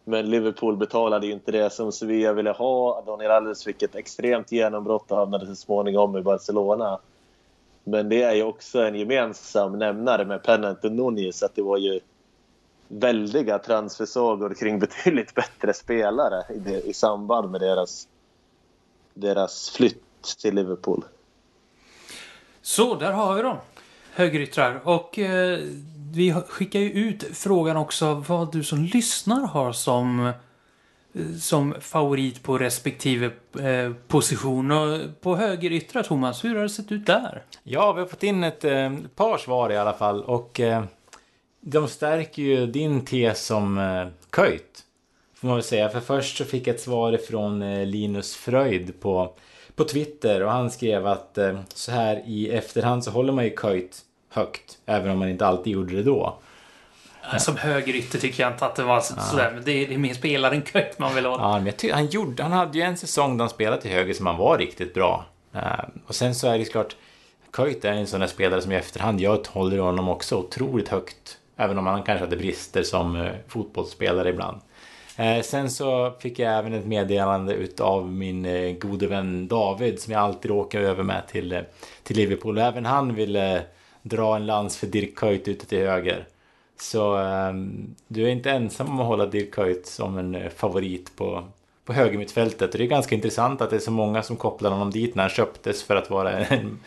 Men 0.05 0.30
Liverpool 0.30 0.76
betalade 0.76 1.26
ju 1.26 1.32
inte 1.32 1.53
det 1.53 1.70
som 1.70 1.92
Sevilla 1.92 2.32
ville 2.32 2.50
ha. 2.50 3.03
Daniel 3.07 3.30
Alves 3.30 3.64
fick 3.64 3.82
ett 3.82 3.94
extremt 3.94 4.53
genombrott 4.53 5.11
och 5.11 5.16
hamnade 5.16 5.46
så 5.46 5.55
småningom 5.55 6.16
i 6.16 6.22
Barcelona. 6.22 6.98
Men 7.84 8.09
det 8.09 8.22
är 8.22 8.34
ju 8.34 8.42
också 8.42 8.82
en 8.82 8.94
gemensam 8.94 9.78
nämnare 9.78 10.24
med 10.24 10.42
Pennant 10.42 10.84
och 10.84 10.92
Nunez 10.92 11.42
att 11.42 11.55
det 11.55 11.62
var 11.62 11.78
ju 11.78 12.00
väldiga 12.88 13.59
transfersagor 13.59 14.55
kring 14.55 14.78
betydligt 14.78 15.34
bättre 15.34 15.74
spelare 15.74 16.44
i, 16.55 16.59
det, 16.59 16.80
i 16.80 16.92
samband 16.92 17.50
med 17.50 17.61
deras, 17.61 18.09
deras 19.14 19.70
flytt 19.70 20.36
till 20.42 20.55
Liverpool. 20.55 21.05
Så, 22.62 22.94
där 22.94 23.12
har 23.12 23.34
vi 23.34 23.42
dem. 23.42 23.57
Högeryttrar. 24.12 24.80
Och 24.84 25.18
eh, 25.18 25.59
vi 26.12 26.34
skickar 26.48 26.80
ju 26.80 26.90
ut 26.90 27.24
frågan 27.32 27.76
också 27.76 28.14
vad 28.28 28.52
du 28.52 28.64
som 28.64 28.84
lyssnar 28.84 29.46
har 29.46 29.72
som 29.72 30.32
som 31.40 31.74
favorit 31.80 32.42
på 32.42 32.58
respektive 32.58 33.30
eh, 33.60 33.92
position. 34.08 34.70
Och 34.70 35.00
på 35.20 35.36
högeryttrar, 35.36 36.02
Thomas, 36.02 36.44
hur 36.44 36.54
har 36.54 36.62
det 36.62 36.68
sett 36.68 36.92
ut 36.92 37.06
där? 37.06 37.42
Ja, 37.62 37.92
vi 37.92 38.00
har 38.00 38.08
fått 38.08 38.22
in 38.22 38.44
ett 38.44 38.64
eh, 38.64 38.92
par 39.14 39.38
svar 39.38 39.70
i 39.70 39.76
alla 39.76 39.92
fall. 39.92 40.22
Och 40.22 40.60
eh, 40.60 40.84
de 41.60 41.88
stärker 41.88 42.42
ju 42.42 42.66
din 42.66 43.04
tes 43.04 43.46
som 43.46 43.78
eh, 43.78 44.06
köjt. 44.36 44.84
Får 45.34 45.46
man 45.48 45.56
väl 45.56 45.64
säga. 45.64 45.88
För 45.88 46.00
först 46.00 46.36
så 46.36 46.44
fick 46.44 46.66
jag 46.66 46.74
ett 46.74 46.80
svar 46.80 47.18
från 47.28 47.62
eh, 47.62 47.86
Linus 47.86 48.36
Fröjd 48.36 49.00
på, 49.00 49.34
på 49.74 49.84
Twitter. 49.84 50.42
Och 50.42 50.50
han 50.50 50.70
skrev 50.70 51.06
att 51.06 51.38
eh, 51.38 51.60
så 51.74 51.92
här 51.92 52.22
i 52.26 52.50
efterhand 52.50 53.04
så 53.04 53.10
håller 53.10 53.32
man 53.32 53.44
ju 53.44 53.56
köjt 53.56 54.00
högt. 54.33 54.78
Även 54.87 55.11
om 55.11 55.18
man 55.18 55.28
inte 55.28 55.47
alltid 55.47 55.72
gjorde 55.72 55.97
det 55.97 56.03
då. 56.03 56.39
Som 57.39 57.57
högerytter 57.57 58.18
tycker 58.18 58.43
jag 58.43 58.53
inte 58.53 58.66
att 58.66 58.76
det 58.76 58.83
var 58.83 59.01
så, 59.01 59.14
ja. 59.16 59.22
sådär. 59.22 59.51
Men 59.55 59.64
det 59.64 59.72
är, 59.72 59.89
det 59.89 59.95
är 59.95 59.99
mer 59.99 60.14
spelaren 60.14 60.62
Köjt 60.62 60.99
man 60.99 61.14
vill 61.14 61.24
ha. 61.24 61.33
Ja, 61.33 61.57
men 61.57 61.66
jag 61.66 61.76
tycker, 61.76 61.95
han, 61.95 62.07
gjorde, 62.07 62.43
han 62.43 62.53
hade 62.53 62.78
ju 62.78 62.85
en 62.85 62.97
säsong 62.97 63.37
där 63.37 63.43
han 63.43 63.51
spelade 63.51 63.83
till 63.83 63.91
höger 63.91 64.14
som 64.14 64.26
han 64.26 64.37
var 64.37 64.59
riktigt 64.59 64.95
bra. 64.95 65.24
Uh, 65.55 65.62
och 66.07 66.14
sen 66.14 66.35
så 66.35 66.49
är 66.49 66.59
det 66.59 66.64
klart. 66.64 66.97
Köjt 67.57 67.85
är 67.85 67.93
en 67.93 68.07
sån 68.07 68.20
där 68.20 68.26
spelare 68.26 68.62
som 68.62 68.72
i 68.72 68.76
efterhand, 68.76 69.20
jag 69.20 69.47
håller 69.49 69.78
honom 69.78 70.09
också 70.09 70.37
otroligt 70.37 70.89
högt 70.89 71.39
Även 71.57 71.78
om 71.78 71.87
han 71.87 72.03
kanske 72.03 72.24
hade 72.24 72.37
brister 72.37 72.83
som 72.83 73.16
eh, 73.16 73.33
fotbollsspelare 73.49 74.28
ibland. 74.28 74.61
Eh, 75.16 75.43
sen 75.43 75.70
så 75.70 76.12
fick 76.20 76.39
jag 76.39 76.59
även 76.59 76.72
ett 76.72 76.87
meddelande 76.87 77.55
utav 77.55 78.12
min 78.12 78.45
eh, 78.45 78.72
gode 78.72 79.07
vän 79.07 79.49
David 79.49 80.01
som 80.01 80.12
jag 80.12 80.22
alltid 80.22 80.51
åker 80.51 80.80
över 80.80 81.03
med 81.03 81.22
till, 81.28 81.62
till 82.03 82.16
Liverpool. 82.16 82.59
Även 82.59 82.87
han 82.87 83.14
ville 83.14 83.62
dra 84.03 84.36
en 84.36 84.46
lans 84.46 84.76
för 84.76 84.86
Dirk 84.86 85.14
Kuyt 85.14 85.48
ute 85.48 85.66
till 85.66 85.78
höger. 85.78 86.26
Så 86.80 87.16
um, 87.16 87.94
du 88.09 88.24
är 88.24 88.28
inte 88.28 88.50
ensam 88.50 88.90
om 88.90 89.00
att 89.00 89.07
hålla 89.07 89.26
Dirk 89.26 89.55
Kuyt 89.55 89.86
som 89.86 90.18
en 90.18 90.34
eh, 90.34 90.50
favorit 90.50 91.16
på, 91.16 91.44
på 91.84 91.92
högermittfältet. 91.92 92.72
Och 92.72 92.78
det 92.78 92.84
är 92.84 92.88
ganska 92.88 93.14
intressant 93.14 93.61
att 93.61 93.70
det 93.70 93.76
är 93.76 93.80
så 93.80 93.90
många 93.90 94.22
som 94.22 94.36
kopplar 94.36 94.70
honom 94.70 94.90
dit 94.90 95.14
när 95.14 95.22
han 95.22 95.30
köptes 95.30 95.82
för 95.82 95.96
att 95.96 96.11
vara 96.11 96.32
en 96.32 96.78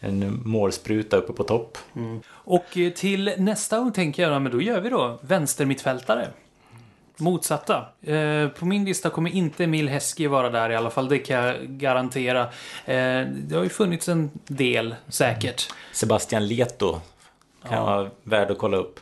en 0.00 0.42
målspruta 0.44 1.16
uppe 1.16 1.32
på 1.32 1.44
topp. 1.44 1.78
Mm. 1.96 2.20
Och 2.28 2.78
eh, 2.78 2.92
till 2.92 3.34
nästa 3.38 3.78
gång 3.78 3.92
tänker 3.92 4.22
jag, 4.22 4.42
men 4.42 4.52
då 4.52 4.62
gör 4.62 4.80
vi 4.80 4.90
då 4.90 5.18
vänstermittfältare. 5.22 6.28
Motsatta. 7.18 7.86
Eh, 8.02 8.48
på 8.48 8.66
min 8.66 8.84
lista 8.84 9.10
kommer 9.10 9.30
inte 9.30 9.64
Emil 9.64 9.88
Heskey 9.88 10.26
vara 10.26 10.50
där 10.50 10.70
i 10.70 10.76
alla 10.76 10.90
fall, 10.90 11.08
det 11.08 11.18
kan 11.18 11.36
jag 11.36 11.56
garantera. 11.68 12.42
Eh, 12.84 13.26
det 13.26 13.54
har 13.54 13.62
ju 13.62 13.68
funnits 13.68 14.08
en 14.08 14.30
del, 14.46 14.94
säkert. 15.08 15.72
Sebastian 15.92 16.46
Leto 16.46 17.00
kan 17.62 17.78
ja. 17.78 17.84
vara 17.84 18.10
värd 18.22 18.50
att 18.50 18.58
kolla 18.58 18.76
upp. 18.76 19.00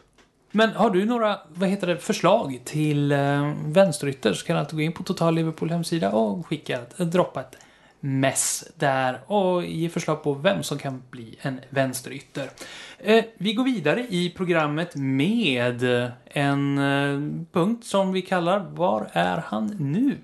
Men 0.50 0.70
har 0.70 0.90
du 0.90 1.04
några, 1.04 1.38
vad 1.48 1.68
heter 1.68 1.86
det, 1.86 1.98
förslag 1.98 2.60
till 2.64 3.12
eh, 3.12 3.52
vänsterytter 3.64 4.32
så 4.32 4.46
kan 4.46 4.56
du 4.56 4.60
alltid 4.60 4.76
gå 4.76 4.82
in 4.82 4.92
på 4.92 5.02
Total 5.02 5.34
Liverpool 5.34 5.70
hemsida 5.70 6.12
och 6.12 6.46
skicka, 6.46 6.80
droppa 6.96 7.40
ett 7.40 7.56
mess 8.01 8.64
där 8.76 9.20
och 9.26 9.64
ge 9.64 9.88
förslag 9.88 10.22
på 10.22 10.34
vem 10.34 10.62
som 10.62 10.78
kan 10.78 11.03
bli 11.11 11.36
en 11.40 11.61
vänsterytter. 11.70 12.51
Eh, 12.99 13.24
vi 13.38 13.53
går 13.53 13.64
vidare 13.64 14.07
i 14.09 14.30
programmet 14.36 14.97
med 14.97 16.09
en 16.24 16.78
eh, 16.78 17.44
punkt 17.53 17.84
som 17.84 18.12
vi 18.12 18.22
kallar 18.22 18.66
Var 18.74 19.11
är 19.12 19.36
han 19.36 19.66
nu? 19.66 20.16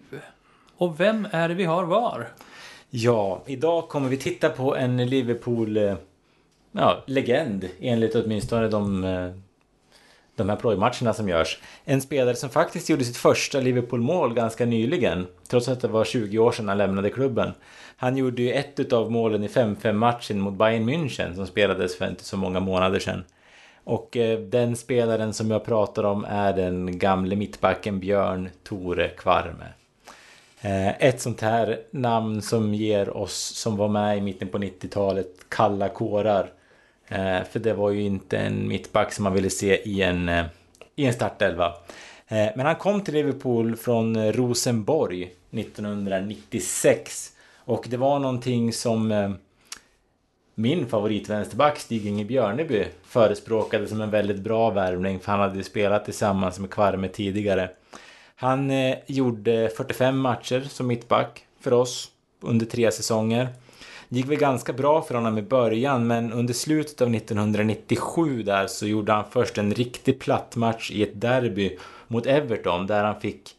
Och 0.77 1.01
vem 1.01 1.29
är 1.31 1.49
det 1.49 1.55
vi 1.55 1.64
har 1.64 1.85
var? 1.85 2.29
Ja, 2.91 3.43
idag 3.47 3.89
kommer 3.89 4.09
vi 4.09 4.16
titta 4.16 4.49
på 4.49 4.77
en 4.77 5.07
Liverpool 5.07 5.77
eh, 5.77 5.95
ja, 6.73 7.03
legend 7.07 7.68
enligt 7.81 8.14
åtminstone 8.14 8.68
de 8.68 9.05
de 10.37 10.49
här 10.49 10.57
plojmatcherna 10.57 11.12
som 11.12 11.28
görs. 11.28 11.59
En 11.85 12.01
spelare 12.01 12.37
som 12.37 12.51
faktiskt 12.51 12.89
gjorde 12.89 13.05
sitt 13.05 13.16
första 13.16 13.61
Liverpool-mål 13.61 14.35
ganska 14.35 14.66
nyligen, 14.66 15.26
trots 15.49 15.68
att 15.68 15.80
det 15.80 15.89
var 15.89 16.05
20 16.05 16.39
år 16.39 16.53
sedan 16.53 16.68
han 16.68 16.78
lämnade 16.78 17.11
klubben. 17.11 17.53
Han 17.97 18.16
gjorde 18.16 18.43
ju 18.43 18.53
ett 18.53 18.93
av 18.93 19.12
målen 19.12 19.45
i 19.45 19.49
5-5 19.49 19.93
matchen 19.93 20.41
mot 20.41 20.55
Bayern 20.55 20.89
München 20.89 21.35
som 21.35 21.47
spelades 21.47 21.99
för 21.99 22.09
inte 22.09 22.24
så 22.24 22.37
många 22.37 22.61
månader 22.61 22.99
sedan. 22.99 23.24
Och 23.85 24.16
eh, 24.16 24.39
den 24.39 24.76
spelaren 24.76 25.33
som 25.33 25.51
jag 25.51 25.64
pratar 25.64 26.05
om 26.05 26.24
är 26.28 26.53
den 26.53 26.99
gamle 26.99 27.37
mittbacken 27.37 28.01
Björn 28.01 28.49
Tore 28.62 29.09
Kvarme. 29.09 29.66
Eh, 30.61 31.03
ett 31.03 31.20
sånt 31.20 31.41
här 31.41 31.80
namn 31.91 32.43
som 32.43 32.74
ger 32.74 33.16
oss 33.16 33.35
som 33.35 33.76
var 33.76 33.89
med 33.89 34.18
i 34.18 34.20
mitten 34.20 34.49
på 34.49 34.59
90-talet 34.59 35.28
kalla 35.49 35.89
kårar. 35.89 36.53
Eh, 37.13 37.45
för 37.45 37.59
det 37.59 37.75
var 37.75 37.91
ju 37.91 38.03
inte 38.03 38.39
en 38.39 38.69
mittback 38.69 39.13
som 39.13 39.25
man 39.25 39.35
ville 39.35 39.51
se 39.51 39.89
i 39.89 40.03
en, 40.03 40.29
eh, 40.29 40.45
i 40.97 41.07
en 41.07 41.13
startelva. 41.13 41.67
Eh, 42.29 42.49
men 42.57 42.67
han 42.67 42.77
kom 42.77 43.01
till 43.01 43.15
Liverpool 43.15 43.77
från 43.77 44.33
Rosenborg 44.33 45.31
1996. 45.51 47.33
Och 47.65 47.87
det 47.89 47.97
var 47.97 48.19
någonting 48.19 48.73
som 48.73 49.13
eh, 49.13 49.31
min 50.55 50.87
favoritvänsterback 50.87 51.79
Stig-Inge 51.79 52.25
Björneby 52.25 52.85
förespråkade 53.05 53.87
som 53.87 54.01
en 54.01 54.11
väldigt 54.11 54.41
bra 54.41 54.71
värvning 54.71 55.21
för 55.21 55.33
han 55.33 55.41
hade 55.41 55.57
ju 55.57 55.63
spelat 55.63 56.05
tillsammans 56.05 56.59
med 56.59 56.71
Kvarme 56.71 57.09
tidigare. 57.09 57.71
Han 58.37 58.71
eh, 58.71 58.97
gjorde 59.07 59.71
45 59.77 60.19
matcher 60.19 60.61
som 60.61 60.87
mittback 60.87 61.47
för 61.61 61.73
oss 61.73 62.11
under 62.41 62.67
tre 62.67 62.91
säsonger. 62.93 63.49
Det 64.13 64.19
gick 64.19 64.31
väl 64.31 64.39
ganska 64.39 64.73
bra 64.73 65.03
för 65.03 65.15
honom 65.15 65.39
i 65.39 65.43
början 65.43 66.07
men 66.07 66.33
under 66.33 66.55
slutet 66.55 67.01
av 67.01 67.15
1997 67.15 68.43
där 68.43 68.67
så 68.67 68.87
gjorde 68.87 69.13
han 69.13 69.25
först 69.31 69.59
en 69.59 69.75
riktig 69.75 70.21
plattmatch 70.21 70.91
i 70.91 71.03
ett 71.03 71.21
derby 71.21 71.79
mot 72.09 72.27
Everton 72.27 72.87
där 72.87 73.05
han 73.05 73.21
fick 73.21 73.51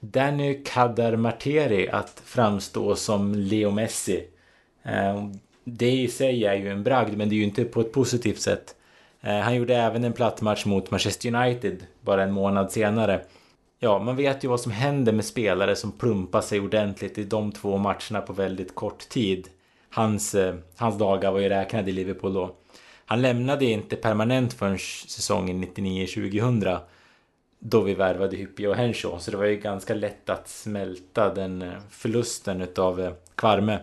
Danny 0.00 0.62
Kadar 0.64 1.16
Marteri 1.16 1.88
att 1.88 2.22
framstå 2.24 2.96
som 2.96 3.34
Leo 3.34 3.70
Messi. 3.70 4.26
Eh, 4.82 5.28
det 5.64 5.90
i 5.90 6.08
sig 6.08 6.44
är 6.44 6.54
ju 6.54 6.70
en 6.70 6.82
bragd 6.82 7.16
men 7.16 7.28
det 7.28 7.34
är 7.34 7.38
ju 7.38 7.44
inte 7.44 7.64
på 7.64 7.80
ett 7.80 7.92
positivt 7.92 8.40
sätt. 8.40 8.74
Eh, 9.20 9.38
han 9.38 9.54
gjorde 9.54 9.76
även 9.76 10.04
en 10.04 10.12
plattmatch 10.12 10.66
mot 10.66 10.90
Manchester 10.90 11.34
United 11.34 11.86
bara 12.00 12.22
en 12.22 12.32
månad 12.32 12.72
senare. 12.72 13.20
Ja, 13.78 13.98
man 13.98 14.16
vet 14.16 14.44
ju 14.44 14.48
vad 14.48 14.60
som 14.60 14.72
händer 14.72 15.12
med 15.12 15.24
spelare 15.24 15.76
som 15.76 15.92
plumpar 15.92 16.40
sig 16.40 16.60
ordentligt 16.60 17.18
i 17.18 17.24
de 17.24 17.52
två 17.52 17.78
matcherna 17.78 18.20
på 18.26 18.32
väldigt 18.32 18.74
kort 18.74 19.08
tid. 19.08 19.48
Hans, 19.94 20.34
eh, 20.34 20.54
hans 20.76 20.98
dagar 20.98 21.32
var 21.32 21.40
ju 21.40 21.48
räknade 21.48 21.90
i 21.90 21.92
Liverpool 21.92 22.34
då. 22.34 22.54
Han 23.06 23.22
lämnade 23.22 23.64
inte 23.64 23.96
permanent 23.96 24.52
förrän 24.52 24.78
säsongen 24.78 25.64
99-2000 25.64 26.78
då 27.58 27.80
vi 27.80 27.94
värvade 27.94 28.36
Hyppie 28.36 28.68
och 28.68 28.76
Henshaw. 28.76 29.20
Så 29.20 29.30
det 29.30 29.36
var 29.36 29.44
ju 29.44 29.56
ganska 29.56 29.94
lätt 29.94 30.30
att 30.30 30.48
smälta 30.48 31.34
den 31.34 31.62
eh, 31.62 31.72
förlusten 31.90 32.60
utav 32.62 33.00
eh, 33.00 33.12
Kvarme. 33.34 33.78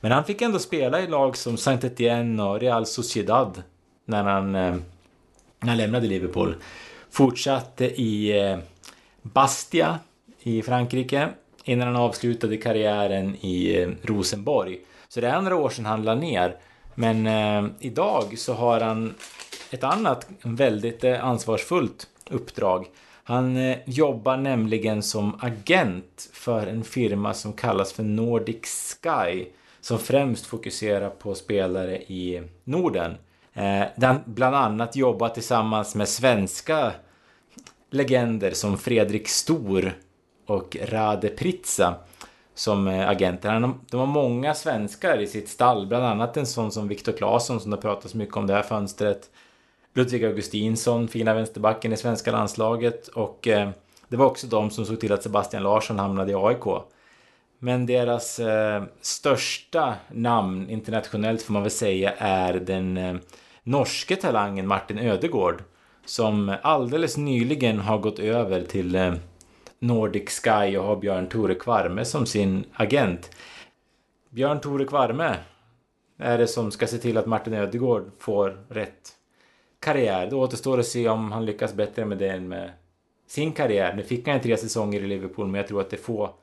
Men 0.00 0.12
han 0.12 0.24
fick 0.24 0.42
ändå 0.42 0.58
spela 0.58 1.00
i 1.00 1.06
lag 1.06 1.36
som 1.36 1.56
Saint 1.56 1.84
Etienne 1.84 2.42
och 2.42 2.60
Real 2.60 2.86
Sociedad 2.86 3.62
när 4.04 4.24
han, 4.24 4.52
när 4.52 4.80
han 5.60 5.76
lämnade 5.76 6.06
Liverpool. 6.06 6.54
Fortsatte 7.10 7.84
i 7.84 8.32
Bastia 9.22 9.98
i 10.42 10.62
Frankrike 10.62 11.28
innan 11.64 11.86
han 11.86 11.96
avslutade 11.96 12.56
karriären 12.56 13.36
i 13.36 13.86
Rosenborg. 14.02 14.80
Så 15.16 15.20
det 15.20 15.28
är 15.28 15.40
några 15.40 15.56
år 15.56 15.70
sedan 15.70 15.86
han 15.86 16.02
la 16.02 16.14
ner. 16.14 16.56
Men 16.94 17.26
eh, 17.26 17.70
idag 17.80 18.38
så 18.38 18.54
har 18.54 18.80
han 18.80 19.14
ett 19.70 19.84
annat 19.84 20.28
väldigt 20.42 21.04
eh, 21.04 21.24
ansvarsfullt 21.24 22.06
uppdrag. 22.30 22.86
Han 23.24 23.56
eh, 23.56 23.78
jobbar 23.86 24.36
nämligen 24.36 25.02
som 25.02 25.38
agent 25.40 26.30
för 26.32 26.66
en 26.66 26.84
firma 26.84 27.34
som 27.34 27.52
kallas 27.52 27.92
för 27.92 28.02
Nordic 28.02 28.98
Sky. 29.02 29.44
Som 29.80 29.98
främst 29.98 30.46
fokuserar 30.46 31.10
på 31.10 31.34
spelare 31.34 31.96
i 31.96 32.42
Norden. 32.64 33.10
Eh, 33.52 33.84
där 33.96 34.06
han 34.06 34.20
bland 34.24 34.56
annat 34.56 34.96
jobbar 34.96 35.28
tillsammans 35.28 35.94
med 35.94 36.08
svenska 36.08 36.92
legender 37.90 38.50
som 38.50 38.78
Fredrik 38.78 39.28
Stor 39.28 39.92
och 40.46 40.76
Rade 40.82 41.28
Pritsa 41.28 41.94
som 42.56 42.88
eh, 42.88 43.08
agenter. 43.08 43.72
De 43.90 44.00
har 44.00 44.06
många 44.06 44.54
svenskar 44.54 45.18
i 45.18 45.26
sitt 45.26 45.48
stall, 45.48 45.86
bland 45.86 46.04
annat 46.04 46.36
en 46.36 46.46
sån 46.46 46.72
som 46.72 46.88
Viktor 46.88 47.12
Claesson 47.12 47.60
som 47.60 47.70
det 47.70 47.76
pratas 47.76 48.14
mycket 48.14 48.36
om 48.36 48.46
det 48.46 48.54
här 48.54 48.62
fönstret. 48.62 49.30
Ludvig 49.94 50.24
Augustinsson, 50.24 51.08
fina 51.08 51.34
vänsterbacken 51.34 51.92
i 51.92 51.96
svenska 51.96 52.32
landslaget 52.32 53.08
och 53.08 53.48
eh, 53.48 53.70
det 54.08 54.16
var 54.16 54.26
också 54.26 54.46
de 54.46 54.70
som 54.70 54.86
såg 54.86 55.00
till 55.00 55.12
att 55.12 55.22
Sebastian 55.22 55.62
Larsson 55.62 55.98
hamnade 55.98 56.32
i 56.32 56.34
AIK. 56.34 56.82
Men 57.58 57.86
deras 57.86 58.38
eh, 58.38 58.82
största 59.00 59.94
namn 60.12 60.70
internationellt 60.70 61.42
får 61.42 61.52
man 61.52 61.62
väl 61.62 61.70
säga 61.70 62.12
är 62.18 62.54
den 62.54 62.96
eh, 62.96 63.16
norske 63.62 64.16
talangen 64.16 64.66
Martin 64.66 64.98
Ödegård 64.98 65.62
som 66.04 66.56
alldeles 66.62 67.16
nyligen 67.16 67.78
har 67.78 67.98
gått 67.98 68.18
över 68.18 68.62
till 68.62 68.94
eh, 68.94 69.14
Nordic 69.78 70.30
Sky 70.30 70.76
och 70.76 70.84
har 70.84 70.96
Björn 70.96 71.28
Tore 71.28 71.54
Kvarme 71.54 72.04
som 72.04 72.26
sin 72.26 72.64
agent. 72.72 73.30
Björn 74.30 74.60
Tore 74.60 74.84
Kvarme 74.84 75.34
är 76.18 76.38
det 76.38 76.46
som 76.46 76.70
ska 76.70 76.86
se 76.86 76.98
till 76.98 77.16
att 77.16 77.26
Martin 77.26 77.54
Ödegård 77.54 78.10
får 78.18 78.64
rätt 78.68 79.12
karriär. 79.78 80.26
Det 80.26 80.36
återstår 80.36 80.78
att 80.78 80.86
se 80.86 81.08
om 81.08 81.32
han 81.32 81.46
lyckas 81.46 81.74
bättre 81.74 82.04
med 82.04 82.18
det 82.18 82.28
än 82.28 82.48
med 82.48 82.72
sin 83.26 83.52
karriär. 83.52 83.94
Nu 83.96 84.02
fick 84.02 84.28
han 84.28 84.40
tre 84.40 84.56
säsonger 84.56 85.00
i 85.00 85.06
Liverpool, 85.06 85.46
men 85.46 85.58
jag 85.58 85.68
tror 85.68 85.80
att 85.80 85.90
det 85.90 85.96
är 85.96 86.02
få 86.02 86.34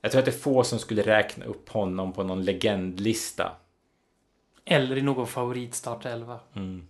jag 0.00 0.12
tror 0.12 0.18
att 0.18 0.24
det 0.24 0.30
är 0.30 0.38
få 0.38 0.64
som 0.64 0.78
skulle 0.78 1.02
räkna 1.02 1.44
upp 1.44 1.68
honom 1.68 2.12
på 2.12 2.22
någon 2.22 2.44
legendlista. 2.44 3.52
Eller 4.64 4.98
i 4.98 5.02
någon 5.02 5.26
favoritstartelva. 5.26 6.40
Mm. 6.54 6.86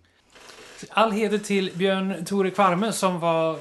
All 0.90 1.10
heder 1.10 1.38
till 1.38 1.70
Björn 1.74 2.24
Tore 2.24 2.50
Kvarme 2.50 2.92
som 2.92 3.20
var 3.20 3.58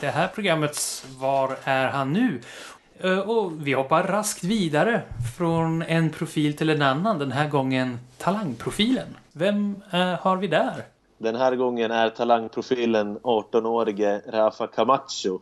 det 0.00 0.06
här 0.06 0.28
programmets 0.28 1.04
Var 1.18 1.56
är 1.64 1.88
han 1.88 2.12
nu? 2.12 2.40
Eh, 3.00 3.18
och 3.18 3.66
vi 3.66 3.72
hoppar 3.72 4.02
raskt 4.02 4.44
vidare 4.44 5.02
från 5.38 5.82
en 5.82 6.10
profil 6.10 6.56
till 6.56 6.70
en 6.70 6.82
annan. 6.82 7.18
Den 7.18 7.32
här 7.32 7.48
gången 7.48 7.98
talangprofilen. 8.18 9.16
Vem 9.32 9.82
eh, 9.92 10.00
har 10.00 10.36
vi 10.36 10.46
där? 10.46 10.84
Den 11.18 11.36
här 11.36 11.56
gången 11.56 11.90
är 11.90 12.10
talangprofilen 12.10 13.18
18-årige 13.18 14.22
Rafa 14.26 14.66
Camacho. 14.66 15.38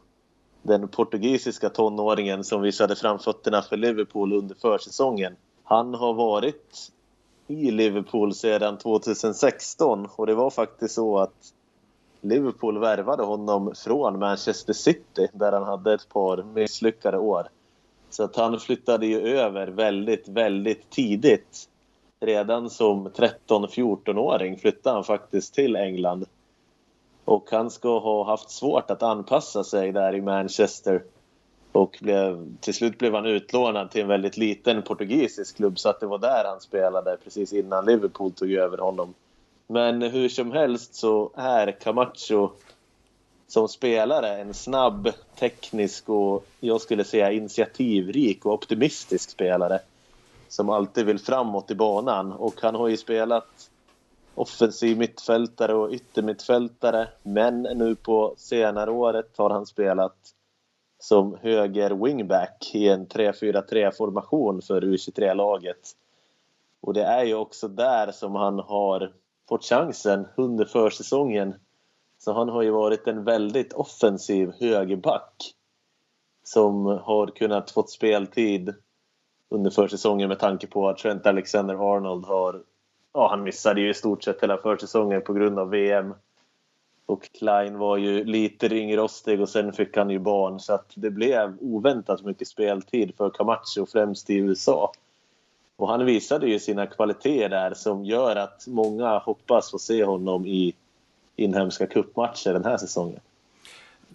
Den 0.62 0.88
portugisiska 0.88 1.68
tonåringen 1.68 2.44
som 2.44 2.62
visade 2.62 2.96
framfötterna 2.96 3.62
för 3.62 3.76
Liverpool 3.76 4.32
under 4.32 4.54
försäsongen. 4.54 5.36
Han 5.64 5.94
har 5.94 6.14
varit 6.14 6.90
i 7.48 7.70
Liverpool 7.70 8.34
sedan 8.34 8.78
2016 8.78 10.08
och 10.16 10.26
det 10.26 10.34
var 10.34 10.50
faktiskt 10.50 10.94
så 10.94 11.18
att 11.18 11.52
Liverpool 12.20 12.78
värvade 12.78 13.22
honom 13.22 13.72
från 13.74 14.18
Manchester 14.18 14.72
City 14.72 15.28
där 15.32 15.52
han 15.52 15.62
hade 15.62 15.94
ett 15.94 16.08
par 16.08 16.42
misslyckade 16.42 17.18
år. 17.18 17.48
Så 18.10 18.24
att 18.24 18.36
han 18.36 18.60
flyttade 18.60 19.06
ju 19.06 19.20
över 19.20 19.66
väldigt, 19.66 20.28
väldigt 20.28 20.90
tidigt. 20.90 21.68
Redan 22.20 22.70
som 22.70 23.08
13-14-åring 23.08 24.58
flyttade 24.58 24.94
han 24.94 25.04
faktiskt 25.04 25.54
till 25.54 25.76
England. 25.76 26.24
Och 27.24 27.48
han 27.50 27.70
ska 27.70 27.98
ha 27.98 28.24
haft 28.24 28.50
svårt 28.50 28.90
att 28.90 29.02
anpassa 29.02 29.64
sig 29.64 29.92
där 29.92 30.14
i 30.14 30.20
Manchester 30.20 31.02
och 31.72 31.98
blev, 32.00 32.46
till 32.60 32.74
slut 32.74 32.98
blev 32.98 33.14
han 33.14 33.26
utlånad 33.26 33.90
till 33.90 34.02
en 34.02 34.08
väldigt 34.08 34.36
liten 34.36 34.82
portugisisk 34.82 35.56
klubb 35.56 35.78
så 35.78 35.88
att 35.88 36.00
det 36.00 36.06
var 36.06 36.18
där 36.18 36.44
han 36.44 36.60
spelade 36.60 37.16
precis 37.24 37.52
innan 37.52 37.84
Liverpool 37.84 38.32
tog 38.32 38.52
över 38.52 38.78
honom. 38.78 39.14
Men 39.66 40.02
hur 40.02 40.28
som 40.28 40.52
helst 40.52 40.94
så 40.94 41.30
är 41.34 41.70
Camacho 41.80 42.50
som 43.48 43.68
spelare 43.68 44.36
en 44.36 44.54
snabb, 44.54 45.12
teknisk 45.38 46.08
och 46.08 46.44
jag 46.60 46.80
skulle 46.80 47.04
säga 47.04 47.32
initiativrik 47.32 48.46
och 48.46 48.52
optimistisk 48.52 49.30
spelare 49.30 49.78
som 50.48 50.70
alltid 50.70 51.06
vill 51.06 51.18
framåt 51.18 51.70
i 51.70 51.74
banan 51.74 52.32
och 52.32 52.54
han 52.62 52.74
har 52.74 52.88
ju 52.88 52.96
spelat 52.96 53.70
offensiv 54.34 54.98
mittfältare 54.98 55.74
och 55.74 55.90
yttermittfältare 55.90 57.08
men 57.22 57.62
nu 57.62 57.94
på 57.94 58.34
senare 58.36 58.90
året 58.90 59.30
har 59.36 59.50
han 59.50 59.66
spelat 59.66 60.16
som 60.98 61.38
höger 61.42 61.90
wingback 61.90 62.70
i 62.74 62.88
en 62.88 63.06
3-4-3 63.06 63.90
formation 63.90 64.62
för 64.62 64.80
U23-laget. 64.80 65.78
Och 66.80 66.94
det 66.94 67.02
är 67.02 67.24
ju 67.24 67.34
också 67.34 67.68
där 67.68 68.12
som 68.12 68.34
han 68.34 68.58
har 68.58 69.12
fått 69.48 69.64
chansen 69.64 70.26
under 70.36 70.64
försäsongen. 70.64 71.54
Så 72.18 72.32
han 72.32 72.48
har 72.48 72.62
ju 72.62 72.70
varit 72.70 73.06
en 73.06 73.24
väldigt 73.24 73.72
offensiv 73.72 74.52
högerback 74.60 75.54
som 76.44 76.86
har 76.86 77.26
kunnat 77.26 77.70
fått 77.70 77.90
speltid 77.90 78.74
under 79.50 79.70
försäsongen 79.70 80.28
med 80.28 80.38
tanke 80.38 80.66
på 80.66 80.88
att 80.88 80.98
Trent 80.98 81.26
Alexander-Arnold 81.26 82.24
har... 82.24 82.62
Ja, 83.12 83.28
han 83.30 83.42
missade 83.42 83.80
ju 83.80 83.90
i 83.90 83.94
stort 83.94 84.24
sett 84.24 84.42
hela 84.42 84.56
försäsongen 84.56 85.22
på 85.22 85.32
grund 85.32 85.58
av 85.58 85.70
VM. 85.70 86.14
Och 87.08 87.32
Klein 87.38 87.78
var 87.78 87.96
ju 87.96 88.24
lite 88.24 88.68
ringrostig 88.68 89.40
och 89.40 89.48
sen 89.48 89.72
fick 89.72 89.96
han 89.96 90.10
ju 90.10 90.18
barn 90.18 90.60
så 90.60 90.72
att 90.72 90.92
det 90.94 91.10
blev 91.10 91.56
oväntat 91.60 92.24
mycket 92.24 92.48
speltid 92.48 93.14
för 93.16 93.30
Camacho 93.30 93.86
främst 93.86 94.30
i 94.30 94.34
USA. 94.34 94.92
Och 95.76 95.88
han 95.88 96.06
visade 96.06 96.48
ju 96.48 96.58
sina 96.58 96.86
kvaliteter 96.86 97.48
där 97.48 97.74
som 97.74 98.04
gör 98.04 98.36
att 98.36 98.66
många 98.66 99.18
hoppas 99.18 99.70
få 99.70 99.78
se 99.78 100.04
honom 100.04 100.46
i 100.46 100.74
inhemska 101.36 101.86
kuppmatcher 101.86 102.52
den 102.52 102.64
här 102.64 102.76
säsongen. 102.76 103.20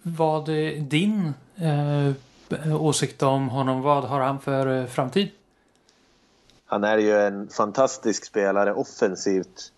Vad 0.02 0.48
är 0.48 0.80
din 0.80 1.34
eh, 1.56 2.82
åsikt 2.84 3.22
om 3.22 3.48
honom? 3.48 3.82
Vad 3.82 4.04
har 4.04 4.20
han 4.20 4.40
för 4.40 4.80
eh, 4.80 4.86
framtid? 4.86 5.28
Han 6.66 6.84
är 6.84 6.98
ju 6.98 7.20
en 7.20 7.48
fantastisk 7.48 8.24
spelare 8.24 8.74
offensivt. 8.74 9.72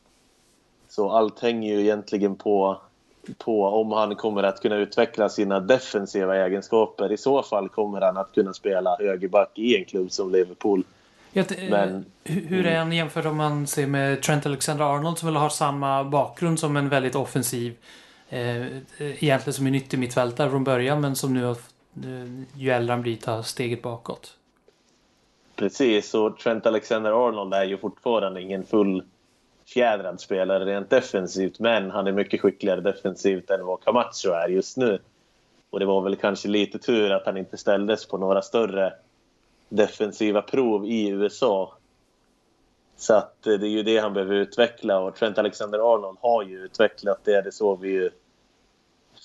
Så 0.89 1.11
allt 1.11 1.41
hänger 1.41 1.75
ju 1.75 1.81
egentligen 1.81 2.37
på 2.37 2.81
på 3.35 3.67
om 3.67 3.93
han 3.93 4.17
kommer 4.17 4.43
att 4.43 4.63
kunna 4.63 4.77
utveckla 4.77 5.29
sina 5.29 5.61
defensiva 5.61 6.37
egenskaper. 6.37 7.13
I 7.13 7.17
så 7.17 7.43
fall 7.43 7.69
kommer 7.69 8.01
han 8.01 8.17
att 8.17 8.33
kunna 8.35 8.53
spela 8.53 8.97
högerback 8.99 9.51
i 9.55 9.77
en 9.77 9.85
klubb 9.85 10.13
som 10.13 10.33
Liverpool. 10.33 10.85
Ja, 11.33 11.45
det, 11.49 11.71
Men, 11.71 12.05
hur 12.25 12.67
är 12.67 12.79
han 12.79 12.93
jämfört 12.93 13.27
om 13.27 13.37
man 13.37 13.67
ser 13.67 13.87
med 13.87 14.23
Trent 14.23 14.47
Alexander-Arnold 14.47 15.19
som 15.19 15.27
väl 15.27 15.37
har 15.37 15.49
samma 15.49 16.05
bakgrund 16.05 16.61
som 16.61 16.77
en 16.77 16.89
väldigt 16.89 17.15
offensiv 17.15 17.77
eh, 18.29 18.67
egentligen 18.99 19.53
som 19.53 19.67
en 19.67 19.73
nyttig 19.73 19.99
mittfältare 19.99 20.51
från 20.51 20.65
början 20.65 21.01
men 21.01 21.17
som 21.17 21.35
nu 21.35 21.45
har, 21.45 21.57
eh, 21.97 22.45
ju 22.55 22.71
äldre 22.71 22.93
han 22.93 23.03
blir 23.03 23.17
tar 23.17 23.43
steget 23.43 23.83
bakåt. 23.83 24.37
Precis, 25.57 26.15
och 26.15 26.39
Trent 26.39 26.67
Alexander-Arnold 26.67 27.55
är 27.55 27.65
ju 27.65 27.79
fortfarande 27.79 28.43
ingen 28.43 28.65
full 28.65 29.03
fjädrad 29.67 30.21
spelare 30.21 30.65
rent 30.65 30.91
defensivt 30.91 31.59
men 31.59 31.91
han 31.91 32.07
är 32.07 32.13
mycket 32.13 32.41
skickligare 32.41 32.81
defensivt 32.81 33.51
än 33.51 33.67
vad 33.67 33.85
Camacho 33.85 34.31
är 34.31 34.49
just 34.49 34.77
nu. 34.77 34.99
Och 35.71 35.81
det 35.81 35.87
var 35.87 36.01
väl 36.01 36.17
kanske 36.17 36.49
lite 36.49 36.79
tur 36.79 37.11
att 37.11 37.27
han 37.27 37.37
inte 37.37 37.57
ställdes 37.57 38.07
på 38.07 38.19
några 38.19 38.43
större 38.43 38.93
defensiva 39.69 40.43
prov 40.43 40.87
i 40.87 41.09
USA. 41.09 41.75
Så 42.97 43.15
att 43.15 43.47
eh, 43.47 43.55
det 43.55 43.67
är 43.67 43.71
ju 43.71 43.83
det 43.83 43.99
han 43.99 44.13
behöver 44.15 44.35
utveckla 44.35 44.99
och 44.99 45.15
Trent 45.15 45.39
Alexander-Arnold 45.39 46.19
har 46.21 46.43
ju 46.43 46.65
utvecklat 46.65 47.25
det. 47.25 47.43
Det 47.43 47.53
såg 47.53 47.81
vi 47.81 47.89
ju 47.89 48.11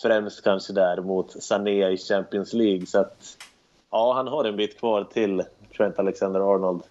främst 0.01 0.43
kanske 0.43 0.73
där 0.73 1.01
mot 1.01 1.43
Sané 1.43 1.89
i 1.89 1.97
Champions 1.97 2.53
League. 2.53 2.85
Så 2.85 2.99
att 2.99 3.37
ja, 3.91 4.13
han 4.13 4.27
har 4.27 4.45
en 4.45 4.55
bit 4.55 4.79
kvar 4.79 5.03
till 5.03 5.43
Trent 5.77 5.99
Alexander-Arnold. 5.99 6.83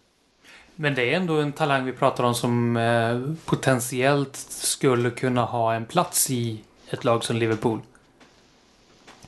Men 0.83 0.95
det 0.95 1.13
är 1.13 1.17
ändå 1.17 1.35
en 1.35 1.53
talang 1.53 1.85
vi 1.85 1.93
pratar 1.93 2.25
om 2.25 2.35
som 2.35 2.77
eh, 2.77 3.21
potentiellt 3.45 4.37
skulle 4.49 5.11
kunna 5.11 5.45
ha 5.45 5.75
en 5.75 5.87
plats 5.87 6.31
i 6.31 6.61
ett 6.91 7.05
lag 7.05 7.25
som 7.25 7.37
Liverpool. 7.37 7.79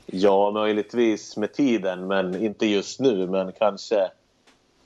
Ja, 0.07 0.51
möjligtvis 0.51 1.37
med 1.37 1.53
tiden, 1.53 2.07
men 2.07 2.45
inte 2.45 2.67
just 2.67 3.01
nu. 3.01 3.27
Men 3.27 3.53
kanske 3.53 4.11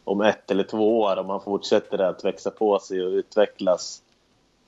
om 0.04 0.20
ett 0.20 0.50
eller 0.50 0.64
två 0.64 1.00
år 1.00 1.16
om 1.16 1.30
han 1.30 1.40
fortsätter 1.40 1.98
att 1.98 2.24
växa 2.24 2.50
på 2.50 2.78
sig 2.78 3.02
och 3.02 3.10
utvecklas 3.10 4.02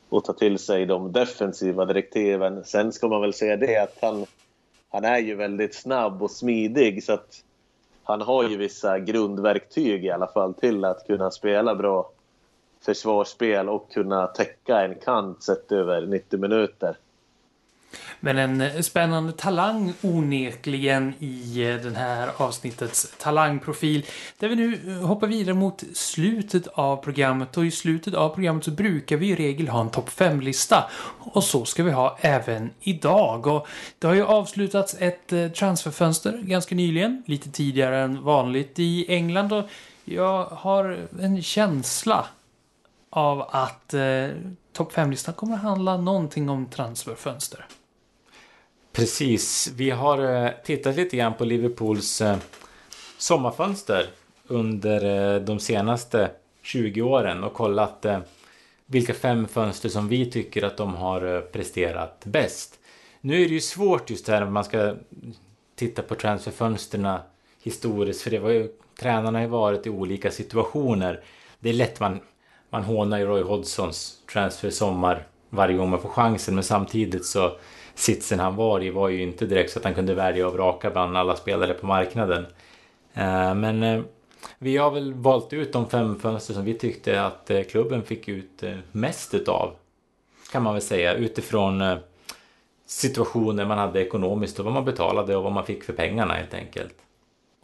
och 0.08 0.24
ta 0.24 0.32
till 0.32 0.58
sig 0.58 0.86
de 0.86 1.12
defensiva 1.12 1.84
direktiven. 1.84 2.64
Sen 2.64 2.92
ska 2.92 3.08
man 3.08 3.20
väl 3.20 3.34
säga 3.34 3.56
det 3.56 3.76
att 3.76 3.98
han, 4.02 4.26
han 4.90 5.04
är 5.04 5.18
ju 5.18 5.34
väldigt 5.34 5.74
snabb 5.74 6.22
och 6.22 6.30
smidig 6.30 7.04
så 7.04 7.12
att 7.12 7.44
han 8.08 8.20
har 8.20 8.48
ju 8.48 8.56
vissa 8.56 8.98
grundverktyg 8.98 10.04
i 10.04 10.10
alla 10.10 10.26
fall 10.26 10.54
till 10.54 10.84
att 10.84 11.06
kunna 11.06 11.30
spela 11.30 11.74
bra 11.74 12.10
försvarsspel 12.80 13.68
och 13.68 13.90
kunna 13.92 14.26
täcka 14.26 14.80
en 14.80 14.94
kant 14.94 15.42
sett 15.42 15.72
över 15.72 16.06
90 16.06 16.38
minuter. 16.40 16.96
Men 18.20 18.38
en 18.38 18.60
eh, 18.60 18.80
spännande 18.80 19.32
talang 19.32 19.92
onekligen 20.02 21.14
i 21.18 21.62
eh, 21.62 21.76
den 21.76 21.96
här 21.96 22.30
avsnittets 22.36 23.14
talangprofil. 23.18 24.06
Där 24.38 24.48
vi 24.48 24.56
nu 24.56 24.80
eh, 24.86 25.06
hoppar 25.06 25.26
vidare 25.26 25.54
mot 25.54 25.84
slutet 25.94 26.66
av 26.66 26.96
programmet 26.96 27.56
och 27.56 27.66
i 27.66 27.70
slutet 27.70 28.14
av 28.14 28.28
programmet 28.28 28.64
så 28.64 28.70
brukar 28.70 29.16
vi 29.16 29.28
i 29.28 29.36
regel 29.36 29.68
ha 29.68 29.80
en 29.80 29.90
topp 29.90 30.10
5-lista. 30.10 30.90
Och 31.18 31.44
så 31.44 31.64
ska 31.64 31.82
vi 31.82 31.90
ha 31.90 32.18
även 32.20 32.70
idag. 32.80 33.46
Och 33.46 33.66
det 33.98 34.06
har 34.06 34.14
ju 34.14 34.24
avslutats 34.24 34.96
ett 34.98 35.54
transferfönster 35.54 36.38
ganska 36.42 36.74
nyligen, 36.74 37.22
lite 37.26 37.50
tidigare 37.50 37.98
än 37.98 38.22
vanligt 38.22 38.78
i 38.78 39.06
England 39.08 39.52
och 39.52 39.64
jag 40.04 40.44
har 40.44 41.08
en 41.20 41.42
känsla 41.42 42.26
av 43.10 43.42
att 43.50 43.94
eh, 43.94 44.28
topp 44.72 44.92
5-listan 44.92 45.34
kommer 45.34 45.54
att 45.54 45.62
handla 45.62 45.96
någonting 45.96 46.48
om 46.48 46.66
transferfönster. 46.66 47.66
Precis. 48.98 49.72
Vi 49.76 49.90
har 49.90 50.44
eh, 50.44 50.50
tittat 50.64 50.96
lite 50.96 51.16
grann 51.16 51.34
på 51.34 51.44
Liverpools 51.44 52.20
eh, 52.20 52.36
sommarfönster 53.18 54.06
under 54.46 55.34
eh, 55.34 55.40
de 55.40 55.58
senaste 55.58 56.30
20 56.62 57.02
åren 57.02 57.44
och 57.44 57.54
kollat 57.54 58.06
vilka 58.86 59.14
fem 59.14 59.48
fönster 59.48 59.88
som 59.88 60.08
vi 60.08 60.30
tycker 60.30 60.62
att 60.62 60.76
de 60.76 60.94
har 60.94 61.40
presterat 61.40 62.24
bäst. 62.24 62.78
Nu 63.20 63.42
är 63.42 63.48
det 63.48 63.54
ju 63.54 63.60
svårt 63.60 64.10
just 64.10 64.28
här 64.28 64.40
när 64.40 64.50
man 64.50 64.64
ska 64.64 64.94
titta 65.74 66.02
på 66.02 66.14
transferfönsterna 66.14 67.22
historiskt 67.62 68.22
för 68.22 68.30
det 68.30 68.38
var 68.38 68.50
ju, 68.50 68.68
tränarna 69.00 69.38
har 69.38 69.42
ju 69.42 69.50
varit 69.50 69.86
i 69.86 69.90
olika 69.90 70.30
situationer. 70.30 71.20
Det 71.60 71.68
är 71.68 71.74
lätt 71.74 72.00
man, 72.00 72.20
man 72.70 72.82
hånar 72.82 73.18
ju 73.18 73.24
Roy 73.24 73.42
Hodgsons 73.42 74.18
transfer 74.32 74.70
sommar 74.70 75.26
varje 75.50 75.76
gång 75.76 75.90
man 75.90 76.00
får 76.00 76.08
chansen 76.08 76.54
men 76.54 76.64
samtidigt 76.64 77.26
så 77.26 77.58
sitsen 77.98 78.40
han 78.40 78.56
var 78.56 78.82
i 78.82 78.90
var 78.90 79.08
ju 79.08 79.22
inte 79.22 79.46
direkt 79.46 79.72
så 79.72 79.78
att 79.78 79.84
han 79.84 79.94
kunde 79.94 80.14
välja 80.14 80.46
och 80.46 80.52
vraka 80.52 80.90
bland 80.90 81.16
alla 81.16 81.36
spelare 81.36 81.74
på 81.74 81.86
marknaden. 81.86 82.46
Eh, 83.14 83.54
men 83.54 83.82
eh, 83.82 84.02
vi 84.58 84.76
har 84.76 84.90
väl 84.90 85.14
valt 85.14 85.52
ut 85.52 85.72
de 85.72 85.90
fem 85.90 86.20
fönster 86.20 86.54
som 86.54 86.64
vi 86.64 86.74
tyckte 86.74 87.22
att 87.22 87.50
eh, 87.50 87.62
klubben 87.62 88.02
fick 88.02 88.28
ut 88.28 88.62
mest 88.92 89.34
utav. 89.34 89.74
Kan 90.52 90.62
man 90.62 90.74
väl 90.74 90.82
säga 90.82 91.14
utifrån 91.14 91.98
situationer 92.86 93.66
man 93.66 93.78
hade 93.78 94.00
ekonomiskt 94.00 94.58
och 94.58 94.64
vad 94.64 94.74
man 94.74 94.84
betalade 94.84 95.36
och 95.36 95.42
vad 95.42 95.52
man 95.52 95.66
fick 95.66 95.84
för 95.84 95.92
pengarna 95.92 96.34
helt 96.34 96.54
enkelt. 96.54 96.94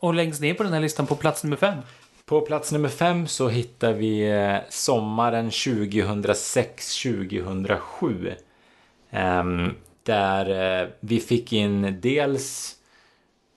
Och 0.00 0.14
längst 0.14 0.40
ner 0.40 0.54
på 0.54 0.62
den 0.62 0.72
här 0.72 0.80
listan 0.80 1.06
på 1.06 1.16
plats 1.16 1.44
nummer 1.44 1.56
fem? 1.56 1.78
På 2.24 2.40
plats 2.40 2.72
nummer 2.72 2.88
fem 2.88 3.26
så 3.26 3.48
hittar 3.48 3.92
vi 3.92 4.32
sommaren 4.68 5.50
2006-2007. 5.50 8.34
Där 10.04 10.80
eh, 10.82 10.88
vi 11.00 11.20
fick 11.20 11.52
in 11.52 12.00
dels 12.00 12.76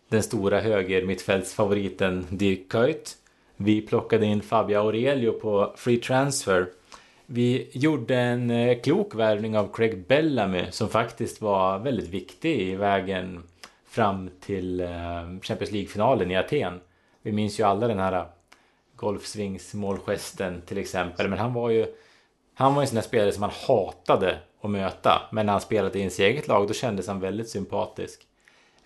den 0.10 0.24
stora 0.24 0.60
höger-mittfältsfavoriten 0.60 2.26
Dirk 2.30 2.70
Kuyt. 2.70 3.18
Vi 3.58 3.82
plockade 3.82 4.26
in 4.26 4.42
Fabio 4.42 4.78
Aurelio 4.78 5.32
på 5.32 5.74
free 5.78 5.98
transfer. 5.98 6.68
Vi 7.26 7.70
gjorde 7.72 8.16
en 8.16 8.52
eh, 8.52 8.82
klok 8.82 9.16
värvning 9.16 9.58
av 9.58 9.74
Craig 9.74 10.08
Bellamy 10.08 10.66
som 10.72 10.90
faktiskt 10.90 11.42
var 11.42 11.80
väldigt 11.80 12.10
viktig 12.10 12.62
i 12.62 12.76
vägen 12.76 13.44
fram 13.90 14.30
till 14.40 14.80
eh, 14.80 14.90
Champions 15.42 15.72
League-finalen 15.72 16.32
i 16.32 16.36
Aten. 16.36 16.80
Vi 17.22 17.32
minns 17.32 17.60
ju 17.60 17.64
alla 17.64 17.88
den 17.88 18.00
här 18.00 18.26
golfsvingsmålgesten 18.96 20.62
till 20.62 20.78
exempel. 20.78 21.30
Men 21.30 21.40
han 21.40 21.54
var 21.54 21.70
ju 21.70 21.86
han 22.54 22.74
var 22.74 22.82
en 22.82 22.88
sån 22.88 22.96
där 22.96 23.02
spelare 23.02 23.32
som 23.32 23.42
man 23.42 23.52
hatade 23.68 24.38
att 24.62 24.70
möta. 24.70 25.22
Men 25.32 25.46
när 25.46 25.54
han 25.54 25.62
spelade 25.62 25.98
i 25.98 26.02
ens 26.02 26.20
eget 26.20 26.48
lag 26.48 26.68
då 26.68 26.74
kändes 26.74 27.08
han 27.08 27.20
väldigt 27.20 27.50
sympatisk. 27.50 28.28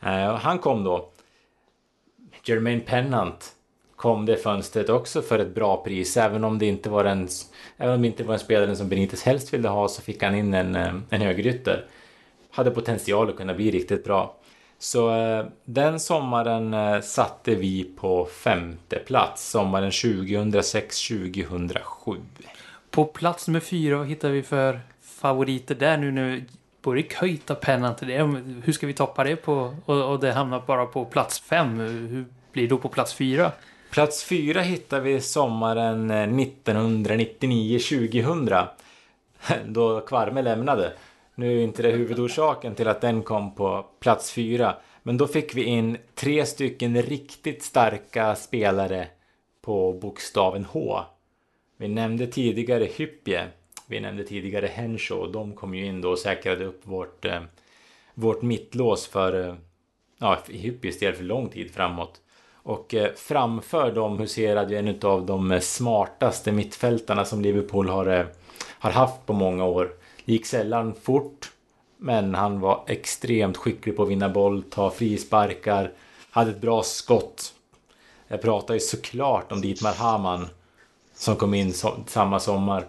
Eh, 0.02 0.36
han 0.36 0.60
kom 0.60 0.84
då. 0.84 1.10
Jermaine 2.44 2.82
Pennant 2.82 3.56
kom 3.96 4.26
det 4.26 4.38
fönstret 4.38 4.90
också 4.90 5.22
för 5.22 5.40
ett 5.40 5.56
bra 5.56 5.84
pris. 5.84 6.18
Även 6.18 6.44
om 6.44 6.60
det 6.60 6.66
inte 6.66 6.90
var 6.90 7.06
en, 7.06 7.28
även 7.78 7.96
om 7.96 8.02
det 8.02 8.08
inte 8.08 8.24
var 8.24 8.34
en 8.34 8.40
spelare 8.40 8.76
som 8.76 8.90
Benitez 8.90 9.24
helst 9.24 9.54
ville 9.54 9.70
ha 9.70 9.88
så 9.88 10.02
fick 10.02 10.24
han 10.24 10.36
in 10.36 10.54
en, 10.54 10.76
eh, 10.76 10.94
en 11.10 11.22
högerytter. 11.22 11.86
Hade 12.52 12.72
potential 12.72 13.30
att 13.30 13.36
kunna 13.36 13.54
bli 13.54 13.72
riktigt 13.72 14.04
bra. 14.04 14.36
Så 14.80 15.16
eh, 15.16 15.46
den 15.66 16.00
sommaren 16.00 17.04
satte 17.04 17.56
vi 17.56 17.84
på 17.84 18.26
femte 18.26 19.00
plats. 19.00 19.50
Sommaren 19.50 19.92
2006-2007. 19.92 22.18
På 22.90 23.06
plats 23.06 23.48
nummer 23.48 23.60
fyra, 23.60 23.98
vad 23.98 24.08
hittar 24.08 24.30
vi 24.30 24.44
för 24.44 24.82
favoriter 25.22 25.76
där 25.76 25.98
nu 25.98 26.12
när 26.12 26.44
både 26.82 27.04
Köjt 27.04 27.50
och 27.50 27.62
pennan 27.62 27.96
till 27.96 28.08
det? 28.08 28.24
Hur 28.64 28.74
ska 28.74 28.88
vi 28.88 28.94
toppa 28.94 29.24
det 29.24 29.36
på? 29.36 29.76
Och, 29.86 30.12
och 30.12 30.20
det 30.20 30.32
hamnar 30.32 30.64
bara 30.68 30.86
på 30.86 31.06
plats 31.06 31.40
fem. 31.40 31.80
Hur 31.80 32.26
blir 32.52 32.64
det 32.64 32.70
då 32.70 32.78
på 32.78 32.90
plats 32.90 33.14
fyra? 33.14 33.52
Plats 33.92 34.24
fyra 34.24 34.62
hittar 34.62 35.00
vi 35.00 35.22
sommaren 35.22 36.12
eh, 36.12 36.28
1999-2000. 36.28 38.68
Då 39.66 40.02
Kvarme 40.02 40.42
lämnade. 40.42 40.94
Nu 41.36 41.60
är 41.60 41.64
inte 41.64 41.82
det 41.82 41.92
huvudorsaken 41.92 42.76
till 42.76 42.88
att 42.88 43.02
den 43.02 43.24
kom 43.24 43.56
på 43.56 43.86
plats 44.00 44.32
fyra. 44.32 44.76
Men 45.04 45.18
då 45.18 45.28
fick 45.28 45.56
vi 45.56 45.64
in 45.64 45.98
tre 46.16 46.46
stycken 46.46 47.02
riktigt 47.02 47.64
starka 47.64 48.36
spelare 48.36 49.08
på 49.62 49.94
bokstaven 49.94 50.66
H. 50.66 51.00
Vi 51.78 51.88
nämnde 51.88 52.28
tidigare 52.28 52.86
Hyppie. 52.86 53.48
Vi 53.92 54.00
nämnde 54.00 54.24
tidigare 54.24 54.68
Henshaw. 54.68 55.32
De 55.32 55.56
kom 55.56 55.74
ju 55.74 55.86
in 55.86 56.02
då 56.02 56.10
och 56.10 56.20
säkrade 56.20 56.66
upp 56.66 56.82
vårt, 56.84 57.26
eh, 57.26 57.42
vårt 58.14 58.42
mittlås 58.42 59.08
för, 59.08 59.50
eh, 59.50 59.56
ja, 60.18 60.38
i 60.48 60.58
Hyppies 60.58 61.00
del 61.00 61.14
för 61.14 61.24
lång 61.24 61.50
tid 61.50 61.74
framåt. 61.74 62.22
Och 62.64 62.94
eh, 62.94 63.12
framför 63.16 63.92
dem 63.92 64.20
huserade 64.20 64.74
ju 64.74 64.80
en 64.80 65.00
av 65.02 65.26
de 65.26 65.52
eh, 65.52 65.60
smartaste 65.60 66.52
mittfältarna 66.52 67.26
som 67.26 67.42
Liverpool 67.42 67.90
har, 67.90 68.06
eh, 68.06 68.26
har 68.68 68.92
haft 68.92 69.26
på 69.26 69.34
många 69.34 69.66
år. 69.66 69.92
Det 70.26 70.32
gick 70.32 70.46
sällan 70.46 70.94
fort, 71.02 71.52
men 71.98 72.36
han 72.36 72.60
var 72.60 72.84
extremt 72.88 73.58
skicklig 73.58 73.96
på 73.96 74.04
att 74.04 74.10
vinna 74.10 74.30
boll, 74.30 74.64
ta 74.64 74.90
frisparkar, 74.90 75.92
hade 76.30 76.52
ett 76.52 76.62
bra 76.62 76.84
skott. 76.84 77.54
Jag 78.28 78.42
pratar 78.42 78.74
ju 78.74 78.80
såklart 78.80 79.52
om 79.52 79.62
Dietmar 79.62 79.94
Hamann 79.94 80.48
som 81.14 81.36
kom 81.36 81.54
in 81.54 81.74
so 81.74 81.90
samma 82.08 82.40
sommar. 82.40 82.86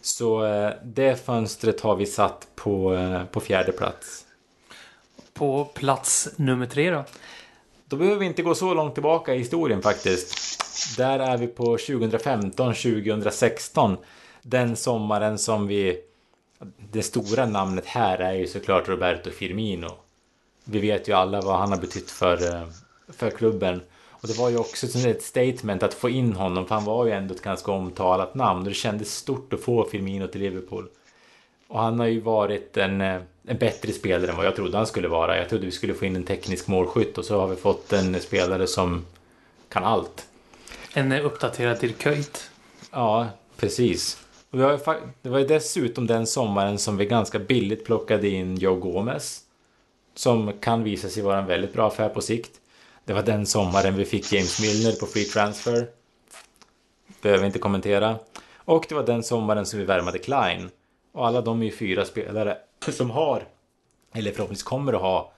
Så 0.00 0.46
eh, 0.46 0.72
det 0.84 1.24
fönstret 1.24 1.80
har 1.80 1.96
vi 1.96 2.06
satt 2.06 2.48
på, 2.54 2.94
eh, 2.94 3.24
på 3.24 3.40
fjärde 3.40 3.72
plats. 3.72 4.26
på 5.32 5.64
plats 5.64 6.28
nummer 6.36 6.66
tre 6.66 6.90
då? 6.90 7.04
Då 7.84 7.96
behöver 7.96 8.18
vi 8.18 8.26
inte 8.26 8.42
gå 8.42 8.54
så 8.54 8.74
långt 8.74 8.94
tillbaka 8.94 9.34
i 9.34 9.38
historien 9.38 9.82
faktiskt. 9.82 10.36
Där 10.96 11.18
är 11.18 11.36
vi 11.36 11.46
på 11.46 11.76
2015-2016. 11.76 13.96
Den 14.42 14.76
sommaren 14.76 15.38
som 15.38 15.66
vi... 15.66 16.00
Det 16.90 17.02
stora 17.02 17.46
namnet 17.46 17.86
här 17.86 18.18
är 18.18 18.32
ju 18.32 18.46
såklart 18.46 18.88
Roberto 18.88 19.30
Firmino. 19.30 19.88
Vi 20.64 20.78
vet 20.78 21.08
ju 21.08 21.12
alla 21.12 21.40
vad 21.40 21.58
han 21.58 21.72
har 21.72 21.78
betytt 21.78 22.10
för, 22.10 22.54
eh, 22.54 22.66
för 23.08 23.30
klubben. 23.30 23.80
Och 24.20 24.28
det 24.28 24.38
var 24.38 24.50
ju 24.50 24.56
också 24.56 24.98
ett 25.08 25.22
statement 25.22 25.82
att 25.82 25.94
få 25.94 26.08
in 26.08 26.32
honom, 26.32 26.66
för 26.66 26.74
han 26.74 26.84
var 26.84 27.06
ju 27.06 27.12
ändå 27.12 27.34
ett 27.34 27.42
ganska 27.42 27.72
omtalat 27.72 28.34
namn. 28.34 28.60
Och 28.60 28.68
det 28.68 28.74
kändes 28.74 29.14
stort 29.14 29.52
att 29.52 29.60
få 29.60 29.84
Firmino 29.84 30.26
till 30.26 30.40
Liverpool. 30.40 30.88
Och 31.68 31.78
han 31.78 32.00
har 32.00 32.06
ju 32.06 32.20
varit 32.20 32.76
en, 32.76 33.00
eh, 33.00 33.20
en 33.46 33.58
bättre 33.58 33.92
spelare 33.92 34.30
än 34.30 34.36
vad 34.36 34.46
jag 34.46 34.56
trodde 34.56 34.76
han 34.76 34.86
skulle 34.86 35.08
vara. 35.08 35.38
Jag 35.38 35.48
trodde 35.48 35.66
vi 35.66 35.72
skulle 35.72 35.94
få 35.94 36.04
in 36.04 36.16
en 36.16 36.24
teknisk 36.24 36.66
målskytt 36.66 37.18
och 37.18 37.24
så 37.24 37.40
har 37.40 37.48
vi 37.48 37.56
fått 37.56 37.92
en 37.92 38.20
spelare 38.20 38.66
som 38.66 39.06
kan 39.68 39.84
allt. 39.84 40.26
En 40.94 41.12
uppdaterad 41.12 41.80
Dirk. 41.80 42.06
Ja, 42.90 43.28
precis. 43.56 44.18
Det 44.50 45.28
var 45.28 45.38
ju 45.38 45.46
dessutom 45.46 46.06
den 46.06 46.26
sommaren 46.26 46.78
som 46.78 46.96
vi 46.96 47.06
ganska 47.06 47.38
billigt 47.38 47.84
plockade 47.84 48.28
in 48.28 48.56
Joe 48.56 48.76
Gomez. 48.76 49.40
Som 50.14 50.52
kan 50.60 50.82
visa 50.82 51.08
sig 51.08 51.22
vara 51.22 51.38
en 51.38 51.46
väldigt 51.46 51.72
bra 51.72 51.86
affär 51.86 52.08
på 52.08 52.20
sikt. 52.20 52.59
Det 53.04 53.12
var 53.12 53.22
den 53.22 53.46
sommaren 53.46 53.96
vi 53.96 54.04
fick 54.04 54.32
James 54.32 54.60
Milner 54.60 54.92
på 54.92 55.06
free 55.06 55.24
transfer. 55.24 55.86
Behöver 57.22 57.46
inte 57.46 57.58
kommentera. 57.58 58.18
Och 58.56 58.86
det 58.88 58.94
var 58.94 59.06
den 59.06 59.22
sommaren 59.22 59.66
som 59.66 59.78
vi 59.78 59.84
värmade 59.84 60.18
Klein. 60.18 60.70
Och 61.12 61.26
alla 61.26 61.40
de 61.40 61.60
är 61.60 61.64
ju 61.64 61.72
fyra 61.72 62.04
spelare 62.04 62.58
som 62.88 63.10
har, 63.10 63.44
eller 64.12 64.32
förhoppningsvis 64.32 64.62
kommer 64.62 64.92
att 64.92 65.00
ha, 65.00 65.32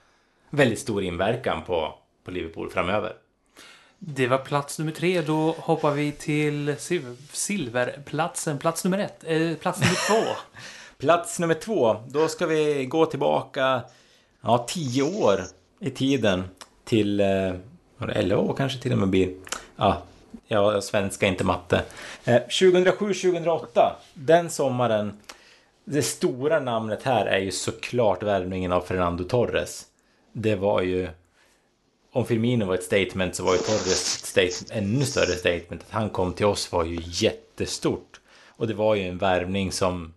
väldigt 0.49 0.79
stor 0.79 1.03
inverkan 1.03 1.63
på, 1.63 1.93
på 2.23 2.31
Liverpool 2.31 2.69
framöver. 2.69 3.13
Det 3.99 4.27
var 4.27 4.37
plats 4.37 4.79
nummer 4.79 4.91
tre. 4.91 5.21
Då 5.21 5.55
hoppar 5.57 5.91
vi 5.91 6.11
till 6.11 6.75
silverplatsen. 7.31 8.57
Plats 8.57 8.83
nummer 8.83 8.97
ett. 8.97 9.23
Eh, 9.23 9.53
plats 9.53 9.79
nummer 9.79 10.07
två. 10.07 10.35
plats 10.97 11.39
nummer 11.39 11.53
två. 11.53 11.95
Då 12.07 12.27
ska 12.27 12.45
vi 12.45 12.85
gå 12.85 13.05
tillbaka 13.05 13.81
ja, 14.41 14.65
tio 14.67 15.03
år 15.03 15.39
i 15.79 15.89
tiden 15.89 16.43
till... 16.93 17.19
Eh, 17.19 17.53
var 17.97 18.07
det 18.07 18.13
11 18.13 18.37
år 18.37 18.53
kanske 18.53 18.79
till 18.79 18.91
och 18.91 18.97
med 18.97 19.07
blir. 19.07 19.29
Ja, 19.75 20.01
ja 20.47 20.81
svenska 20.81 21.27
inte 21.27 21.43
matte. 21.43 21.81
Eh, 22.23 22.41
2007-2008. 22.49 23.91
Den 24.13 24.49
sommaren 24.49 25.17
det 25.85 26.01
stora 26.01 26.59
namnet 26.59 27.03
här 27.03 27.25
är 27.25 27.39
ju 27.39 27.51
såklart 27.51 28.23
värvningen 28.23 28.71
av 28.71 28.81
Fernando 28.81 29.23
Torres. 29.23 29.85
Det 30.33 30.55
var 30.55 30.81
ju... 30.81 31.09
Om 32.11 32.25
Firmino 32.25 32.65
var 32.65 32.73
ett 32.73 32.83
statement 32.83 33.35
så 33.35 33.43
var 33.43 33.53
ju 33.53 33.59
Torres 33.59 34.17
ett 34.17 34.25
statement, 34.25 34.71
ännu 34.71 35.05
större 35.05 35.35
statement. 35.35 35.81
Att 35.81 35.91
han 35.91 36.09
kom 36.09 36.33
till 36.33 36.45
oss 36.45 36.71
var 36.71 36.85
ju 36.85 37.01
jättestort. 37.05 38.19
Och 38.49 38.67
det 38.67 38.73
var 38.73 38.95
ju 38.95 39.07
en 39.07 39.17
värvning 39.17 39.71
som 39.71 40.13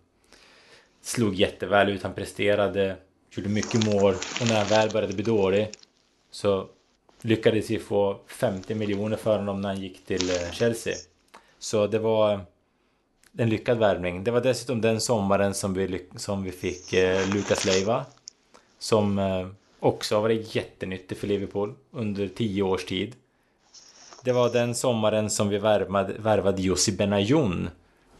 slog 1.01 1.35
jätteväl 1.35 1.89
ut. 1.89 2.03
Han 2.03 2.13
presterade, 2.13 2.95
gjorde 3.31 3.49
mycket 3.49 3.85
mål 3.85 4.13
och 4.41 4.47
när 4.47 4.55
han 4.57 4.67
väl 4.67 4.89
började 4.89 5.13
bli 5.13 5.23
dålig 5.23 5.71
så 6.37 6.67
lyckades 7.21 7.69
vi 7.69 7.79
få 7.79 8.19
50 8.27 8.75
miljoner 8.75 9.17
för 9.17 9.37
honom 9.37 9.61
när 9.61 9.69
han 9.69 9.81
gick 9.81 10.05
till 10.05 10.29
eh, 10.29 10.51
Chelsea. 10.51 10.93
Så 11.59 11.87
det 11.87 11.99
var 11.99 12.39
en 13.37 13.49
lyckad 13.49 13.77
värvning. 13.77 14.23
Det 14.23 14.31
var 14.31 14.41
dessutom 14.41 14.81
den 14.81 15.01
sommaren 15.01 15.53
som 15.53 15.73
vi, 15.73 16.05
som 16.15 16.43
vi 16.43 16.51
fick 16.51 16.93
eh, 16.93 17.33
Lucas 17.33 17.65
Leiva. 17.65 18.05
Som 18.79 19.19
eh, 19.19 19.47
också 19.79 20.15
har 20.15 20.21
varit 20.21 20.55
jättenyttig 20.55 21.17
för 21.17 21.27
Liverpool 21.27 21.73
under 21.91 22.27
tio 22.27 22.63
års 22.63 22.85
tid. 22.85 23.15
Det 24.23 24.31
var 24.31 24.49
den 24.49 24.75
sommaren 24.75 25.29
som 25.29 25.49
vi 25.49 25.57
värvade, 25.57 26.13
värvade 26.13 26.61
Jussi 26.61 26.91
Benayoun. 26.91 27.69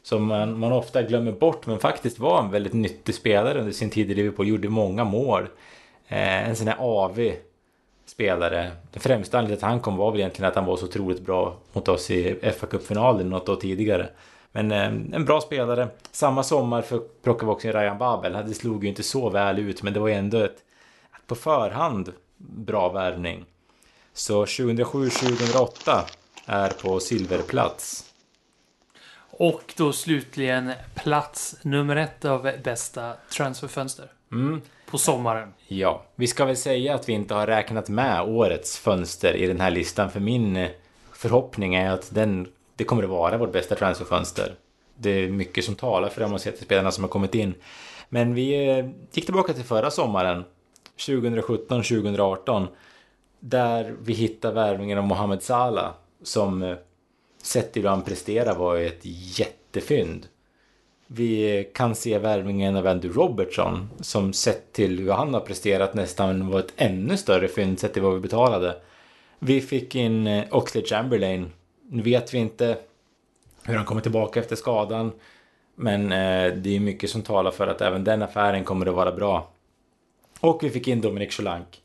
Som 0.04 0.26
man, 0.26 0.60
man, 0.60 0.72
ofta 0.72 1.02
glömmer 1.02 1.32
bort 1.32 1.66
men 1.66 1.80
faktiskt 1.80 2.20
var 2.20 2.40
en 2.44 2.52
väldigt 2.52 2.74
nyttig 2.74 3.16
spelare 3.16 3.60
under 3.60 3.74
sin 3.74 3.90
tid 3.90 4.12
i 4.12 4.16
Liverpool. 4.16 4.48
Gjorde 4.48 4.70
många 4.70 5.04
mål. 5.04 5.48
Eh, 6.08 6.50
en 6.50 6.56
sån 6.56 6.68
här 6.68 6.78
AV 6.80 7.32
spelare. 8.10 8.72
Den 8.92 9.02
främsta 9.02 9.38
anledningen 9.38 9.60
till 9.60 9.66
att 9.66 9.72
han 9.72 9.80
kom 9.80 9.98
var 9.98 10.12
väl 10.12 10.20
egentligen 10.20 10.50
att 10.50 10.56
han 10.56 10.66
var 10.66 10.78
så 10.78 10.86
otroligt 10.86 11.22
bra 11.22 11.58
mot 11.74 11.88
oss 11.88 12.12
i 12.12 12.54
fa 12.60 12.68
Cup-finalen 12.68 13.30
något 13.30 13.50
år 13.50 13.56
tidigare. 13.56 14.10
Men 14.52 14.72
eh, 14.72 14.88
en 15.18 15.26
bra 15.26 15.42
spelare. 15.42 15.88
Samma 16.12 16.44
sommar 16.44 16.82
för 16.82 17.00
plockade 17.24 17.46
vi 17.46 17.52
också 17.52 17.68
in 17.68 17.74
Ryan 17.74 17.98
Babel. 17.98 18.34
Det 18.34 18.54
slog 18.54 18.84
ju 18.84 18.90
inte 18.90 19.04
så 19.04 19.30
väl 19.30 19.60
ut 19.60 19.84
men 19.84 19.94
det 19.94 20.00
var 20.00 20.10
ändå 20.10 20.38
ett 20.38 20.58
på 21.28 21.36
förhand 21.36 22.14
bra 22.38 22.90
värvning. 22.90 23.46
Så 24.14 24.46
2007-2008 24.46 26.02
är 26.46 26.70
på 26.70 27.00
silverplats. 27.00 28.04
Och 29.40 29.74
då 29.78 29.94
slutligen 29.94 30.72
plats 30.96 31.56
nummer 31.62 31.96
ett 31.96 32.26
av 32.26 32.52
bästa 32.64 33.14
transferfönster. 33.30 34.12
Mm. 34.32 34.62
På 34.92 34.98
sommaren. 34.98 35.54
Ja, 35.68 36.04
vi 36.16 36.28
ska 36.28 36.46
väl 36.46 36.58
säga 36.58 36.96
att 36.96 37.10
vi 37.10 37.14
inte 37.14 37.34
har 37.34 37.48
räknat 37.48 37.90
med 37.90 38.22
årets 38.22 38.78
fönster 38.78 39.34
i 39.34 39.48
den 39.48 39.62
här 39.62 39.72
listan. 39.72 40.12
För 40.12 40.20
min 40.20 40.56
eh, 40.56 40.70
förhoppning 41.14 41.76
är 41.76 41.92
att 41.92 42.16
den 42.16 42.48
det 42.76 42.84
kommer 42.84 43.04
att 43.04 43.10
vara 43.10 43.38
vårt 43.38 43.52
bästa 43.52 43.76
transferfönster. 43.76 44.56
Det 44.96 45.10
är 45.10 45.30
mycket 45.30 45.66
som 45.66 45.76
talar 45.76 46.10
för 46.10 46.22
de 46.22 46.32
har 46.32 46.38
sett 46.38 46.60
spelarna 46.60 46.92
som 46.92 47.04
har 47.04 47.10
kommit 47.10 47.36
in. 47.36 47.54
Men 48.10 48.34
vi 48.34 48.70
eh, 48.70 48.86
gick 49.12 49.26
tillbaka 49.26 49.54
till 49.54 49.64
förra 49.64 49.92
sommaren, 49.92 50.44
2017-2018, 50.98 52.68
där 53.40 53.96
vi 54.02 54.14
hittade 54.14 54.54
värvningen 54.54 54.98
av 54.98 55.04
Mohamed 55.04 55.44
Salah 55.44 55.92
som 56.24 56.64
eh, 56.64 56.78
sett 57.42 57.74
till 57.74 57.82
hur 57.82 57.90
han 57.90 58.02
presterar 58.02 58.56
var 58.56 58.78
ett 58.78 59.02
jättefynd. 59.40 60.28
Vi 61.08 61.70
kan 61.74 61.96
se 61.96 62.18
värvningen 62.18 62.76
av 62.76 62.88
Andrew 62.88 63.22
Robertson 63.22 63.90
som 64.00 64.34
sett 64.34 64.74
till 64.74 65.00
hur 65.00 65.12
han 65.12 65.34
har 65.34 65.42
presterat 65.42 65.94
nästan 65.94 66.50
var 66.50 66.60
ett 66.60 66.74
ännu 66.76 67.18
större 67.18 67.48
fynd 67.48 67.80
sett 67.80 67.94
till 67.94 68.02
vad 68.02 68.14
vi 68.14 68.20
betalade. 68.20 68.76
Vi 69.40 69.62
fick 69.62 69.96
in 69.96 70.28
Oxley 70.28 70.48
Oxlade 70.52 70.88
Chamberlain 70.88 71.52
nu 71.90 72.02
vet 72.02 72.34
vi 72.34 72.38
inte 72.38 72.78
hur 73.64 73.76
han 73.76 73.86
kommer 73.86 74.02
tillbaka 74.02 74.40
efter 74.40 74.56
skadan. 74.56 75.12
Men 75.76 76.12
eh, 76.12 76.54
det 76.54 76.76
är 76.76 76.80
mycket 76.80 77.10
som 77.10 77.22
talar 77.22 77.52
för 77.52 77.68
att 77.68 77.82
även 77.82 78.04
den 78.04 78.22
affären 78.22 78.64
kommer 78.64 78.86
att 78.86 78.96
vara 78.96 79.12
bra. 79.12 79.52
Och 80.40 80.64
vi 80.64 80.70
fick 80.70 80.88
in 80.88 81.02
Dominic 81.02 81.34
Solank. 81.34 81.82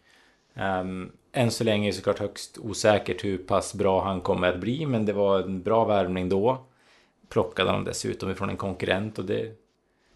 Um, 0.55 0.63
ehm, 0.63 1.11
än 1.33 1.51
så 1.51 1.65
länge 1.65 1.89
är 1.89 1.93
det 1.93 1.97
såklart 1.97 2.19
högst 2.19 2.59
osäkert 2.59 3.25
hur 3.25 3.39
pass 3.39 3.75
bra 3.75 4.05
han 4.05 4.21
kommer 4.21 4.49
att 4.49 4.61
bli, 4.61 4.87
men 4.87 5.07
det 5.07 5.13
var 5.13 5.41
en 5.41 5.63
bra 5.63 5.85
värvning 5.85 6.29
då. 6.29 6.59
Plockade 7.33 7.71
han 7.71 7.85
dessutom 7.85 8.31
ifrån 8.31 8.51
en 8.51 8.57
konkurrent 8.57 9.19
och 9.19 9.25
det 9.25 9.59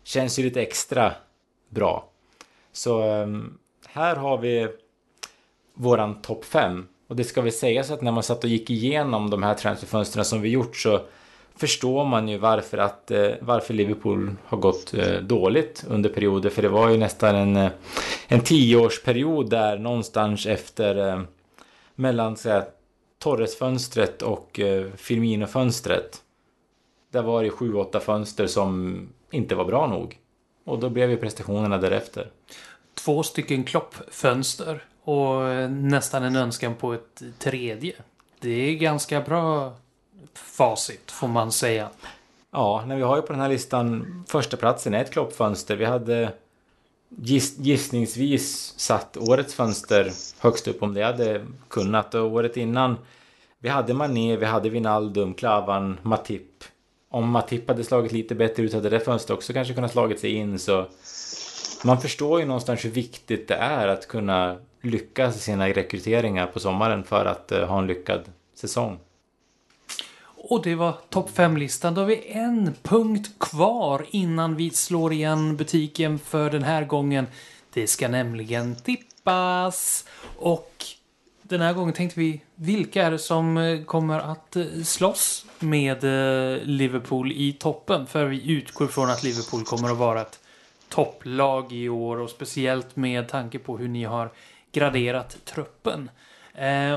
känns 0.05 0.39
ju 0.39 0.43
lite 0.43 0.63
extra 0.63 1.13
bra. 1.69 2.09
Så 2.73 3.03
ehm, 3.03 3.59
här 3.87 4.17
har 4.17 4.39
vi 4.39 4.69
våran 5.75 6.23
topp 6.23 6.45
5 6.45 6.87
och 7.09 7.17
det 7.17 7.25
ska 7.25 7.43
väl 7.43 7.53
sägas 7.53 7.91
att 7.91 8.03
när 8.03 8.13
man 8.13 8.23
satt 8.23 8.45
och 8.45 8.51
gick 8.51 8.71
igenom 8.71 9.31
de 9.31 9.43
här 9.43 9.55
transferfönstren 9.55 10.25
som 10.25 10.41
vi 10.41 10.49
gjort 10.49 10.77
så 10.77 11.01
förstår 11.55 12.05
man 12.05 12.29
ju 12.29 12.39
varför, 12.39 12.79
att, 12.79 13.11
eh, 13.11 13.31
varför 13.41 13.75
Liverpool 13.75 14.37
har 14.45 14.59
gått 14.59 14.95
eh, 14.95 15.21
dåligt 15.21 15.85
under 15.89 16.11
perioder. 16.11 16.51
För 16.51 16.63
det 16.63 16.69
var 16.69 16.89
ju 16.91 16.97
nästan 16.97 17.35
en, 17.37 17.57
eh, 17.57 17.71
en 18.29 18.41
tioårsperiod 18.41 19.51
där 19.51 19.79
någonstans 19.79 20.47
efter 20.47 21.25
mellan 21.95 22.37
så 22.37 22.63
Torres-fönstret 23.19 24.23
och 24.23 24.61
Firmino-fönstret. 24.97 26.23
Där 27.17 27.23
var 27.23 27.43
det 27.43 27.51
sju, 27.51 27.75
åtta 27.75 28.01
fönster 28.01 28.47
som 28.47 28.99
inte 29.31 29.55
var 29.55 29.65
bra 29.65 29.87
nog. 29.87 30.19
Och 30.65 30.79
då 30.79 30.89
blev 30.89 31.11
ju 31.11 31.17
prestationerna 31.17 31.79
därefter. 31.79 32.31
Två 32.95 33.23
stycken 33.23 33.65
kloppfönster 33.65 34.85
och 35.05 35.71
nästan 35.71 36.23
en 36.23 36.37
önskan 36.37 36.75
på 36.75 36.93
ett 36.93 37.23
tredje. 37.39 37.95
Det 38.41 38.51
är 38.51 38.75
ganska 38.75 39.21
bra 39.21 39.73
facit 40.35 41.11
får 41.11 41.29
man 41.29 41.53
säga. 41.53 41.89
Ja, 42.51 42.85
när 42.87 42.97
vi 42.97 43.03
har 43.03 43.17
ju 43.17 43.23
på 43.23 43.33
den 43.33 43.43
här 43.43 43.49
listan 43.49 44.25
första 44.29 44.57
platsen 44.57 44.95
är 44.95 45.01
ett 45.01 45.13
kloppfönster. 45.13 45.77
Vi 45.77 45.85
hade 45.85 46.33
giss, 47.09 47.59
gissningsvis 47.59 48.75
satt 48.77 49.17
årets 49.17 49.55
fönster 49.55 50.11
högst 50.39 50.69
upp 50.69 50.83
om 50.83 50.95
det 50.95 51.03
hade 51.03 51.47
kunnat. 51.69 52.15
Och 52.15 52.33
året 52.33 52.57
innan 52.57 52.97
vi 53.59 53.69
hade 53.69 53.95
Mané, 53.95 54.37
vi 54.37 54.47
hade 54.47 54.69
Vinaldum, 54.69 55.35
Klavan, 55.35 55.99
Matip. 56.03 56.65
Om 57.09 57.31
Matip 57.31 57.69
hade 57.69 57.85
slagit 57.85 58.13
lite 58.13 58.35
bättre 58.35 58.63
ut 58.63 58.75
hade 58.75 58.89
det 58.89 59.01
fönstret 59.01 59.37
också 59.37 59.53
kanske 59.53 59.75
kunnat 59.75 59.93
slagit 59.93 60.21
sig 60.21 60.31
in. 60.31 60.59
Så 60.59 60.87
man 61.85 62.01
förstår 62.01 62.41
ju 62.41 62.47
någonstans 62.47 62.85
hur 62.85 62.91
viktigt 62.91 63.49
det 63.49 63.55
är 63.55 63.89
att 63.89 64.09
kunna 64.09 64.57
lyckas 64.83 65.37
i 65.37 65.41
sina 65.41 65.69
rekryteringar 65.69 66.47
på 66.47 66.61
sommaren 66.61 67.05
för 67.05 67.25
att 67.25 67.53
eh, 67.53 67.67
ha 67.67 67.79
en 67.79 67.87
lyckad 67.87 68.21
säsong. 68.55 68.99
Och 70.49 70.63
det 70.63 70.75
var 70.75 70.95
topp 71.11 71.31
5-listan. 71.35 71.95
Då 71.95 72.01
har 72.01 72.09
vi 72.09 72.33
en 72.33 72.75
punkt 72.83 73.31
kvar 73.39 74.07
innan 74.11 74.57
vi 74.57 74.71
slår 74.71 75.13
igen 75.13 75.57
butiken 75.57 76.19
för 76.19 76.51
den 76.51 76.63
här 76.63 76.85
gången. 76.85 77.27
Det 77.73 77.87
ska 77.87 78.09
nämligen 78.09 78.77
tippas. 78.77 80.05
Och 80.39 80.73
den 81.49 81.61
här 81.61 81.73
gången 81.73 81.95
tänkte 81.95 82.21
vi, 82.21 82.41
vilka 82.55 83.07
är 83.07 83.11
det 83.11 83.19
som 83.19 83.57
eh, 83.57 83.85
kommer 83.85 84.19
att 84.19 84.57
eh, 84.57 84.65
slåss 84.85 85.47
med 85.59 86.05
eh, 86.05 86.63
Liverpool 86.63 87.33
i 87.33 87.53
toppen? 87.53 88.07
För 88.07 88.25
vi 88.25 88.53
utgår 88.53 88.87
från 88.87 89.11
att 89.11 89.23
Liverpool 89.23 89.65
kommer 89.65 89.91
att 89.91 89.97
vara 89.97 90.21
ett 90.21 90.41
topplag 90.89 91.73
i 91.73 91.89
år 91.89 92.17
och 92.17 92.31
speciellt 92.31 92.97
med 92.97 93.29
tanke 93.29 93.59
på 93.59 93.79
hur 93.79 93.89
ni 93.89 94.05
har 94.05 94.33
graderat 94.73 95.37
truppen. 95.45 96.11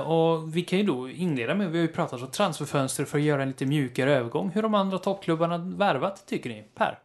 Och 0.06 0.56
vi 0.56 0.62
kan 0.62 0.80
ju 0.80 0.86
då 0.86 1.10
inleda 1.10 1.56
med, 1.56 1.72
vi 1.72 1.78
har 1.78 1.88
ju 1.88 1.94
pratat 1.94 2.22
om 2.22 2.32
transferfönster 2.32 3.06
för 3.06 3.18
att 3.18 3.24
göra 3.24 3.42
en 3.42 3.48
lite 3.48 3.66
mjukare 3.66 4.16
övergång. 4.16 4.52
Hur 4.54 4.62
de 4.62 4.74
andra 4.74 4.98
toppklubbarna 4.98 5.58
värvat, 5.58 6.28
tycker 6.28 6.50
ni? 6.50 6.64
Per? 6.76 7.00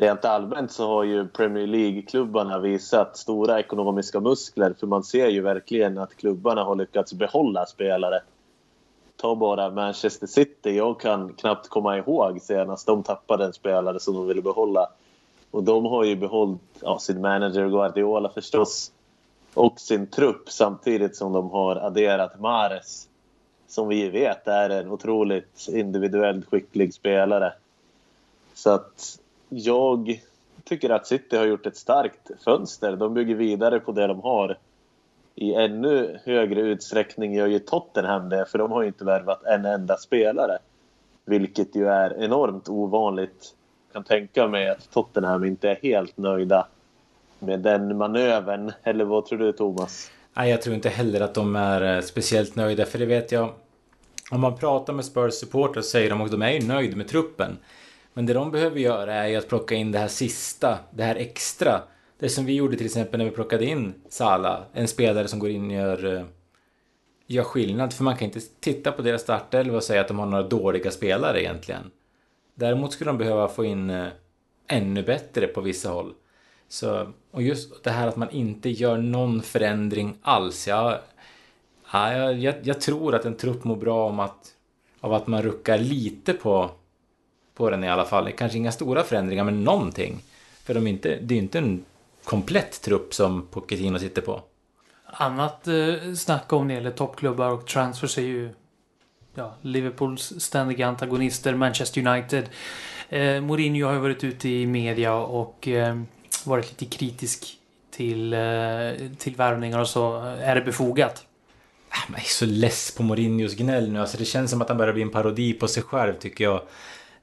Rent 0.00 0.24
allmänt 0.24 0.72
så 0.72 0.86
har 0.86 1.04
ju 1.04 1.28
Premier 1.28 1.66
League-klubbarna 1.66 2.58
visat 2.58 3.16
stora 3.16 3.60
ekonomiska 3.60 4.20
muskler 4.20 4.74
för 4.80 4.86
man 4.86 5.04
ser 5.04 5.28
ju 5.28 5.40
verkligen 5.40 5.98
att 5.98 6.16
klubbarna 6.16 6.64
har 6.64 6.76
lyckats 6.76 7.12
behålla 7.12 7.66
spelare. 7.66 8.22
Ta 9.16 9.34
bara 9.34 9.70
Manchester 9.70 10.26
City. 10.26 10.70
Jag 10.70 11.00
kan 11.00 11.32
knappt 11.32 11.68
komma 11.68 11.98
ihåg 11.98 12.40
senast 12.42 12.86
de 12.86 13.02
tappade 13.02 13.44
en 13.44 13.52
spelare 13.52 14.00
som 14.00 14.14
de 14.14 14.26
ville 14.26 14.42
behålla. 14.42 14.88
Och 15.50 15.62
de 15.62 15.84
har 15.84 16.04
ju 16.04 16.16
behållit 16.16 16.60
ja, 16.80 16.98
sin 16.98 17.20
manager 17.20 17.68
Guardiola 17.68 18.28
förstås 18.28 18.92
och 19.54 19.80
sin 19.80 20.06
trupp 20.06 20.50
samtidigt 20.50 21.16
som 21.16 21.32
de 21.32 21.50
har 21.50 21.76
adderat 21.76 22.40
Mares 22.40 23.08
som 23.68 23.88
vi 23.88 24.08
vet 24.08 24.48
är 24.48 24.70
en 24.70 24.90
otroligt 24.90 25.66
individuellt 25.68 26.46
skicklig 26.46 26.94
spelare. 26.94 27.52
Så 28.54 28.70
att 28.70 29.18
jag 29.50 30.20
tycker 30.64 30.90
att 30.90 31.06
City 31.06 31.36
har 31.36 31.46
gjort 31.46 31.66
ett 31.66 31.76
starkt 31.76 32.30
fönster. 32.44 32.96
De 32.96 33.14
bygger 33.14 33.34
vidare 33.34 33.80
på 33.80 33.92
det 33.92 34.06
de 34.06 34.20
har. 34.20 34.58
I 35.34 35.54
ännu 35.54 36.20
högre 36.24 36.60
utsträckning 36.60 37.34
gör 37.34 37.46
ju 37.46 37.58
Tottenham 37.58 38.28
det, 38.28 38.46
för 38.46 38.58
de 38.58 38.70
har 38.72 38.82
ju 38.82 38.88
inte 38.88 39.04
värvat 39.04 39.44
en 39.44 39.64
enda 39.64 39.96
spelare. 39.96 40.58
Vilket 41.24 41.76
ju 41.76 41.88
är 41.88 42.22
enormt 42.22 42.68
ovanligt. 42.68 43.54
Jag 43.86 43.92
kan 43.92 44.04
tänka 44.04 44.48
mig 44.48 44.70
att 44.70 44.90
Tottenham 44.90 45.44
inte 45.44 45.70
är 45.70 45.78
helt 45.82 46.16
nöjda 46.16 46.66
med 47.38 47.60
den 47.60 47.96
manövern. 47.96 48.72
Eller 48.82 49.04
vad 49.04 49.26
tror 49.26 49.38
du 49.38 49.52
Thomas? 49.52 50.10
Nej, 50.34 50.50
jag 50.50 50.62
tror 50.62 50.74
inte 50.74 50.88
heller 50.88 51.20
att 51.20 51.34
de 51.34 51.56
är 51.56 51.96
eh, 51.96 52.02
speciellt 52.02 52.56
nöjda, 52.56 52.86
för 52.86 52.98
det 52.98 53.06
vet 53.06 53.32
jag. 53.32 53.52
Om 54.30 54.40
man 54.40 54.56
pratar 54.56 54.92
med 54.92 55.04
Spurs 55.04 55.34
supportrar 55.34 55.82
säger 55.82 56.10
de 56.10 56.20
att 56.20 56.30
de 56.30 56.42
är 56.42 56.60
nöjda 56.60 56.96
med 56.96 57.08
truppen. 57.08 57.58
Men 58.12 58.26
det 58.26 58.32
de 58.32 58.50
behöver 58.50 58.80
göra 58.80 59.14
är 59.14 59.28
ju 59.28 59.36
att 59.36 59.48
plocka 59.48 59.74
in 59.74 59.92
det 59.92 59.98
här 59.98 60.08
sista, 60.08 60.78
det 60.90 61.02
här 61.02 61.16
extra. 61.16 61.82
Det 62.18 62.28
som 62.28 62.44
vi 62.44 62.54
gjorde 62.54 62.76
till 62.76 62.86
exempel 62.86 63.18
när 63.18 63.24
vi 63.24 63.30
plockade 63.30 63.64
in 63.64 63.94
Sala, 64.08 64.64
en 64.72 64.88
spelare 64.88 65.28
som 65.28 65.38
går 65.38 65.50
in 65.50 65.66
och 65.66 65.72
gör, 65.72 66.16
eh, 66.16 66.24
gör 67.26 67.44
skillnad. 67.44 67.92
För 67.92 68.04
man 68.04 68.16
kan 68.16 68.26
inte 68.26 68.40
titta 68.60 68.92
på 68.92 69.02
deras 69.02 69.22
startelva 69.22 69.76
och 69.76 69.82
säga 69.82 70.00
att 70.00 70.08
de 70.08 70.18
har 70.18 70.26
några 70.26 70.48
dåliga 70.48 70.90
spelare 70.90 71.42
egentligen. 71.42 71.90
Däremot 72.54 72.92
skulle 72.92 73.10
de 73.10 73.18
behöva 73.18 73.48
få 73.48 73.64
in 73.64 73.90
eh, 73.90 74.08
ännu 74.66 75.02
bättre 75.02 75.46
på 75.46 75.60
vissa 75.60 75.90
håll. 75.90 76.14
Så, 76.68 77.12
och 77.30 77.42
just 77.42 77.84
det 77.84 77.90
här 77.90 78.08
att 78.08 78.16
man 78.16 78.30
inte 78.30 78.70
gör 78.70 78.96
någon 78.96 79.42
förändring 79.42 80.18
alls. 80.22 80.68
Jag, 80.68 80.98
jag, 81.92 82.38
jag, 82.38 82.54
jag 82.62 82.80
tror 82.80 83.14
att 83.14 83.24
en 83.24 83.36
trupp 83.36 83.64
mår 83.64 83.76
bra 83.76 84.06
om 84.06 84.20
att, 84.20 84.54
av 85.00 85.14
att 85.14 85.26
man 85.26 85.42
ruckar 85.42 85.78
lite 85.78 86.32
på 86.32 86.70
på 87.60 87.70
den 87.70 87.84
i 87.84 87.88
alla 87.88 88.04
fall. 88.04 88.32
Kanske 88.32 88.58
inga 88.58 88.72
stora 88.72 89.02
förändringar, 89.02 89.44
men 89.44 89.64
någonting. 89.64 90.22
För 90.64 90.74
de 90.74 90.86
inte, 90.86 91.08
det 91.08 91.34
är 91.34 91.36
ju 91.36 91.42
inte 91.42 91.58
en 91.58 91.84
komplett 92.24 92.82
trupp 92.82 93.14
som 93.14 93.46
Pochettino 93.46 93.98
sitter 93.98 94.22
på. 94.22 94.40
Annat 95.04 95.68
eh, 95.68 96.14
snack 96.16 96.52
om 96.52 96.68
när 96.68 96.74
det 96.74 96.78
gäller 96.78 96.96
toppklubbar 96.96 97.50
och 97.50 97.66
transfers 97.66 98.18
är 98.18 98.22
ju 98.22 98.50
ja, 99.34 99.54
Liverpools 99.62 100.32
ständiga 100.38 100.86
antagonister, 100.86 101.54
Manchester 101.54 102.06
United. 102.06 102.44
Eh, 103.08 103.40
Mourinho 103.40 103.86
har 103.86 103.94
ju 103.94 104.00
varit 104.00 104.24
ute 104.24 104.48
i 104.48 104.66
media 104.66 105.14
och 105.14 105.68
eh, 105.68 106.00
varit 106.44 106.70
lite 106.70 106.96
kritisk 106.96 107.58
till, 107.90 108.32
eh, 108.32 108.40
till 109.18 109.36
värvningar 109.36 109.78
och 109.78 109.88
så. 109.88 110.16
Är 110.40 110.54
det 110.54 110.60
befogat? 110.60 111.24
Ah, 111.88 112.12
jag 112.12 112.20
är 112.20 112.24
så 112.24 112.46
less 112.46 112.94
på 112.96 113.02
Mourinhos 113.02 113.54
gnäll 113.54 113.92
nu. 113.92 114.00
Alltså 114.00 114.18
det 114.18 114.24
känns 114.24 114.50
som 114.50 114.62
att 114.62 114.68
han 114.68 114.78
börjar 114.78 114.92
bli 114.92 115.02
en 115.02 115.10
parodi 115.10 115.52
på 115.52 115.68
sig 115.68 115.82
själv 115.82 116.14
tycker 116.14 116.44
jag. 116.44 116.62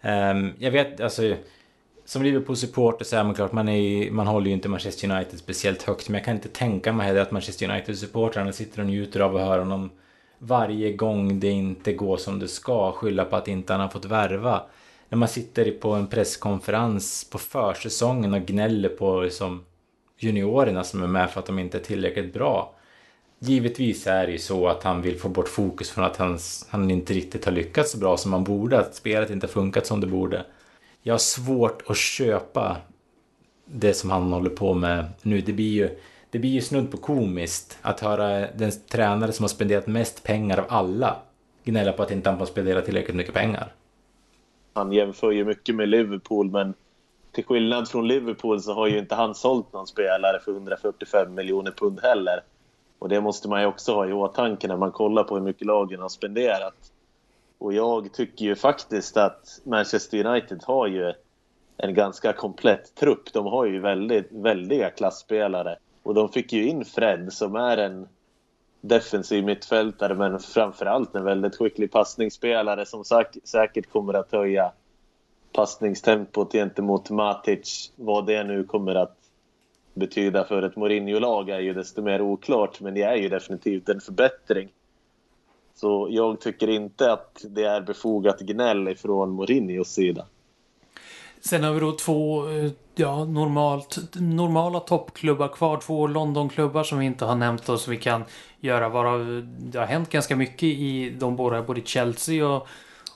Um, 0.01 0.53
jag 0.59 0.71
vet, 0.71 1.01
alltså... 1.01 1.35
Som 2.05 2.23
Liverpool-supporter 2.23 3.05
så 3.05 3.15
är 3.15 3.23
man 3.23 3.33
klart, 3.33 3.51
man, 3.51 3.69
är, 3.69 4.11
man 4.11 4.27
håller 4.27 4.47
ju 4.47 4.53
inte 4.53 4.69
Manchester 4.69 5.11
United 5.11 5.39
speciellt 5.39 5.83
högt. 5.83 6.09
Men 6.09 6.17
jag 6.17 6.25
kan 6.25 6.35
inte 6.35 6.49
tänka 6.49 6.93
mig 6.93 7.07
heller 7.07 7.21
att 7.21 7.31
Manchester 7.31 7.69
United-supportrarna 7.69 8.51
sitter 8.51 8.79
och 8.79 8.85
njuter 8.85 9.19
av 9.19 9.35
att 9.35 9.41
höra 9.41 9.59
honom 9.59 9.89
varje 10.39 10.93
gång 10.93 11.39
det 11.39 11.49
inte 11.49 11.93
går 11.93 12.17
som 12.17 12.39
det 12.39 12.47
ska 12.47 12.91
skylla 12.91 13.25
på 13.25 13.35
att 13.35 13.47
inte 13.47 13.73
han 13.73 13.81
har 13.81 13.89
fått 13.89 14.05
värva. 14.05 14.61
När 15.09 15.17
man 15.17 15.27
sitter 15.27 15.71
på 15.71 15.91
en 15.91 16.07
presskonferens 16.07 17.29
på 17.29 17.37
försäsongen 17.37 18.33
och 18.33 18.41
gnäller 18.41 18.89
på 18.89 19.21
liksom, 19.21 19.65
juniorerna 20.19 20.83
som 20.83 21.03
är 21.03 21.07
med 21.07 21.29
för 21.29 21.39
att 21.39 21.45
de 21.45 21.59
inte 21.59 21.77
är 21.77 21.81
tillräckligt 21.81 22.33
bra. 22.33 22.73
Givetvis 23.39 24.07
är 24.07 24.25
det 24.25 24.31
ju 24.31 24.37
så 24.37 24.67
att 24.67 24.83
han 24.83 25.01
vill 25.01 25.19
få 25.19 25.29
bort 25.29 25.47
fokus 25.47 25.91
från 25.91 26.05
att 26.05 26.17
han, 26.17 26.39
han 26.69 26.91
inte 26.91 27.13
riktigt 27.13 27.45
har 27.45 27.51
lyckats 27.51 27.91
så 27.91 27.97
bra 27.97 28.17
som 28.17 28.33
han 28.33 28.43
borde, 28.43 28.79
att 28.79 28.95
spelet 28.95 29.29
inte 29.29 29.47
funkat 29.47 29.85
som 29.85 30.01
det 30.01 30.07
borde. 30.07 30.45
Jag 31.01 31.13
har 31.13 31.19
svårt 31.19 31.83
att 31.89 31.97
köpa 31.97 32.77
det 33.65 33.93
som 33.93 34.09
han 34.09 34.33
håller 34.33 34.49
på 34.49 34.73
med 34.73 35.05
nu. 35.21 35.41
Det 35.41 35.53
blir 35.53 35.71
ju, 35.71 35.89
det 36.29 36.39
blir 36.39 36.49
ju 36.49 36.61
snudd 36.61 36.91
på 36.91 36.97
komiskt 36.97 37.77
att 37.81 37.99
höra 37.99 38.51
den 38.51 38.71
tränare 38.71 39.31
som 39.31 39.43
har 39.43 39.49
spenderat 39.49 39.87
mest 39.87 40.23
pengar 40.23 40.57
av 40.57 40.65
alla 40.69 41.15
gnälla 41.63 41.91
på 41.91 42.03
att 42.03 42.11
inte 42.11 42.29
han 42.29 42.39
får 42.39 42.45
spendera 42.45 42.81
tillräckligt 42.81 43.15
mycket 43.15 43.33
pengar. 43.33 43.73
Han 44.73 44.91
jämför 44.91 45.31
ju 45.31 45.45
mycket 45.45 45.75
med 45.75 45.89
Liverpool, 45.89 46.51
men 46.51 46.73
till 47.31 47.45
skillnad 47.45 47.89
från 47.89 48.07
Liverpool 48.07 48.61
så 48.61 48.73
har 48.73 48.87
ju 48.87 48.99
inte 48.99 49.15
han 49.15 49.35
sålt 49.35 49.73
någon 49.73 49.87
spelare 49.87 50.39
för 50.39 50.51
145 50.51 51.33
miljoner 51.33 51.71
pund 51.71 51.99
heller. 52.03 52.41
Och 52.99 53.09
det 53.09 53.21
måste 53.21 53.49
man 53.49 53.61
ju 53.61 53.67
också 53.67 53.93
ha 53.93 54.07
i 54.07 54.13
åtanke 54.13 54.67
när 54.67 54.77
man 54.77 54.91
kollar 54.91 55.23
på 55.23 55.35
hur 55.35 55.43
mycket 55.43 55.67
lagen 55.67 56.01
har 56.01 56.09
spenderat. 56.09 56.91
Och 57.57 57.73
jag 57.73 58.13
tycker 58.13 58.45
ju 58.45 58.55
faktiskt 58.55 59.17
att 59.17 59.61
Manchester 59.63 60.25
United 60.25 60.63
har 60.63 60.87
ju 60.87 61.13
en 61.77 61.93
ganska 61.93 62.33
komplett 62.33 62.95
trupp. 62.95 63.33
De 63.33 63.45
har 63.45 63.65
ju 63.65 63.79
väldigt, 63.79 64.27
väldiga 64.31 64.89
klassspelare. 64.89 65.75
Och 66.03 66.13
de 66.13 66.29
fick 66.29 66.53
ju 66.53 66.67
in 66.67 66.85
Fred 66.85 67.33
som 67.33 67.55
är 67.55 67.77
en 67.77 68.07
defensiv 68.81 69.43
mittfältare 69.43 70.15
men 70.15 70.39
framförallt 70.39 71.15
en 71.15 71.23
väldigt 71.23 71.55
skicklig 71.55 71.91
passningsspelare 71.91 72.85
som 72.85 73.03
säkert 73.43 73.91
kommer 73.91 74.13
att 74.13 74.31
höja 74.31 74.71
passningstempot 75.53 76.51
gentemot 76.51 77.09
Matic. 77.09 77.91
Vad 77.95 78.25
det 78.25 78.43
nu 78.43 78.63
kommer 78.63 78.95
att 78.95 79.17
betyda 79.97 80.43
för 80.43 80.61
ett 80.61 80.75
Mourinho-lag 80.75 81.49
är 81.49 81.59
ju 81.59 81.73
desto 81.73 82.01
mer 82.01 82.21
oklart, 82.21 82.81
men 82.81 82.93
det 82.93 83.01
är 83.01 83.15
ju 83.15 83.29
definitivt 83.29 83.89
en 83.89 84.01
förbättring. 84.01 84.69
Så 85.75 86.07
jag 86.11 86.41
tycker 86.41 86.69
inte 86.69 87.13
att 87.13 87.45
det 87.49 87.63
är 87.63 87.81
befogat 87.81 88.39
gnäll 88.39 88.87
ifrån 88.87 89.29
Mourinhos 89.29 89.87
sida. 89.87 90.25
Sen 91.41 91.63
har 91.63 91.73
vi 91.73 91.79
då 91.79 91.91
två 91.91 92.49
eh, 92.49 92.71
ja, 92.95 93.25
normalt, 93.25 93.97
normala 94.13 94.79
toppklubbar 94.79 95.47
kvar. 95.47 95.77
Två 95.77 96.07
Londonklubbar 96.07 96.83
som 96.83 96.99
vi 96.99 97.05
inte 97.05 97.25
har 97.25 97.35
nämnt 97.35 97.69
och 97.69 97.79
som 97.79 97.91
vi 97.91 97.97
kan 97.97 98.23
göra. 98.59 98.89
Varav 98.89 99.47
det 99.59 99.79
har 99.79 99.85
hänt 99.85 100.09
ganska 100.09 100.35
mycket 100.35 100.63
i 100.63 101.09
de 101.19 101.35
båda. 101.35 101.61
Både 101.61 101.81
Chelsea 101.81 102.47
och, 102.47 102.67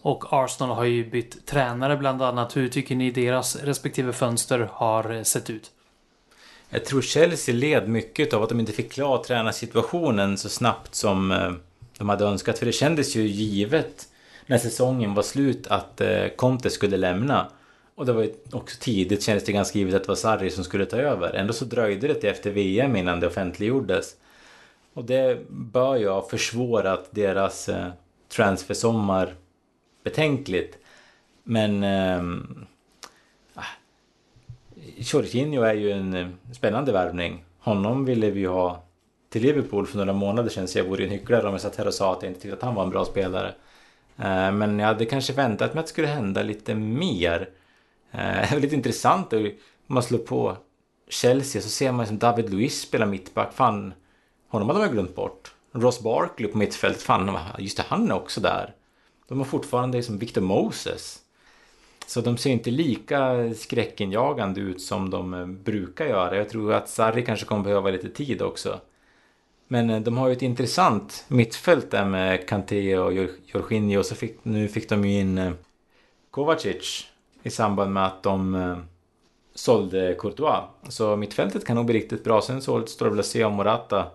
och 0.02 0.34
Arsenal 0.34 0.76
har 0.76 0.84
ju 0.84 1.10
bytt 1.10 1.46
tränare 1.46 1.98
bland 1.98 2.22
annat. 2.22 2.58
Hur 2.58 2.68
tycker 2.68 2.96
ni 2.96 3.12
deras 3.12 3.64
respektive 3.64 4.14
fönster 4.14 4.70
har 4.72 5.12
eh, 5.12 5.24
sett 5.24 5.50
ut? 5.50 5.72
Jag 6.74 6.86
tror 6.86 7.02
Chelsea 7.02 7.56
led 7.56 7.90
mycket 7.90 8.34
av 8.34 8.44
att 8.44 8.50
de 8.50 8.60
inte 8.60 8.72
fick 8.72 8.92
klar 8.92 9.24
tränarsituationen 9.24 10.38
så 10.38 10.50
snabbt 10.50 10.96
som 10.96 11.32
eh, 11.32 11.52
de 11.98 12.10
hade 12.10 12.26
önskat. 12.26 12.60
För 12.60 12.66
det 12.66 12.72
kändes 12.72 13.16
ju 13.16 13.22
givet 13.28 14.08
när 14.46 14.58
säsongen 14.58 15.14
var 15.14 15.24
slut 15.24 15.68
att 15.68 16.02
eh, 16.02 16.28
Conte 16.36 16.70
skulle 16.70 16.98
lämna. 16.98 17.48
Och 17.96 18.06
det 18.06 18.14
var 18.14 18.24
ju 18.24 18.34
också 18.52 18.78
tidigt 18.80 19.24
kändes 19.24 19.46
det 19.46 19.52
ganska 19.52 19.80
givet 19.80 19.96
att 19.96 20.04
det 20.04 20.08
var 20.08 20.16
Sarri 20.16 20.50
som 20.50 20.64
skulle 20.64 20.86
ta 20.86 20.98
över. 20.98 21.34
Ändå 21.34 21.54
så 21.54 21.66
dröjde 21.66 22.08
det 22.08 22.14
till 22.14 22.30
efter 22.30 22.52
VM 22.52 22.96
innan 22.96 23.20
det 23.20 23.28
offentliggjordes. 23.28 24.16
Och 24.94 25.06
det 25.06 25.40
bör 25.50 25.96
ju 25.96 26.10
ha 26.10 26.30
försvårat 26.30 27.08
deras 27.12 27.70
eh, 27.70 27.88
transfersommar 28.30 29.34
betänkligt. 30.04 30.78
Men 31.44 31.84
ehm, 31.84 32.66
Jorginho 35.02 35.64
är 35.64 35.74
ju 35.74 35.92
en 35.92 36.14
eh, 36.14 36.28
spännande 36.54 36.92
värvning. 36.92 37.44
Honom 37.60 38.06
ville 38.06 38.32
vi 38.32 38.40
ju 38.40 38.48
ha 38.48 38.84
till 39.30 39.42
Liverpool 39.42 39.88
för 39.88 39.98
några 39.98 40.14
månader 40.14 40.50
sedan 40.50 40.68
så 40.68 40.78
jag 40.78 40.86
vore 40.86 41.04
en 41.04 41.10
hycklare 41.10 41.48
om 41.48 41.52
jag 41.52 41.62
satt 41.62 41.76
här 41.76 41.88
och 41.88 41.94
sa 41.94 42.14
att 42.14 42.24
jag 42.24 42.30
inte 42.30 42.42
tyckte 42.42 42.58
att 42.58 42.64
han 42.64 42.76
var 42.76 42.84
en 42.84 42.90
bra 42.90 43.06
spelare. 43.06 43.54
Eh, 44.18 44.52
men 44.52 44.80
jag 44.80 44.88
hade 44.88 45.06
kanske 45.06 45.34
väntat 45.34 45.74
mig 45.74 45.80
att 45.80 45.86
det 45.86 45.92
skulle 45.92 46.08
hända 46.08 46.44
lite 46.44 46.76
mer. 46.76 47.50
Eh, 48.12 48.20
det 48.52 48.56
är 48.56 48.60
lite 48.60 48.76
intressant 48.76 49.34
om 49.34 49.52
man 49.88 50.04
slår 50.04 50.20
på 50.20 50.58
Chelsea 51.10 51.62
så 51.62 51.70
ser 51.70 51.92
man 51.92 52.08
som 52.08 52.18
David 52.18 52.50
Luiz 52.50 52.82
spela 52.82 53.06
mittback. 53.06 53.54
Fan, 53.54 53.94
honom 54.48 54.70
hade 54.70 54.80
man 54.80 54.92
glömt 54.92 55.16
bort. 55.16 55.54
Ross 55.72 56.04
Barkley 56.04 56.52
på 56.52 56.58
mittfält, 56.58 57.02
fan, 57.02 57.38
just 57.58 57.78
det, 57.78 57.84
han 57.88 58.12
är 58.12 58.16
också 58.16 58.42
där. 58.42 58.74
De 59.28 59.38
har 59.38 59.46
fortfarande 59.46 59.98
liksom 59.98 60.18
Victor 60.18 60.42
Moses. 60.42 61.20
Så 62.12 62.22
de 62.22 62.38
ser 62.38 62.50
inte 62.50 62.72
lika 62.72 63.54
skräckinjagande 63.56 64.62
ut 64.62 64.82
som 64.82 65.10
de 65.10 65.34
eh, 65.34 65.46
brukar 65.46 66.06
göra. 66.06 66.38
Jag 66.38 66.50
tror 66.50 66.74
att 66.74 66.90
Sarri 66.90 67.26
kanske 67.26 67.46
kommer 67.46 67.64
behöva 67.64 67.90
lite 67.90 68.10
tid 68.10 68.42
också. 68.42 68.80
Men 69.68 69.90
eh, 69.90 70.00
de 70.00 70.18
har 70.18 70.28
ju 70.28 70.34
ett 70.34 70.42
intressant 70.42 71.26
mittfält 71.28 71.92
där 71.92 72.06
med 72.06 72.48
Kanté 72.48 72.98
och 72.98 73.14
Jorginho. 73.46 74.00
Och 74.00 74.06
så 74.06 74.16
fick, 74.16 74.46
nu 74.46 74.68
fick 74.68 74.90
de 74.90 75.06
ju 75.06 75.20
in 75.20 75.38
eh, 75.38 75.52
Kovacic 76.32 77.08
i 77.44 77.50
samband 77.50 77.94
med 77.94 78.06
att 78.06 78.24
de 78.24 78.76
sålde 79.56 80.16
Courtois. 80.20 80.64
Så 80.90 81.16
mittfältet 81.16 81.66
kan 81.66 81.76
nog 81.76 81.86
bli 81.86 81.96
riktigt 81.96 82.24
bra. 82.24 82.42
Sen 82.42 82.62
så 82.62 82.86
står 82.86 83.06
det 83.06 83.10
väl 83.10 83.20
att 83.20 83.26
se 83.26 83.44
om 83.44 83.54
Morata 83.54 84.08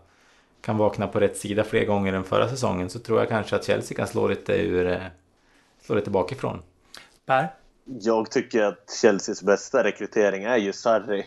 kan 0.61 0.77
vakna 0.77 1.07
på 1.07 1.21
rätt 1.21 1.37
sida 1.37 1.65
fler 1.65 1.85
gånger 1.85 2.13
än 2.13 2.25
förra 2.25 2.49
säsongen. 2.49 2.91
Så 2.91 2.99
tror 2.99 3.19
jag 3.19 3.29
kanske 3.29 3.57
att 3.57 3.65
Chelsea 3.65 3.97
kan 3.97 4.07
slå 4.07 4.29
lite 4.29 4.53
ur... 4.53 5.11
Slå 5.83 5.97
lite 5.97 6.11
bakifrån. 6.11 6.63
Per? 7.27 7.66
Jag 7.89 8.31
tycker 8.31 8.63
att 8.63 8.91
Chelseas 9.03 9.43
bästa 9.43 9.85
rekrytering 9.85 10.45
är 10.45 10.57
ju 10.57 10.73
Sarri. 10.73 11.27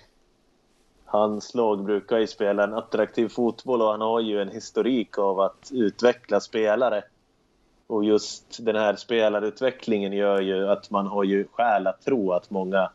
Hans 1.06 1.56
lag 1.56 1.84
brukar 1.84 2.18
ju 2.18 2.28
spela 2.28 2.64
en 2.64 2.74
attraktiv 2.74 3.28
fotboll 3.28 3.82
och 3.82 3.92
han 3.92 4.02
har 4.02 4.20
ju 4.20 4.42
en 4.42 4.50
historik 4.50 5.18
av 5.18 5.40
att 5.40 5.70
utveckla 5.72 6.40
spelare. 6.40 7.04
Och 7.88 8.04
just 8.06 8.66
den 8.66 8.76
här 8.76 8.96
spelarutvecklingen 8.96 10.14
gör 10.14 10.42
ju 10.42 10.68
att 10.68 10.90
man 10.90 11.08
har 11.08 11.24
ju 11.24 11.48
skäl 11.52 11.88
att 11.88 12.02
tro 12.02 12.32
att 12.32 12.50
många, 12.50 12.92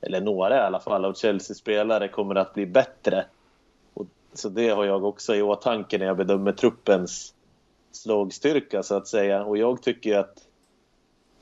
eller 0.00 0.20
några 0.20 0.56
i 0.56 0.60
alla 0.60 0.80
fall, 0.80 1.04
av 1.04 1.14
Chelsea-spelare 1.14 2.08
kommer 2.08 2.34
att 2.34 2.54
bli 2.54 2.66
bättre. 2.66 3.26
Och, 3.94 4.06
så 4.32 4.48
det 4.48 4.68
har 4.68 4.84
jag 4.84 5.04
också 5.04 5.34
i 5.34 5.42
åtanke 5.42 5.98
när 5.98 6.06
jag 6.06 6.16
bedömer 6.16 6.52
truppens 6.52 7.34
slagstyrka 7.92 8.82
så 8.82 8.94
att 8.94 9.08
säga. 9.08 9.44
Och 9.44 9.58
jag 9.58 9.82
tycker 9.82 10.18
att 10.18 10.45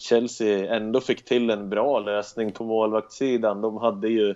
Chelsea 0.04 0.76
ändå 0.76 1.00
fick 1.00 1.24
till 1.24 1.50
en 1.50 1.68
bra 1.68 2.00
lösning 2.00 2.52
på 2.52 2.64
målvaktssidan. 2.64 3.60
De 3.60 3.76
hade 3.76 4.08
ju 4.08 4.34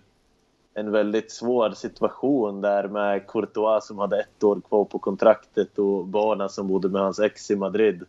en 0.75 0.93
väldigt 0.93 1.33
svår 1.33 1.71
situation 1.71 2.61
där 2.61 2.89
med 2.89 3.27
Courtois 3.27 3.87
som 3.87 3.99
hade 3.99 4.21
ett 4.21 4.45
år 4.45 4.61
kvar 4.69 4.85
på 4.85 4.99
kontraktet 4.99 5.79
och 5.79 6.07
Barna 6.07 6.49
som 6.49 6.69
bodde 6.69 6.89
med 6.89 7.03
hans 7.03 7.19
ex 7.21 7.51
i 7.51 7.57
Madrid. 7.57 8.03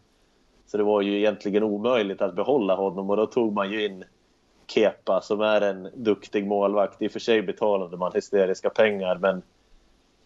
Så 0.65 0.77
det 0.77 0.83
var 0.83 1.01
ju 1.01 1.17
egentligen 1.17 1.63
omöjligt 1.63 2.21
att 2.21 2.35
behålla 2.35 2.75
honom 2.75 3.09
och 3.09 3.17
då 3.17 3.25
tog 3.25 3.53
man 3.53 3.71
ju 3.71 3.85
in 3.85 4.03
Kepa 4.67 5.21
som 5.21 5.41
är 5.41 5.61
en 5.61 5.89
duktig 5.95 6.47
målvakt. 6.47 7.01
I 7.01 7.07
och 7.07 7.11
för 7.11 7.19
sig 7.19 7.41
betalade 7.41 7.97
man 7.97 8.11
hysteriska 8.13 8.69
pengar 8.69 9.17
men 9.17 9.41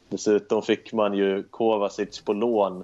dessutom 0.09 0.61
fick 0.61 0.93
man 0.93 1.13
ju 1.13 1.43
Kovacic 1.43 2.21
på 2.21 2.33
lån 2.33 2.83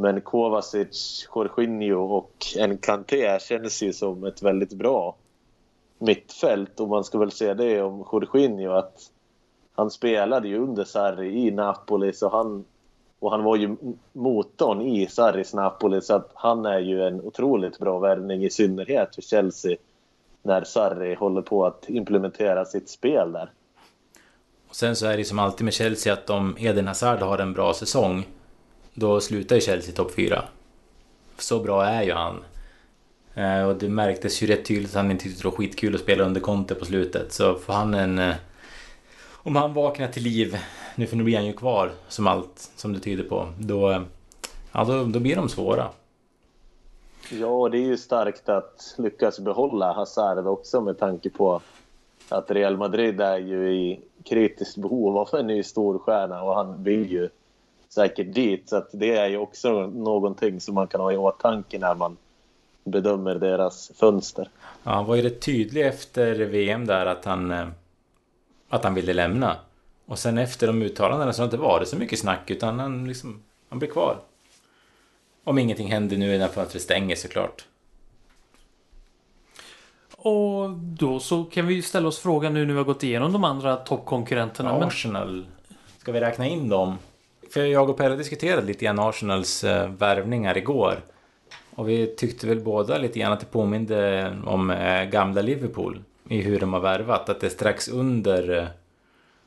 men 0.00 0.20
Kovacic, 0.20 1.28
Jorginho 1.34 2.16
och 2.16 2.46
Enkanté 2.58 3.38
känns 3.40 3.82
ju 3.82 3.92
som 3.92 4.24
ett 4.24 4.42
väldigt 4.42 4.72
bra 4.72 5.16
mittfält 5.98 6.80
och 6.80 6.88
man 6.88 7.04
ska 7.04 7.18
väl 7.18 7.30
säga 7.30 7.54
det 7.54 7.82
om 7.82 8.04
Jorginho 8.12 8.72
att 8.72 9.10
han 9.72 9.90
spelade 9.90 10.48
ju 10.48 10.58
under 10.58 10.84
Sarri 10.84 11.46
i 11.46 11.50
Napoli 11.50 12.12
så 12.12 12.28
han, 12.28 12.64
och 13.18 13.30
han 13.30 13.42
var 13.42 13.56
ju 13.56 13.76
motorn 14.12 14.80
i 14.80 15.06
Sarris 15.06 15.54
Napoli 15.54 16.00
så 16.00 16.14
att 16.14 16.30
han 16.34 16.66
är 16.66 16.78
ju 16.78 17.02
en 17.02 17.20
otroligt 17.20 17.78
bra 17.78 17.98
värvning 17.98 18.44
i 18.44 18.50
synnerhet 18.50 19.14
för 19.14 19.22
Chelsea 19.22 19.76
när 20.42 20.64
Sarri 20.64 21.14
håller 21.14 21.42
på 21.42 21.66
att 21.66 21.88
implementera 21.88 22.64
sitt 22.64 22.88
spel 22.88 23.32
där. 23.32 23.50
Och 24.68 24.76
sen 24.76 24.96
så 24.96 25.06
är 25.06 25.16
det 25.16 25.24
som 25.24 25.38
alltid 25.38 25.64
med 25.64 25.74
Chelsea 25.74 26.12
att 26.12 26.30
om 26.30 26.56
Eden 26.58 26.86
Hazard 26.86 27.18
har 27.18 27.38
en 27.38 27.52
bra 27.52 27.74
säsong 27.74 28.26
då 29.00 29.20
slutar 29.20 29.56
ju 29.56 29.60
Chelsea 29.60 29.94
topp 29.94 30.14
fyra. 30.14 30.44
Så 31.38 31.60
bra 31.60 31.84
är 31.84 32.02
ju 32.02 32.12
han. 32.12 32.44
Eh, 33.34 33.62
och 33.62 33.76
det 33.76 33.88
märktes 33.88 34.42
ju 34.42 34.46
rätt 34.46 34.64
tydligt 34.64 34.90
att 34.90 34.96
han 34.96 35.10
inte 35.10 35.24
tyckte 35.24 35.42
det 35.42 35.48
var 35.48 35.56
skitkul 35.56 35.94
att 35.94 36.00
spela 36.00 36.24
under 36.24 36.40
Conte 36.40 36.74
på 36.74 36.84
slutet. 36.84 37.32
Så 37.32 37.54
får 37.54 37.72
han 37.72 37.94
en... 37.94 38.18
Eh, 38.18 38.34
om 39.42 39.56
han 39.56 39.74
vaknar 39.74 40.08
till 40.08 40.22
liv, 40.22 40.56
nu 40.94 41.06
för 41.06 41.16
nu 41.16 41.24
blir 41.24 41.36
han 41.36 41.46
ju 41.46 41.52
kvar 41.52 41.90
som 42.08 42.26
allt 42.26 42.70
som 42.76 42.92
det 42.92 43.00
tyder 43.00 43.24
på. 43.24 43.48
Då, 43.58 43.90
eh, 43.90 44.02
ja, 44.72 44.84
då, 44.84 45.04
då 45.04 45.20
blir 45.20 45.36
de 45.36 45.48
svåra. 45.48 45.88
Ja, 47.30 47.68
det 47.68 47.78
är 47.78 47.86
ju 47.86 47.96
starkt 47.96 48.48
att 48.48 48.94
lyckas 48.98 49.40
behålla 49.40 49.92
Hazard 49.92 50.46
också 50.46 50.80
med 50.80 50.98
tanke 50.98 51.30
på 51.30 51.60
att 52.28 52.50
Real 52.50 52.76
Madrid 52.76 53.20
är 53.20 53.38
ju 53.38 53.72
i 53.72 54.00
kritiskt 54.24 54.76
behov 54.76 55.18
av 55.18 55.28
en 55.34 55.46
ny 55.46 55.62
storstjärna 55.62 56.42
och 56.42 56.54
han 56.54 56.84
vill 56.84 57.12
ju 57.12 57.28
säkert 57.90 58.34
dit. 58.34 58.68
Så 58.68 58.84
det 58.92 59.16
är 59.16 59.28
ju 59.28 59.36
också 59.36 59.86
någonting 59.86 60.60
som 60.60 60.74
man 60.74 60.86
kan 60.86 61.00
ha 61.00 61.12
i 61.12 61.16
åtanke 61.16 61.78
när 61.78 61.94
man 61.94 62.16
bedömer 62.84 63.34
deras 63.34 63.92
fönster. 63.94 64.48
Ja, 64.82 64.90
han 64.90 65.06
var 65.06 65.16
ju 65.16 65.22
rätt 65.22 65.40
tydlig 65.40 65.86
efter 65.86 66.34
VM 66.34 66.86
där 66.86 67.06
att 67.06 67.24
han, 67.24 67.50
eh, 67.50 67.68
att 68.68 68.84
han 68.84 68.94
ville 68.94 69.12
lämna. 69.12 69.56
Och 70.06 70.18
sen 70.18 70.38
efter 70.38 70.66
de 70.66 70.82
uttalandena 70.82 71.32
så 71.32 71.42
har 71.42 71.46
det 71.46 71.54
inte 71.54 71.64
varit 71.64 71.88
så 71.88 71.96
mycket 71.96 72.18
snack 72.18 72.50
utan 72.50 72.78
han, 72.78 73.08
liksom, 73.08 73.42
han 73.68 73.78
blir 73.78 73.90
kvar. 73.90 74.16
Om 75.44 75.58
ingenting 75.58 75.92
händer 75.92 76.16
nu 76.16 76.38
när 76.38 76.48
fönstret 76.48 76.82
stänger 76.82 77.16
såklart. 77.16 77.64
Och 80.16 80.70
då 80.70 81.20
så 81.20 81.44
kan 81.44 81.66
vi 81.66 81.82
ställa 81.82 82.08
oss 82.08 82.18
frågan 82.18 82.54
nu 82.54 82.66
när 82.66 82.72
vi 82.72 82.78
har 82.78 82.84
gått 82.84 83.02
igenom 83.02 83.32
de 83.32 83.44
andra 83.44 83.76
toppkonkurrenterna. 83.76 84.70
Arsenal, 84.70 85.46
ska 85.98 86.12
vi 86.12 86.20
räkna 86.20 86.46
in 86.46 86.68
dem? 86.68 86.96
För 87.52 87.64
jag 87.64 87.90
och 87.90 87.96
Pelle 87.96 88.16
diskuterade 88.16 88.66
lite 88.66 88.84
grann 88.84 88.98
Arsenals 88.98 89.64
eh, 89.64 89.88
värvningar 89.88 90.56
igår. 90.58 91.00
Och 91.74 91.88
vi 91.88 92.06
tyckte 92.06 92.46
väl 92.46 92.60
båda 92.60 92.98
lite 92.98 93.18
grann 93.18 93.32
att 93.32 93.40
det 93.40 93.46
påminde 93.46 94.32
om 94.46 94.70
eh, 94.70 95.04
gamla 95.04 95.42
Liverpool 95.42 96.02
i 96.28 96.40
hur 96.40 96.60
de 96.60 96.72
har 96.72 96.80
värvat. 96.80 97.28
Att 97.28 97.40
det 97.40 97.46
är 97.46 97.50
strax 97.50 97.88
under 97.88 98.58
eh, 98.58 98.66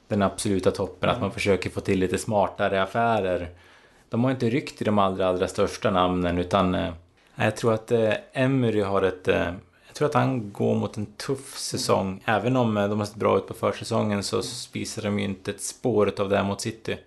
den 0.08 0.22
absoluta 0.22 0.72
toppen, 0.72 1.10
mm. 1.10 1.16
att 1.16 1.22
man 1.22 1.32
försöker 1.32 1.70
få 1.70 1.80
till 1.80 2.00
lite 2.00 2.18
smartare 2.18 2.84
affärer. 2.84 3.50
De 4.10 4.24
har 4.24 4.32
inte 4.32 4.50
ryckt 4.50 4.82
i 4.82 4.86
de 4.86 5.00
allra, 5.00 5.28
allra 5.28 5.48
största 5.48 5.92
namnen 5.92 6.38
utan 6.38 6.78
jag 7.36 7.56
tror 7.58 7.74
att 7.74 7.92
Emery 8.34 8.82
har 8.82 9.02
ett... 9.02 9.28
Jag 9.88 9.96
tror 9.96 10.08
att 10.08 10.14
han 10.14 10.52
går 10.52 10.76
mot 10.76 10.98
en 10.98 11.06
tuff 11.06 11.58
säsong. 11.58 12.24
Även 12.26 12.56
om 12.56 12.76
de 12.76 13.00
har 13.00 13.06
sett 13.06 13.16
bra 13.16 13.38
ut 13.38 13.48
på 13.48 13.54
försäsongen 13.54 14.24
så 14.24 14.42
visar 14.74 15.02
de 15.02 15.20
ju 15.20 15.26
inte 15.26 15.52
ett 15.52 15.62
spår 15.62 16.14
av 16.18 16.30
det 16.30 16.44
mot 16.44 16.62
City. 16.62 16.98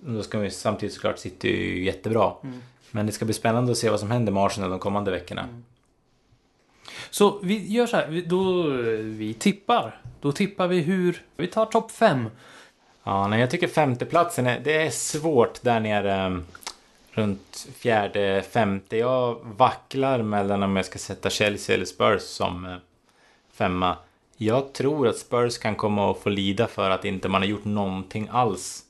Då 0.00 0.22
ska 0.22 0.38
vi 0.38 0.50
samtidigt 0.50 0.94
såklart 0.94 1.18
City 1.18 1.48
är 1.48 1.56
ju 1.56 1.84
jättebra. 1.84 2.32
Mm. 2.42 2.62
Men 2.90 3.06
det 3.06 3.12
ska 3.12 3.24
bli 3.24 3.34
spännande 3.34 3.72
att 3.72 3.78
se 3.78 3.90
vad 3.90 4.00
som 4.00 4.10
händer 4.10 4.32
med 4.32 4.42
Arsenal 4.42 4.70
de 4.70 4.78
kommande 4.78 5.10
veckorna. 5.10 5.42
Mm. 5.42 5.64
Så 7.10 7.38
vi 7.42 7.72
gör 7.72 7.86
så 7.86 7.96
här, 7.96 8.22
då 8.26 8.62
vi 9.00 9.34
tippar. 9.34 10.00
Då 10.20 10.32
tippar 10.32 10.66
vi 10.66 10.80
hur, 10.80 11.22
vi 11.36 11.46
tar 11.46 11.66
topp 11.66 11.90
fem. 11.90 12.30
Ja, 13.04 13.28
nej, 13.28 13.40
jag 13.40 13.50
tycker 13.50 13.68
femteplatsen 13.68 14.46
är, 14.46 14.60
det 14.60 14.86
är 14.86 14.90
svårt 14.90 15.62
där 15.62 15.80
nere 15.80 16.26
um, 16.26 16.46
runt 17.10 17.68
fjärde, 17.76 18.44
femte. 18.50 18.96
Jag 18.96 19.38
vacklar 19.56 20.22
mellan 20.22 20.62
om 20.62 20.76
jag 20.76 20.84
ska 20.84 20.98
sätta 20.98 21.30
Chelsea 21.30 21.74
eller 21.74 21.84
Spurs 21.84 22.22
som 22.22 22.66
uh, 22.66 22.76
femma. 23.52 23.96
Jag 24.36 24.72
tror 24.72 25.08
att 25.08 25.16
Spurs 25.16 25.58
kan 25.58 25.74
komma 25.76 26.10
att 26.10 26.18
få 26.18 26.28
lida 26.28 26.66
för 26.66 26.90
att 26.90 27.04
inte 27.04 27.28
man 27.28 27.42
har 27.42 27.48
gjort 27.48 27.64
någonting 27.64 28.28
alls 28.32 28.84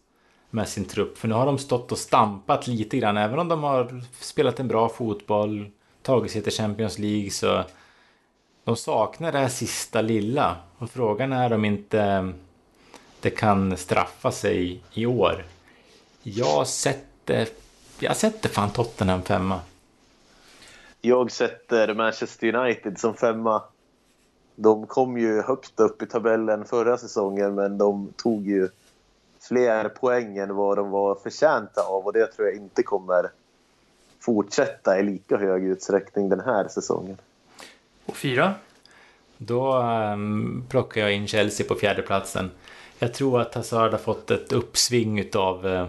med 0.50 0.68
sin 0.68 0.84
trupp. 0.84 1.18
För 1.18 1.28
nu 1.28 1.34
har 1.34 1.46
de 1.46 1.58
stått 1.58 1.92
och 1.92 1.98
stampat 1.98 2.66
lite 2.66 2.98
grann. 2.98 3.16
Även 3.16 3.38
om 3.38 3.48
de 3.48 3.62
har 3.62 4.02
spelat 4.20 4.60
en 4.60 4.68
bra 4.68 4.88
fotboll, 4.88 5.70
tagit 6.02 6.32
sig 6.32 6.42
till 6.42 6.52
Champions 6.52 6.98
League 6.98 7.30
så 7.30 7.64
de 8.64 8.76
saknar 8.76 9.32
det 9.32 9.38
här 9.38 9.48
sista 9.48 10.00
lilla. 10.00 10.56
Och 10.78 10.90
frågan 10.90 11.32
är 11.32 11.52
om 11.52 11.64
inte 11.64 12.32
det 13.20 13.30
kan 13.30 13.76
straffa 13.76 14.32
sig 14.32 14.82
i 14.92 15.06
år. 15.06 15.44
Jag 16.22 16.66
sätter, 16.66 17.48
jag 17.98 18.16
sätter 18.16 18.48
fan 18.48 18.70
Tottenham 18.70 19.22
femma. 19.22 19.60
Jag 21.00 21.30
sätter 21.30 21.94
Manchester 21.94 22.54
United 22.54 22.98
som 22.98 23.14
femma. 23.14 23.62
De 24.56 24.86
kom 24.86 25.18
ju 25.18 25.42
högt 25.42 25.80
upp 25.80 26.02
i 26.02 26.06
tabellen 26.06 26.64
förra 26.64 26.98
säsongen 26.98 27.54
men 27.54 27.78
de 27.78 28.12
tog 28.16 28.46
ju 28.46 28.68
fler 29.40 29.88
poäng 29.88 30.38
än 30.38 30.54
vad 30.54 30.78
de 30.78 30.90
var 30.90 31.14
förtjänta 31.14 31.82
av 31.82 32.06
och 32.06 32.12
det 32.12 32.26
tror 32.26 32.48
jag 32.48 32.56
inte 32.56 32.82
kommer 32.82 33.30
fortsätta 34.20 34.98
i 34.98 35.02
lika 35.02 35.36
hög 35.36 35.64
utsträckning 35.64 36.28
den 36.28 36.40
här 36.40 36.68
säsongen. 36.68 37.16
Och 38.06 38.16
fyra? 38.16 38.54
Då 39.36 39.82
um, 39.82 40.64
plockar 40.68 41.00
jag 41.00 41.12
in 41.12 41.26
Chelsea 41.26 41.66
på 41.68 41.74
fjärdeplatsen. 41.74 42.50
Jag 42.98 43.14
tror 43.14 43.40
att 43.40 43.54
Hazard 43.54 43.90
har 43.90 43.98
fått 43.98 44.30
ett 44.30 44.52
uppsving 44.52 45.18
utav 45.18 45.66
uh, 45.66 45.88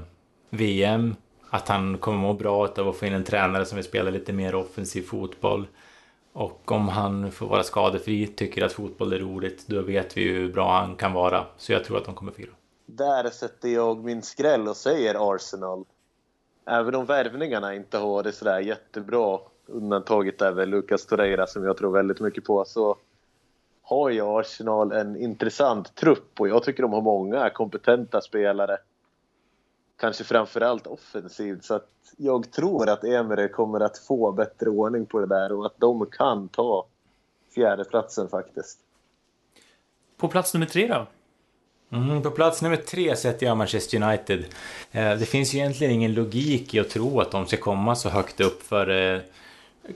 VM. 0.49 1.15
Att 1.49 1.67
han 1.67 1.97
kommer 1.97 2.17
må 2.17 2.33
bra 2.33 2.67
av 2.77 2.87
att 2.87 2.97
få 2.97 3.05
in 3.05 3.13
en 3.13 3.23
tränare 3.23 3.65
som 3.65 3.75
vill 3.75 3.85
spela 3.85 4.09
lite 4.09 4.33
mer 4.33 4.55
offensiv 4.55 5.01
fotboll. 5.01 5.67
Och 6.33 6.71
om 6.71 6.87
han 6.87 7.31
får 7.31 7.47
vara 7.47 7.63
skadefri, 7.63 8.27
tycker 8.27 8.65
att 8.65 8.73
fotboll 8.73 9.13
är 9.13 9.19
roligt, 9.19 9.67
då 9.67 9.81
vet 9.81 10.17
vi 10.17 10.23
hur 10.23 10.53
bra 10.53 10.79
han 10.79 10.95
kan 10.95 11.13
vara. 11.13 11.45
Så 11.57 11.71
jag 11.71 11.83
tror 11.83 11.97
att 11.97 12.05
de 12.05 12.15
kommer 12.15 12.31
fyra. 12.31 12.49
Där 12.95 13.29
sätter 13.29 13.69
jag 13.69 14.03
min 14.03 14.21
skräll 14.21 14.67
och 14.67 14.77
säger 14.77 15.35
Arsenal. 15.35 15.85
Även 16.65 16.95
om 16.95 17.05
värvningarna 17.05 17.75
inte 17.75 17.97
har 17.97 18.07
varit 18.07 18.35
sådär 18.35 18.59
jättebra, 18.59 19.39
undantaget 19.65 20.41
är 20.41 20.51
väl 20.51 20.69
Lucas 20.69 21.05
Torreira 21.05 21.47
som 21.47 21.63
jag 21.63 21.77
tror 21.77 21.91
väldigt 21.91 22.19
mycket 22.19 22.43
på, 22.43 22.65
så 22.65 22.97
har 23.81 24.09
ju 24.09 24.21
Arsenal 24.21 24.91
en 24.91 25.15
intressant 25.15 25.95
trupp 25.95 26.39
och 26.39 26.47
jag 26.49 26.63
tycker 26.63 26.83
de 26.83 26.93
har 26.93 27.01
många 27.01 27.49
kompetenta 27.49 28.21
spelare. 28.21 28.77
Kanske 29.97 30.23
framförallt 30.23 30.87
offensivt, 30.87 31.63
så 31.63 31.73
att 31.73 31.89
jag 32.17 32.51
tror 32.51 32.89
att 32.89 33.03
Emre 33.03 33.47
kommer 33.47 33.79
att 33.79 33.97
få 33.97 34.31
bättre 34.31 34.69
ordning 34.69 35.05
på 35.05 35.19
det 35.19 35.27
där 35.27 35.51
och 35.51 35.65
att 35.65 35.77
de 35.77 36.05
kan 36.05 36.47
ta 36.47 36.85
fjärdeplatsen 37.55 38.27
faktiskt. 38.27 38.79
På 40.17 40.27
plats 40.27 40.53
nummer 40.53 40.65
tre 40.65 40.87
då? 40.87 41.07
Mm, 41.91 42.21
på 42.21 42.31
plats 42.31 42.61
nummer 42.61 42.75
tre 42.75 43.15
sätter 43.15 43.45
jag 43.45 43.57
Manchester 43.57 44.03
United. 44.03 44.45
Eh, 44.91 45.15
det 45.15 45.25
finns 45.25 45.53
ju 45.53 45.57
egentligen 45.57 45.93
ingen 45.93 46.13
logik 46.13 46.73
i 46.73 46.79
att 46.79 46.89
tro 46.89 47.21
att 47.21 47.31
de 47.31 47.47
ska 47.47 47.57
komma 47.57 47.95
så 47.95 48.09
högt 48.09 48.41
upp 48.41 48.63
för 48.63 49.13
eh, 49.13 49.21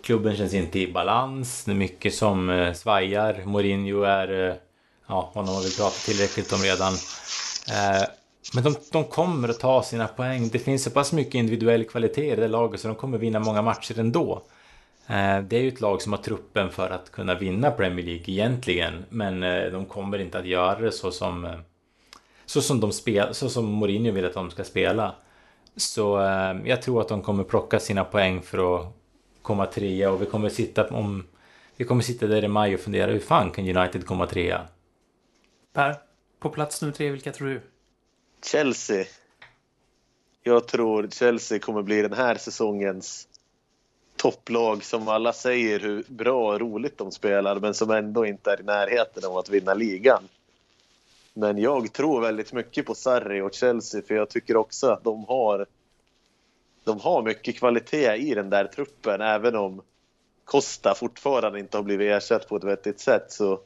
klubben 0.03 0.35
känns 0.35 0.53
inte 0.53 0.79
i 0.79 0.91
balans. 0.91 1.63
Det 1.63 1.71
är 1.71 1.75
mycket 1.75 2.13
som 2.13 2.49
eh, 2.49 2.73
svajar. 2.73 3.41
Mourinho 3.45 4.03
är... 4.03 4.49
Eh, 4.49 4.55
ja, 5.07 5.31
honom 5.33 5.55
har 5.55 5.61
vi 5.61 5.77
pratat 5.77 6.05
tillräckligt 6.05 6.53
om 6.53 6.59
redan. 6.59 6.93
Eh, 7.69 8.03
men 8.53 8.63
de, 8.63 8.75
de 8.91 9.03
kommer 9.03 9.49
att 9.49 9.59
ta 9.59 9.83
sina 9.83 10.07
poäng. 10.07 10.49
Det 10.49 10.59
finns 10.59 10.83
så 10.83 10.89
pass 10.89 11.13
mycket 11.13 11.35
individuell 11.35 11.83
kvalitet 11.83 12.33
i 12.33 12.35
det 12.35 12.47
laget 12.47 12.81
så 12.81 12.87
de 12.87 12.95
kommer 12.95 13.17
vinna 13.17 13.39
många 13.39 13.61
matcher 13.61 13.99
ändå. 13.99 14.43
Eh, 15.07 15.39
det 15.39 15.57
är 15.57 15.61
ju 15.61 15.67
ett 15.67 15.81
lag 15.81 16.01
som 16.01 16.13
har 16.13 16.19
truppen 16.19 16.69
för 16.69 16.89
att 16.89 17.11
kunna 17.11 17.35
vinna 17.35 17.71
Premier 17.71 18.05
League 18.05 18.25
egentligen. 18.27 19.05
Men 19.09 19.39
de 19.71 19.85
kommer 19.85 20.19
inte 20.19 20.39
att 20.39 20.45
göra 20.45 20.79
det 20.79 20.91
så 20.91 21.11
som 21.11 21.63
så 22.45 22.61
som, 22.61 22.79
de 22.79 22.91
spel, 22.91 23.33
så 23.33 23.49
som 23.49 23.65
Mourinho 23.65 24.11
vill 24.11 24.25
att 24.25 24.33
de 24.33 24.51
ska 24.51 24.63
spela. 24.63 25.15
Så 25.75 26.21
eh, 26.21 26.55
jag 26.65 26.81
tror 26.81 27.01
att 27.01 27.07
de 27.07 27.21
kommer 27.21 27.43
plocka 27.43 27.79
sina 27.79 28.03
poäng 28.03 28.41
för 28.41 28.75
att 28.75 28.87
komma 29.41 29.65
trea 29.65 30.11
och 30.11 30.21
vi 30.21 30.25
kommer 30.25 30.49
sitta 30.49 30.87
om... 30.87 31.27
Vi 31.75 31.85
kommer 31.85 32.01
sitta 32.01 32.27
där 32.27 32.43
i 32.43 32.47
maj 32.47 32.73
och 32.73 32.79
fundera 32.79 33.11
hur 33.11 33.19
fan 33.19 33.51
kan 33.51 33.77
United 33.77 34.05
komma 34.05 34.27
trea? 34.27 34.61
Per, 35.73 35.95
på 36.39 36.49
plats 36.49 36.81
nummer 36.81 36.93
tre, 36.93 37.09
vilka 37.09 37.31
tror 37.31 37.47
du? 37.47 37.61
Chelsea. 38.45 39.05
Jag 40.43 40.67
tror 40.67 41.07
Chelsea 41.11 41.59
kommer 41.59 41.81
bli 41.81 42.01
den 42.01 42.13
här 42.13 42.35
säsongens 42.35 43.27
topplag 44.15 44.83
som 44.83 45.07
alla 45.07 45.33
säger 45.33 45.79
hur 45.79 46.03
bra 46.07 46.53
och 46.53 46.59
roligt 46.59 46.97
de 46.97 47.11
spelar 47.11 47.59
men 47.59 47.73
som 47.73 47.91
ändå 47.91 48.25
inte 48.25 48.51
är 48.51 48.61
i 48.61 48.63
närheten 48.63 49.25
av 49.25 49.37
att 49.37 49.49
vinna 49.49 49.73
ligan. 49.73 50.23
Men 51.33 51.57
jag 51.57 51.93
tror 51.93 52.21
väldigt 52.21 52.53
mycket 52.53 52.85
på 52.85 52.95
Sarri 52.95 53.41
och 53.41 53.53
Chelsea 53.53 54.01
för 54.01 54.15
jag 54.15 54.29
tycker 54.29 54.57
också 54.57 54.87
att 54.87 55.03
de 55.03 55.25
har 55.25 55.65
de 56.83 56.99
har 56.99 57.21
mycket 57.21 57.59
kvalitet 57.59 58.15
i 58.15 58.33
den 58.33 58.49
där 58.49 58.65
truppen 58.65 59.21
även 59.21 59.55
om 59.55 59.81
Costa 60.45 60.95
fortfarande 60.95 61.59
inte 61.59 61.77
har 61.77 61.83
blivit 61.83 62.11
ersatt 62.11 62.47
på 62.47 62.55
ett 62.55 62.63
vettigt 62.63 62.99
sätt 62.99 63.31
så 63.31 63.59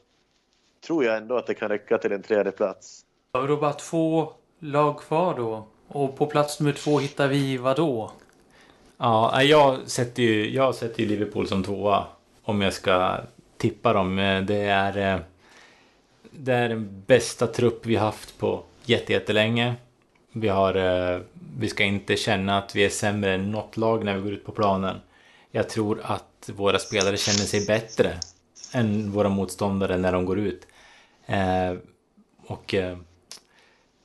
tror 0.86 1.04
jag 1.04 1.16
ändå 1.16 1.36
att 1.36 1.46
det 1.46 1.54
kan 1.54 1.68
räcka 1.68 1.98
till 1.98 2.12
en 2.12 2.22
tredje 2.22 2.52
plats. 2.52 3.04
Har 3.32 3.42
vi 3.42 3.48
då 3.48 3.56
bara 3.56 3.72
två 3.72 4.32
lag 4.58 4.98
kvar 4.98 5.34
då? 5.36 5.66
Och 5.88 6.16
på 6.16 6.26
plats 6.26 6.60
nummer 6.60 6.72
två 6.72 6.98
hittar 6.98 7.28
vi 7.28 7.56
vad 7.56 7.76
då? 7.76 8.10
Ja, 8.96 9.42
jag 9.42 9.90
sätter 9.90 10.22
ju, 10.22 10.50
jag 10.50 10.74
sätter 10.74 11.02
ju 11.02 11.08
Liverpool 11.08 11.48
som 11.48 11.64
tvåa 11.64 12.06
om 12.42 12.62
jag 12.62 12.72
ska 12.72 13.16
tippa 13.56 13.92
dem. 13.92 14.16
Det 14.46 14.62
är 14.62 15.14
eh, 15.14 15.20
det 16.38 16.54
är 16.54 16.68
den 16.68 17.02
bästa 17.06 17.46
trupp 17.46 17.86
vi 17.86 17.96
haft 17.96 18.38
på 18.38 18.62
jättelänge. 18.84 19.74
Vi, 20.32 20.48
har, 20.48 20.74
eh, 20.74 21.20
vi 21.58 21.68
ska 21.68 21.84
inte 21.84 22.16
känna 22.16 22.58
att 22.58 22.76
vi 22.76 22.84
är 22.84 22.88
sämre 22.88 23.34
än 23.34 23.50
något 23.50 23.76
lag 23.76 24.04
när 24.04 24.16
vi 24.16 24.22
går 24.22 24.32
ut 24.32 24.44
på 24.44 24.52
planen. 24.52 24.96
Jag 25.50 25.68
tror 25.68 26.00
att 26.02 26.50
våra 26.54 26.78
spelare 26.78 27.16
känner 27.16 27.38
sig 27.38 27.66
bättre 27.66 28.12
än 28.74 29.12
våra 29.12 29.28
motståndare 29.28 29.96
när 29.96 30.12
de 30.12 30.24
går 30.24 30.38
ut. 30.38 30.66
Eh, 31.26 31.74
och 32.46 32.74
eh, 32.74 32.98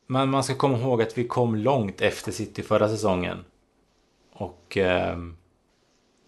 men 0.07 0.29
man, 0.29 0.43
ska 0.43 0.55
komma 0.55 0.77
ihåg 0.77 1.01
att 1.01 1.17
vi 1.17 1.27
kom 1.27 1.55
långt 1.55 2.01
efter 2.01 2.31
City 2.31 2.63
förra 2.63 2.89
säsongen. 2.89 3.45
Och 4.33 4.77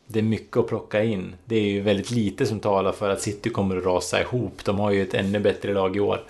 det 0.07 0.19
är 0.19 0.23
mycket 0.23 0.57
att 0.57 0.67
plocka 0.67 1.03
in. 1.03 1.35
Det 1.45 1.55
är 1.55 1.69
ju 1.69 1.81
väldigt 1.81 2.11
lite 2.11 2.45
som 2.45 2.59
talar 2.59 2.91
för 2.91 3.09
att 3.09 3.21
City 3.21 3.49
kommer 3.49 3.77
att 3.77 3.85
rasa 3.85 4.21
ihop. 4.21 4.65
De 4.65 4.79
har 4.79 4.91
ju 4.91 5.01
ett 5.01 5.13
ännu 5.13 5.39
bättre 5.39 5.73
lag 5.73 5.95
i 5.95 5.99
år. 5.99 6.23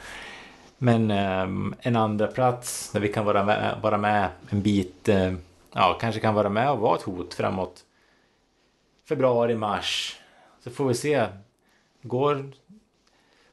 Men 0.78 1.12
eh, 1.12 1.72
en 1.80 1.96
andra 1.96 2.28
plats 2.28 2.92
där 2.92 3.00
vi 3.00 3.08
kan 3.08 3.26
vara 3.26 3.44
med, 3.44 3.76
vara 3.82 3.98
med 3.98 4.30
en 4.50 4.62
bit, 4.62 5.10
eh, 5.10 5.34
ja 5.74 5.98
kanske 6.02 6.22
kan 6.22 6.34
vara 6.34 6.50
med 6.50 6.72
och 6.72 6.80
vara 6.80 6.96
ett 6.96 7.04
hot 7.04 7.34
framåt 7.34 7.86
februari, 9.08 9.56
mars. 9.56 10.20
Så 10.64 10.72
får 10.72 10.88
vi 10.88 10.94
se. 10.94 11.28
Går... 12.02 12.52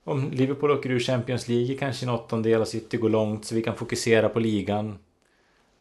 Om 0.05 0.31
Liverpool 0.31 0.71
åker 0.71 0.91
ur 0.91 1.01
Champions 1.01 1.49
League 1.49 1.79
kanske 1.79 2.07
i 2.07 2.09
en 2.09 2.15
åttondel 2.15 2.61
och 2.61 2.69
City 2.69 2.97
går 2.97 3.09
långt 3.09 3.45
så 3.45 3.55
vi 3.55 3.63
kan 3.63 3.77
fokusera 3.77 4.29
på 4.29 4.41
ligan. 4.41 4.99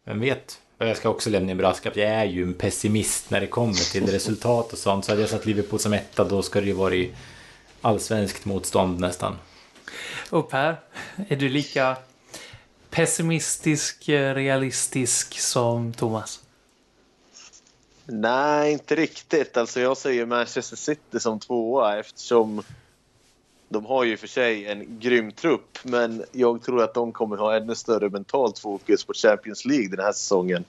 Vem 0.04 0.20
vet? 0.20 0.61
Jag 0.86 0.96
ska 0.96 1.08
också 1.08 1.30
lämna 1.30 1.50
en 1.50 1.56
brasklapp. 1.58 1.96
Jag 1.96 2.10
är 2.10 2.24
ju 2.24 2.42
en 2.42 2.54
pessimist 2.54 3.30
när 3.30 3.40
det 3.40 3.46
kommer 3.46 3.92
till 3.92 4.06
resultat 4.06 4.72
och 4.72 4.78
sånt. 4.78 5.04
Så 5.04 5.12
hade 5.12 5.20
jag 5.20 5.30
satt 5.30 5.46
Liverpool 5.46 5.78
som 5.78 5.92
etta 5.92 6.24
då 6.24 6.42
ska 6.42 6.60
det 6.60 6.66
ju 6.66 6.72
vara 6.72 6.94
i 6.94 7.14
allsvenskt 7.80 8.44
motstånd 8.44 9.00
nästan. 9.00 9.38
Och 10.30 10.50
Per, 10.50 10.76
är 11.28 11.36
du 11.36 11.48
lika 11.48 11.96
pessimistisk, 12.90 14.08
realistisk 14.08 15.40
som 15.40 15.92
Thomas? 15.92 16.40
Nej, 18.04 18.72
inte 18.72 18.96
riktigt. 18.96 19.56
Alltså 19.56 19.80
jag 19.80 19.96
säger 19.96 20.26
Manchester 20.26 20.76
City 20.76 21.20
som 21.20 21.40
tvåa 21.40 21.98
eftersom 21.98 22.62
de 23.72 23.86
har 23.86 24.04
ju 24.04 24.16
för 24.16 24.26
sig 24.26 24.66
en 24.66 24.98
grym 25.00 25.32
trupp, 25.32 25.78
men 25.82 26.24
jag 26.32 26.62
tror 26.62 26.82
att 26.82 26.94
de 26.94 27.12
kommer 27.12 27.36
ha 27.36 27.56
ännu 27.56 27.74
större 27.74 28.08
mentalt 28.10 28.58
fokus 28.58 29.04
på 29.04 29.14
Champions 29.14 29.64
League 29.64 29.88
den 29.88 30.04
här 30.04 30.12
säsongen. 30.12 30.64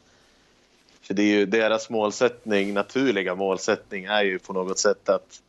För 1.02 1.14
det 1.14 1.22
är 1.24 1.38
ju 1.38 1.46
deras 1.46 1.90
målsättning, 1.90 2.74
naturliga 2.74 3.36
målsättning, 3.36 4.06
är 4.06 4.24
ju 4.24 4.40
på 4.40 4.54
något 4.54 4.80
sätt 4.80 5.10
att 5.10 5.42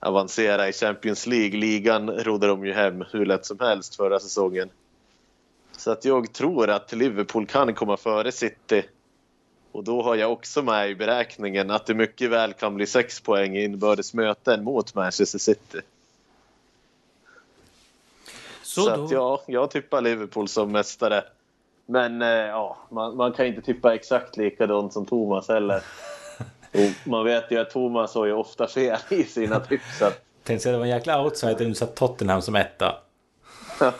avancera 0.00 0.68
i 0.68 0.72
Champions 0.72 1.26
League. 1.26 1.58
Ligan 1.58 2.10
rodde 2.10 2.46
de 2.46 2.66
ju 2.66 2.72
hem 2.72 3.04
hur 3.12 3.26
lätt 3.26 3.46
som 3.46 3.60
helst 3.60 3.96
förra 3.96 4.20
säsongen. 4.20 4.68
Så 5.76 5.90
att 5.90 6.04
jag 6.04 6.32
tror 6.32 6.70
att 6.70 6.92
Liverpool 6.92 7.46
kan 7.46 7.74
komma 7.74 7.96
före 7.96 8.32
City. 8.32 8.82
Och 9.72 9.84
då 9.84 10.02
har 10.02 10.14
jag 10.14 10.32
också 10.32 10.62
med 10.62 10.90
i 10.90 10.94
beräkningen 10.94 11.70
att 11.70 11.86
det 11.86 11.94
mycket 11.94 12.30
väl 12.30 12.52
kan 12.52 12.74
bli 12.74 12.86
sex 12.86 13.20
poäng 13.20 13.56
i 13.56 13.64
inbördes 13.64 14.14
möten 14.14 14.64
mot 14.64 14.94
Manchester 14.94 15.38
City. 15.38 15.80
Så, 18.76 18.82
så 18.82 19.04
att 19.04 19.10
ja, 19.10 19.42
jag 19.46 19.70
tippar 19.70 20.00
Liverpool 20.00 20.48
som 20.48 20.72
mästare. 20.72 21.24
Men 21.86 22.22
eh, 22.22 22.28
ja, 22.28 22.76
man, 22.90 23.16
man, 23.16 23.32
kan 23.32 23.46
inte 23.46 23.62
tippa 23.62 23.94
exakt 23.94 24.36
likadant 24.36 24.92
som 24.92 25.06
Thomas 25.06 25.48
heller. 25.48 25.82
Och 26.72 27.08
man 27.08 27.24
vet 27.24 27.50
ju 27.50 27.58
att 27.58 27.70
Thomas 27.70 28.14
har 28.14 28.26
ju 28.26 28.32
ofta 28.32 28.66
fel 28.68 28.98
i 29.10 29.24
sina 29.24 29.60
tips. 29.60 30.02
Att... 30.02 30.24
Tänkte 30.44 30.62
säga 30.62 30.72
det 30.72 30.78
var 30.78 30.84
en 30.84 30.90
jäkla 30.90 31.24
outsider 31.24 31.64
du 31.64 31.74
satt 31.74 31.94
Tottenham 31.94 32.42
som 32.42 32.56
etta. 32.56 32.94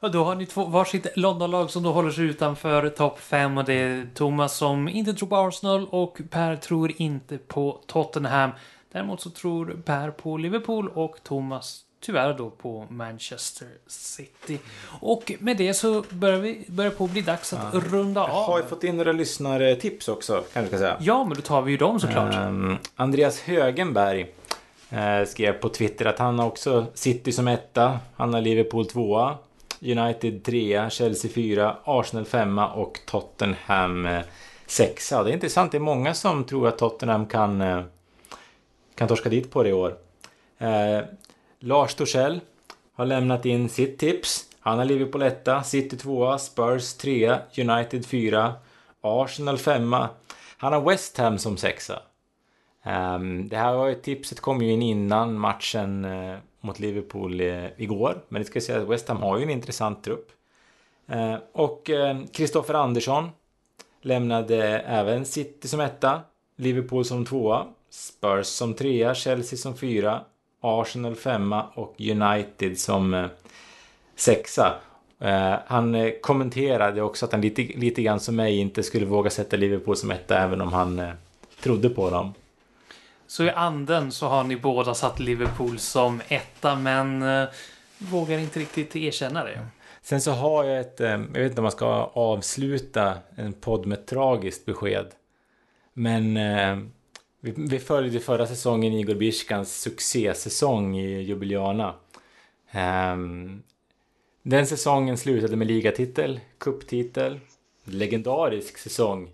Och 0.00 0.10
då 0.10 0.24
har 0.24 0.34
ni 0.34 0.46
två 0.46 0.64
varsitt 0.64 1.06
Londonlag 1.16 1.70
som 1.70 1.82
då 1.82 1.92
håller 1.92 2.10
sig 2.10 2.24
utanför 2.24 2.88
topp 2.88 3.20
5 3.20 3.58
och 3.58 3.64
det 3.64 3.72
är 3.72 4.08
Thomas 4.14 4.56
som 4.56 4.88
inte 4.88 5.14
tror 5.14 5.28
på 5.28 5.36
Arsenal 5.36 5.88
och 5.90 6.20
Per 6.30 6.56
tror 6.56 6.92
inte 6.96 7.38
på 7.38 7.80
Tottenham. 7.86 8.50
Däremot 8.92 9.20
så 9.20 9.30
tror 9.30 9.82
Per 9.84 10.10
på 10.10 10.36
Liverpool 10.36 10.88
och 10.88 11.16
Thomas 11.22 11.84
tyvärr 12.00 12.34
då 12.34 12.50
på 12.50 12.86
Manchester 12.90 13.68
City. 13.86 14.58
Och 15.00 15.32
med 15.38 15.56
det 15.56 15.74
så 15.74 16.04
börjar 16.10 16.38
vi 16.38 16.64
börjar 16.68 16.90
på 16.90 17.06
bli 17.06 17.20
dags 17.20 17.52
att 17.52 17.74
ja. 17.74 17.80
runda 17.90 18.22
av. 18.22 18.28
Jag 18.28 18.44
har 18.44 18.58
ju 18.58 18.64
fått 18.64 18.84
in 18.84 18.96
några 18.96 19.12
lyssnartips 19.12 20.08
också, 20.08 20.44
kanske 20.52 20.68
ska 20.68 20.78
säga. 20.78 20.96
Ja, 21.00 21.24
men 21.24 21.36
då 21.36 21.42
tar 21.42 21.62
vi 21.62 21.70
ju 21.70 21.76
dem 21.76 22.00
såklart. 22.00 22.34
Um, 22.34 22.78
Andreas 22.96 23.40
Högenberg 23.40 24.22
uh, 24.92 25.26
skrev 25.26 25.52
på 25.52 25.68
Twitter 25.68 26.04
att 26.04 26.18
han 26.18 26.38
har 26.38 26.46
också 26.46 26.86
City 26.94 27.32
som 27.32 27.48
etta, 27.48 27.98
han 28.16 28.34
har 28.34 28.40
Liverpool 28.40 28.86
tvåa, 28.86 29.38
United 29.80 30.44
trea, 30.44 30.90
Chelsea 30.90 31.30
fyra, 31.34 31.76
Arsenal 31.84 32.24
femma 32.24 32.72
och 32.72 33.00
Tottenham 33.06 34.06
uh, 34.06 34.20
sexa. 34.66 35.22
Det 35.22 35.30
är 35.30 35.34
intressant, 35.34 35.72
det 35.72 35.78
är 35.78 35.80
många 35.80 36.14
som 36.14 36.44
tror 36.44 36.68
att 36.68 36.78
Tottenham 36.78 37.26
kan, 37.26 37.60
uh, 37.60 37.82
kan 38.94 39.08
torska 39.08 39.28
dit 39.28 39.50
på 39.50 39.62
det 39.62 39.68
i 39.68 39.72
år. 39.72 39.94
Lars 41.60 41.94
Torssell 41.94 42.40
har 42.92 43.06
lämnat 43.06 43.46
in 43.46 43.68
sitt 43.68 43.98
tips. 43.98 44.44
Han 44.60 44.78
har 44.78 44.84
Liverpool 44.84 45.22
1, 45.22 45.48
City 45.64 45.96
2, 45.96 46.38
Spurs 46.38 46.94
3, 46.94 47.38
United 47.58 48.06
4, 48.06 48.54
Arsenal 49.00 49.58
5. 49.58 49.92
Han 50.58 50.72
har 50.72 50.80
West 50.80 51.18
Ham 51.18 51.38
som 51.38 51.56
sexa. 51.56 52.02
Um, 52.84 53.48
det 53.48 53.56
här 53.56 53.74
var 53.74 53.88
ju, 53.88 53.94
tipset 53.94 54.40
kom 54.40 54.62
ju 54.62 54.72
in 54.72 54.82
innan 54.82 55.38
matchen 55.38 56.04
uh, 56.04 56.36
mot 56.60 56.78
Liverpool 56.78 57.40
uh, 57.40 57.66
igår. 57.76 58.24
Men 58.28 58.42
det 58.42 58.48
ska 58.48 58.60
säga 58.60 58.82
att 58.82 58.88
West 58.88 59.08
Ham 59.08 59.22
har 59.22 59.38
ju 59.38 59.42
en 59.42 59.50
intressant 59.50 60.04
trupp. 60.04 60.30
Uh, 61.12 61.36
och 61.52 61.90
Kristoffer 62.32 62.74
Andersson 62.74 63.30
lämnade 64.02 64.78
även 64.78 65.24
City 65.24 65.68
som 65.68 65.80
etta, 65.80 66.20
Liverpool 66.56 67.04
som 67.04 67.24
tvåa, 67.24 67.66
Spurs 67.90 68.46
som 68.46 68.74
trea, 68.74 69.14
Chelsea 69.14 69.56
som 69.56 69.76
fyra, 69.76 70.24
Arsenal 70.60 71.14
femma 71.14 71.66
och 71.74 71.94
United 71.98 72.78
som 72.78 73.28
sexa. 74.16 74.74
Uh, 75.22 75.54
han 75.66 75.94
uh, 75.94 76.12
kommenterade 76.20 77.02
också 77.02 77.26
att 77.26 77.32
han 77.32 77.40
lite, 77.40 77.62
lite 77.62 78.02
grann 78.02 78.20
som 78.20 78.36
mig 78.36 78.58
inte 78.58 78.82
skulle 78.82 79.06
våga 79.06 79.30
sätta 79.30 79.56
Liverpool 79.56 79.96
som 79.96 80.10
etta 80.10 80.38
även 80.38 80.60
om 80.60 80.72
han 80.72 81.12
trodde 81.60 81.88
på 81.88 82.10
dem. 82.10 82.34
Så 83.26 83.44
i 83.44 83.50
anden 83.50 84.12
så 84.12 84.26
har 84.26 84.44
ni 84.44 84.56
båda 84.56 84.94
satt 84.94 85.20
Liverpool 85.20 85.78
som 85.78 86.20
etta 86.28 86.76
men 86.76 87.24
vågar 87.98 88.38
inte 88.38 88.60
riktigt 88.60 88.96
erkänna 88.96 89.44
det. 89.44 89.66
Sen 90.02 90.20
så 90.20 90.32
har 90.32 90.64
jag 90.64 90.80
ett, 90.80 91.00
jag 91.00 91.18
vet 91.18 91.50
inte 91.50 91.60
om 91.60 91.62
man 91.62 91.72
ska 91.72 92.10
avsluta 92.12 93.14
en 93.36 93.52
podd 93.52 93.86
med 93.86 93.98
ett 93.98 94.06
tragiskt 94.06 94.66
besked. 94.66 95.06
Men 95.92 96.36
vi, 97.40 97.54
vi 97.56 97.78
följde 97.78 98.20
förra 98.20 98.46
säsongen 98.46 98.92
Igor 98.92 99.14
Biskans 99.14 99.80
succésäsong 99.80 100.96
i 100.96 101.22
Jubiliana. 101.22 101.94
Um, 103.12 103.62
den 104.42 104.66
säsongen 104.66 105.18
slutade 105.18 105.56
med 105.56 105.66
ligatitel, 105.66 106.40
kupptitel, 106.58 107.40
legendarisk 107.84 108.78
säsong. 108.78 109.30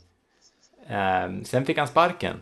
Eh, 0.86 1.43
sen 1.44 1.66
fick 1.66 1.78
han 1.78 1.89
sparken. 1.89 2.36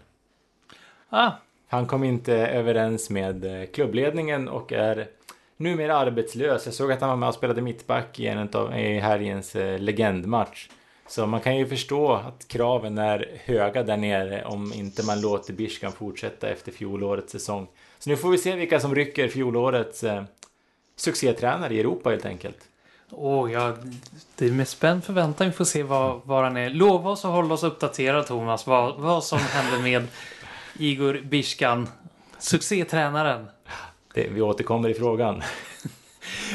Ah. 1.08 1.30
Han 1.68 1.86
kom 1.86 2.04
inte 2.04 2.34
överens 2.34 3.10
med 3.10 3.44
eh, 3.44 3.66
klubbledningen 3.66 4.48
och 4.48 4.72
är 4.72 5.08
numera 5.56 5.96
arbetslös. 5.96 6.66
Jag 6.66 6.74
såg 6.74 6.92
att 6.92 7.00
han 7.00 7.10
var 7.10 7.16
med 7.16 7.28
och 7.28 7.34
spelade 7.34 7.62
mittback 7.62 8.20
i 8.20 8.26
en 8.26 8.48
av 8.52 8.78
i 8.78 8.98
helgens 8.98 9.56
eh, 9.56 9.78
legendmatch. 9.78 10.68
Så 11.06 11.26
man 11.26 11.40
kan 11.40 11.56
ju 11.56 11.66
förstå 11.66 12.12
att 12.12 12.48
kraven 12.48 12.98
är 12.98 13.40
höga 13.44 13.82
där 13.82 13.96
nere 13.96 14.44
om 14.44 14.72
inte 14.72 15.06
man 15.06 15.20
låter 15.20 15.52
Bishkan 15.52 15.92
fortsätta 15.92 16.48
efter 16.48 16.72
fjolårets 16.72 17.32
säsong. 17.32 17.66
Så 17.98 18.10
nu 18.10 18.16
får 18.16 18.30
vi 18.30 18.38
se 18.38 18.56
vilka 18.56 18.80
som 18.80 18.94
rycker 18.94 19.28
fjolårets 19.28 20.04
eh, 20.04 20.22
succétränare 20.96 21.74
i 21.74 21.80
Europa 21.80 22.10
helt 22.10 22.26
enkelt. 22.26 22.58
Åh, 23.10 23.52
ja, 23.52 23.76
det 24.36 24.46
är 24.46 24.52
med 24.52 24.68
spänd 24.68 25.04
förväntan 25.04 25.46
vi 25.46 25.52
får 25.52 25.64
se 25.64 25.82
vad, 25.82 26.20
vad 26.24 26.44
han 26.44 26.56
är. 26.56 26.70
Lova 26.70 27.10
oss 27.10 27.24
att 27.24 27.30
hålla 27.30 27.54
oss 27.54 27.62
uppdaterade 27.62 28.24
Thomas, 28.24 28.66
vad, 28.66 29.00
vad 29.00 29.24
som 29.24 29.38
händer 29.38 29.78
med 29.82 30.06
Igor 30.78 31.20
Bishkan, 31.24 31.88
succétränaren. 32.38 33.46
Det, 34.14 34.28
vi 34.28 34.40
återkommer 34.40 34.88
i 34.88 34.94
frågan. 34.94 35.42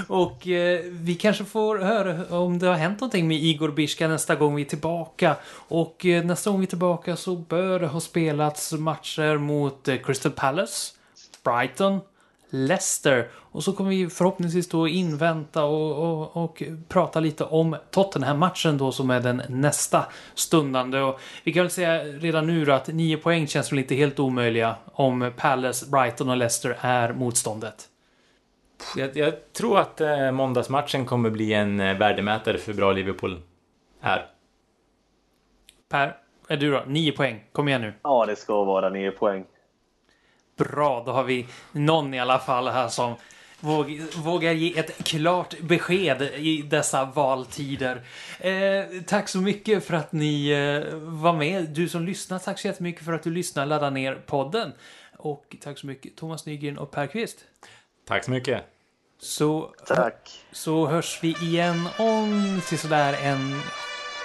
Och 0.08 0.48
eh, 0.48 0.82
vi 0.92 1.16
kanske 1.16 1.46
får 1.46 1.78
höra 1.78 2.38
om 2.38 2.60
det 2.60 2.68
har 2.68 2.76
hänt 2.76 3.00
någonting 3.00 3.28
med 3.28 3.38
Igor 3.38 3.72
Bishka 3.72 4.08
nästa 4.08 4.36
gång 4.36 4.56
vi 4.56 4.62
är 4.62 4.66
tillbaka. 4.66 5.36
Och 5.50 6.06
eh, 6.06 6.26
nästa 6.26 6.50
gång 6.50 6.60
vi 6.60 6.66
är 6.66 6.70
tillbaka 6.70 7.16
så 7.16 7.36
bör 7.36 7.80
det 7.80 7.88
ha 7.88 8.00
spelats 8.00 8.74
matcher 8.74 9.38
mot 9.38 9.88
eh, 9.88 9.98
Crystal 9.98 10.32
Palace, 10.32 10.94
Brighton, 11.44 12.00
Leicester. 12.50 13.30
Och 13.34 13.64
så 13.64 13.74
kommer 13.74 13.90
vi 13.90 14.10
förhoppningsvis 14.10 14.70
då 14.70 14.88
invänta 14.88 15.64
och, 15.64 16.22
och, 16.22 16.44
och 16.44 16.64
prata 16.88 17.20
lite 17.20 17.44
om 17.44 17.76
Tottenham-matchen 17.92 18.78
då 18.78 18.92
som 18.92 19.10
är 19.10 19.20
den 19.20 19.42
nästa 19.50 20.06
stundande. 20.36 21.00
Och 21.00 21.20
vi 21.44 21.54
kan 21.54 21.64
väl 21.64 21.72
säga 21.72 22.04
redan 22.04 22.48
nu 22.48 22.66
då 22.66 22.74
att 22.74 22.88
nio 22.88 23.18
poäng 23.18 23.48
känns 23.48 23.72
väl 23.72 23.80
inte 23.80 23.96
helt 23.96 24.20
omöjliga 24.20 24.76
om 24.86 25.32
Palace, 25.38 25.86
Brighton 25.90 26.30
och 26.30 26.38
Leicester 26.38 26.78
är 26.82 27.14
motståndet. 27.14 27.90
Jag, 28.96 29.18
jag 29.18 29.54
tror 29.54 29.80
att 29.80 30.02
eh, 30.02 30.32
måndagsmatchen 30.32 31.06
kommer 31.06 31.30
bli 31.30 31.54
en 31.54 31.80
eh, 31.80 31.98
värdemätare 31.98 32.58
för 32.58 32.74
bra 32.74 32.92
Liverpool 32.92 33.42
är. 34.02 34.26
Per, 35.90 36.18
är 36.48 36.58
du 36.58 36.72
då? 36.72 36.84
Nio 36.88 37.12
poäng. 37.12 37.44
Kom 37.52 37.68
igen 37.68 37.82
nu. 37.82 37.94
Ja, 38.04 38.26
det 38.26 38.36
ska 38.36 38.64
vara 38.64 38.90
nio 38.90 39.12
poäng. 39.12 39.46
Bra, 40.58 41.04
då 41.06 41.12
har 41.12 41.24
vi 41.24 41.48
någon 41.72 42.14
i 42.14 42.20
alla 42.20 42.40
fall 42.40 42.68
här 42.68 42.88
som 42.88 43.16
vågar 44.16 44.52
ge 44.52 44.80
ett 44.80 45.04
klart 45.04 45.60
besked 45.60 46.22
i 46.22 46.62
dessa 46.62 47.06
valtider. 47.06 48.02
Eh, 48.40 49.02
tack 49.08 49.30
så 49.30 49.38
mycket 49.38 49.84
för 49.84 49.94
att 49.94 50.12
ni 50.12 50.50
eh, 50.50 50.96
var 50.98 51.34
med. 51.34 51.70
Du 51.70 51.90
som 51.90 52.06
lyssnar, 52.06 52.40
tack 52.40 52.60
så 52.60 52.68
jättemycket 52.68 53.06
för 53.06 53.14
att 53.14 53.24
du 53.24 53.32
lyssnar. 53.32 53.66
Ladda 53.66 53.90
ner 53.90 54.16
podden. 54.16 54.72
Och 55.18 55.56
tack 55.62 55.78
så 55.78 55.88
mycket 55.88 56.16
Thomas 56.16 56.46
Nygren 56.46 56.78
och 56.78 56.92
Per 56.92 57.08
Kvist. 57.08 57.46
Tack 58.08 58.24
så 58.24 58.32
mycket. 58.32 58.64
Så, 59.20 59.74
tack. 59.88 60.30
så 60.52 60.88
hörs 60.88 61.20
vi 61.22 61.36
igen 61.42 61.88
om 61.98 62.62
sådär 62.66 63.14
en 63.14 63.62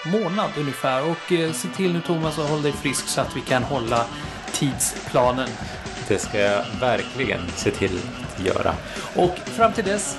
månad 0.04 0.50
ungefär. 0.58 1.10
Och 1.10 1.32
eh, 1.32 1.52
se 1.52 1.68
till 1.68 1.92
nu 1.92 2.00
Thomas 2.00 2.38
att 2.38 2.50
hålla 2.50 2.62
dig 2.62 2.72
frisk 2.72 3.08
så 3.08 3.20
att 3.20 3.36
vi 3.36 3.40
kan 3.40 3.62
hålla 3.62 4.06
tidsplanen. 4.52 5.48
Det 6.08 6.18
ska 6.18 6.38
jag 6.38 6.64
verkligen 6.80 7.40
se 7.48 7.70
till 7.70 7.98
att 8.22 8.46
göra. 8.46 8.74
Och 9.16 9.38
fram 9.38 9.72
till 9.72 9.84
dess, 9.84 10.18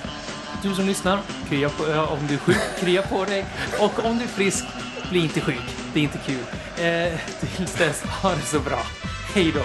du 0.64 0.76
som 0.76 0.86
lyssnar, 0.86 1.20
krya 1.50 1.70
på, 1.70 1.84
om 1.84 2.28
du 2.28 2.34
är 2.34 2.40
sjuk, 2.40 2.58
krya 2.80 3.02
på 3.02 3.26
dig. 3.26 3.46
Och 3.80 4.06
om 4.06 4.18
du 4.18 4.24
är 4.24 4.28
frisk, 4.28 4.66
bli 5.10 5.20
inte 5.20 5.42
sjuk. 5.42 5.76
Det 5.94 6.00
är 6.00 6.04
inte 6.04 6.20
kul. 6.26 6.44
Eh, 6.86 7.20
tills 7.56 7.74
dess, 7.74 8.04
ha 8.04 8.30
det 8.30 8.42
så 8.42 8.60
bra. 8.60 8.80
Hej 9.34 9.52
då! 9.52 9.64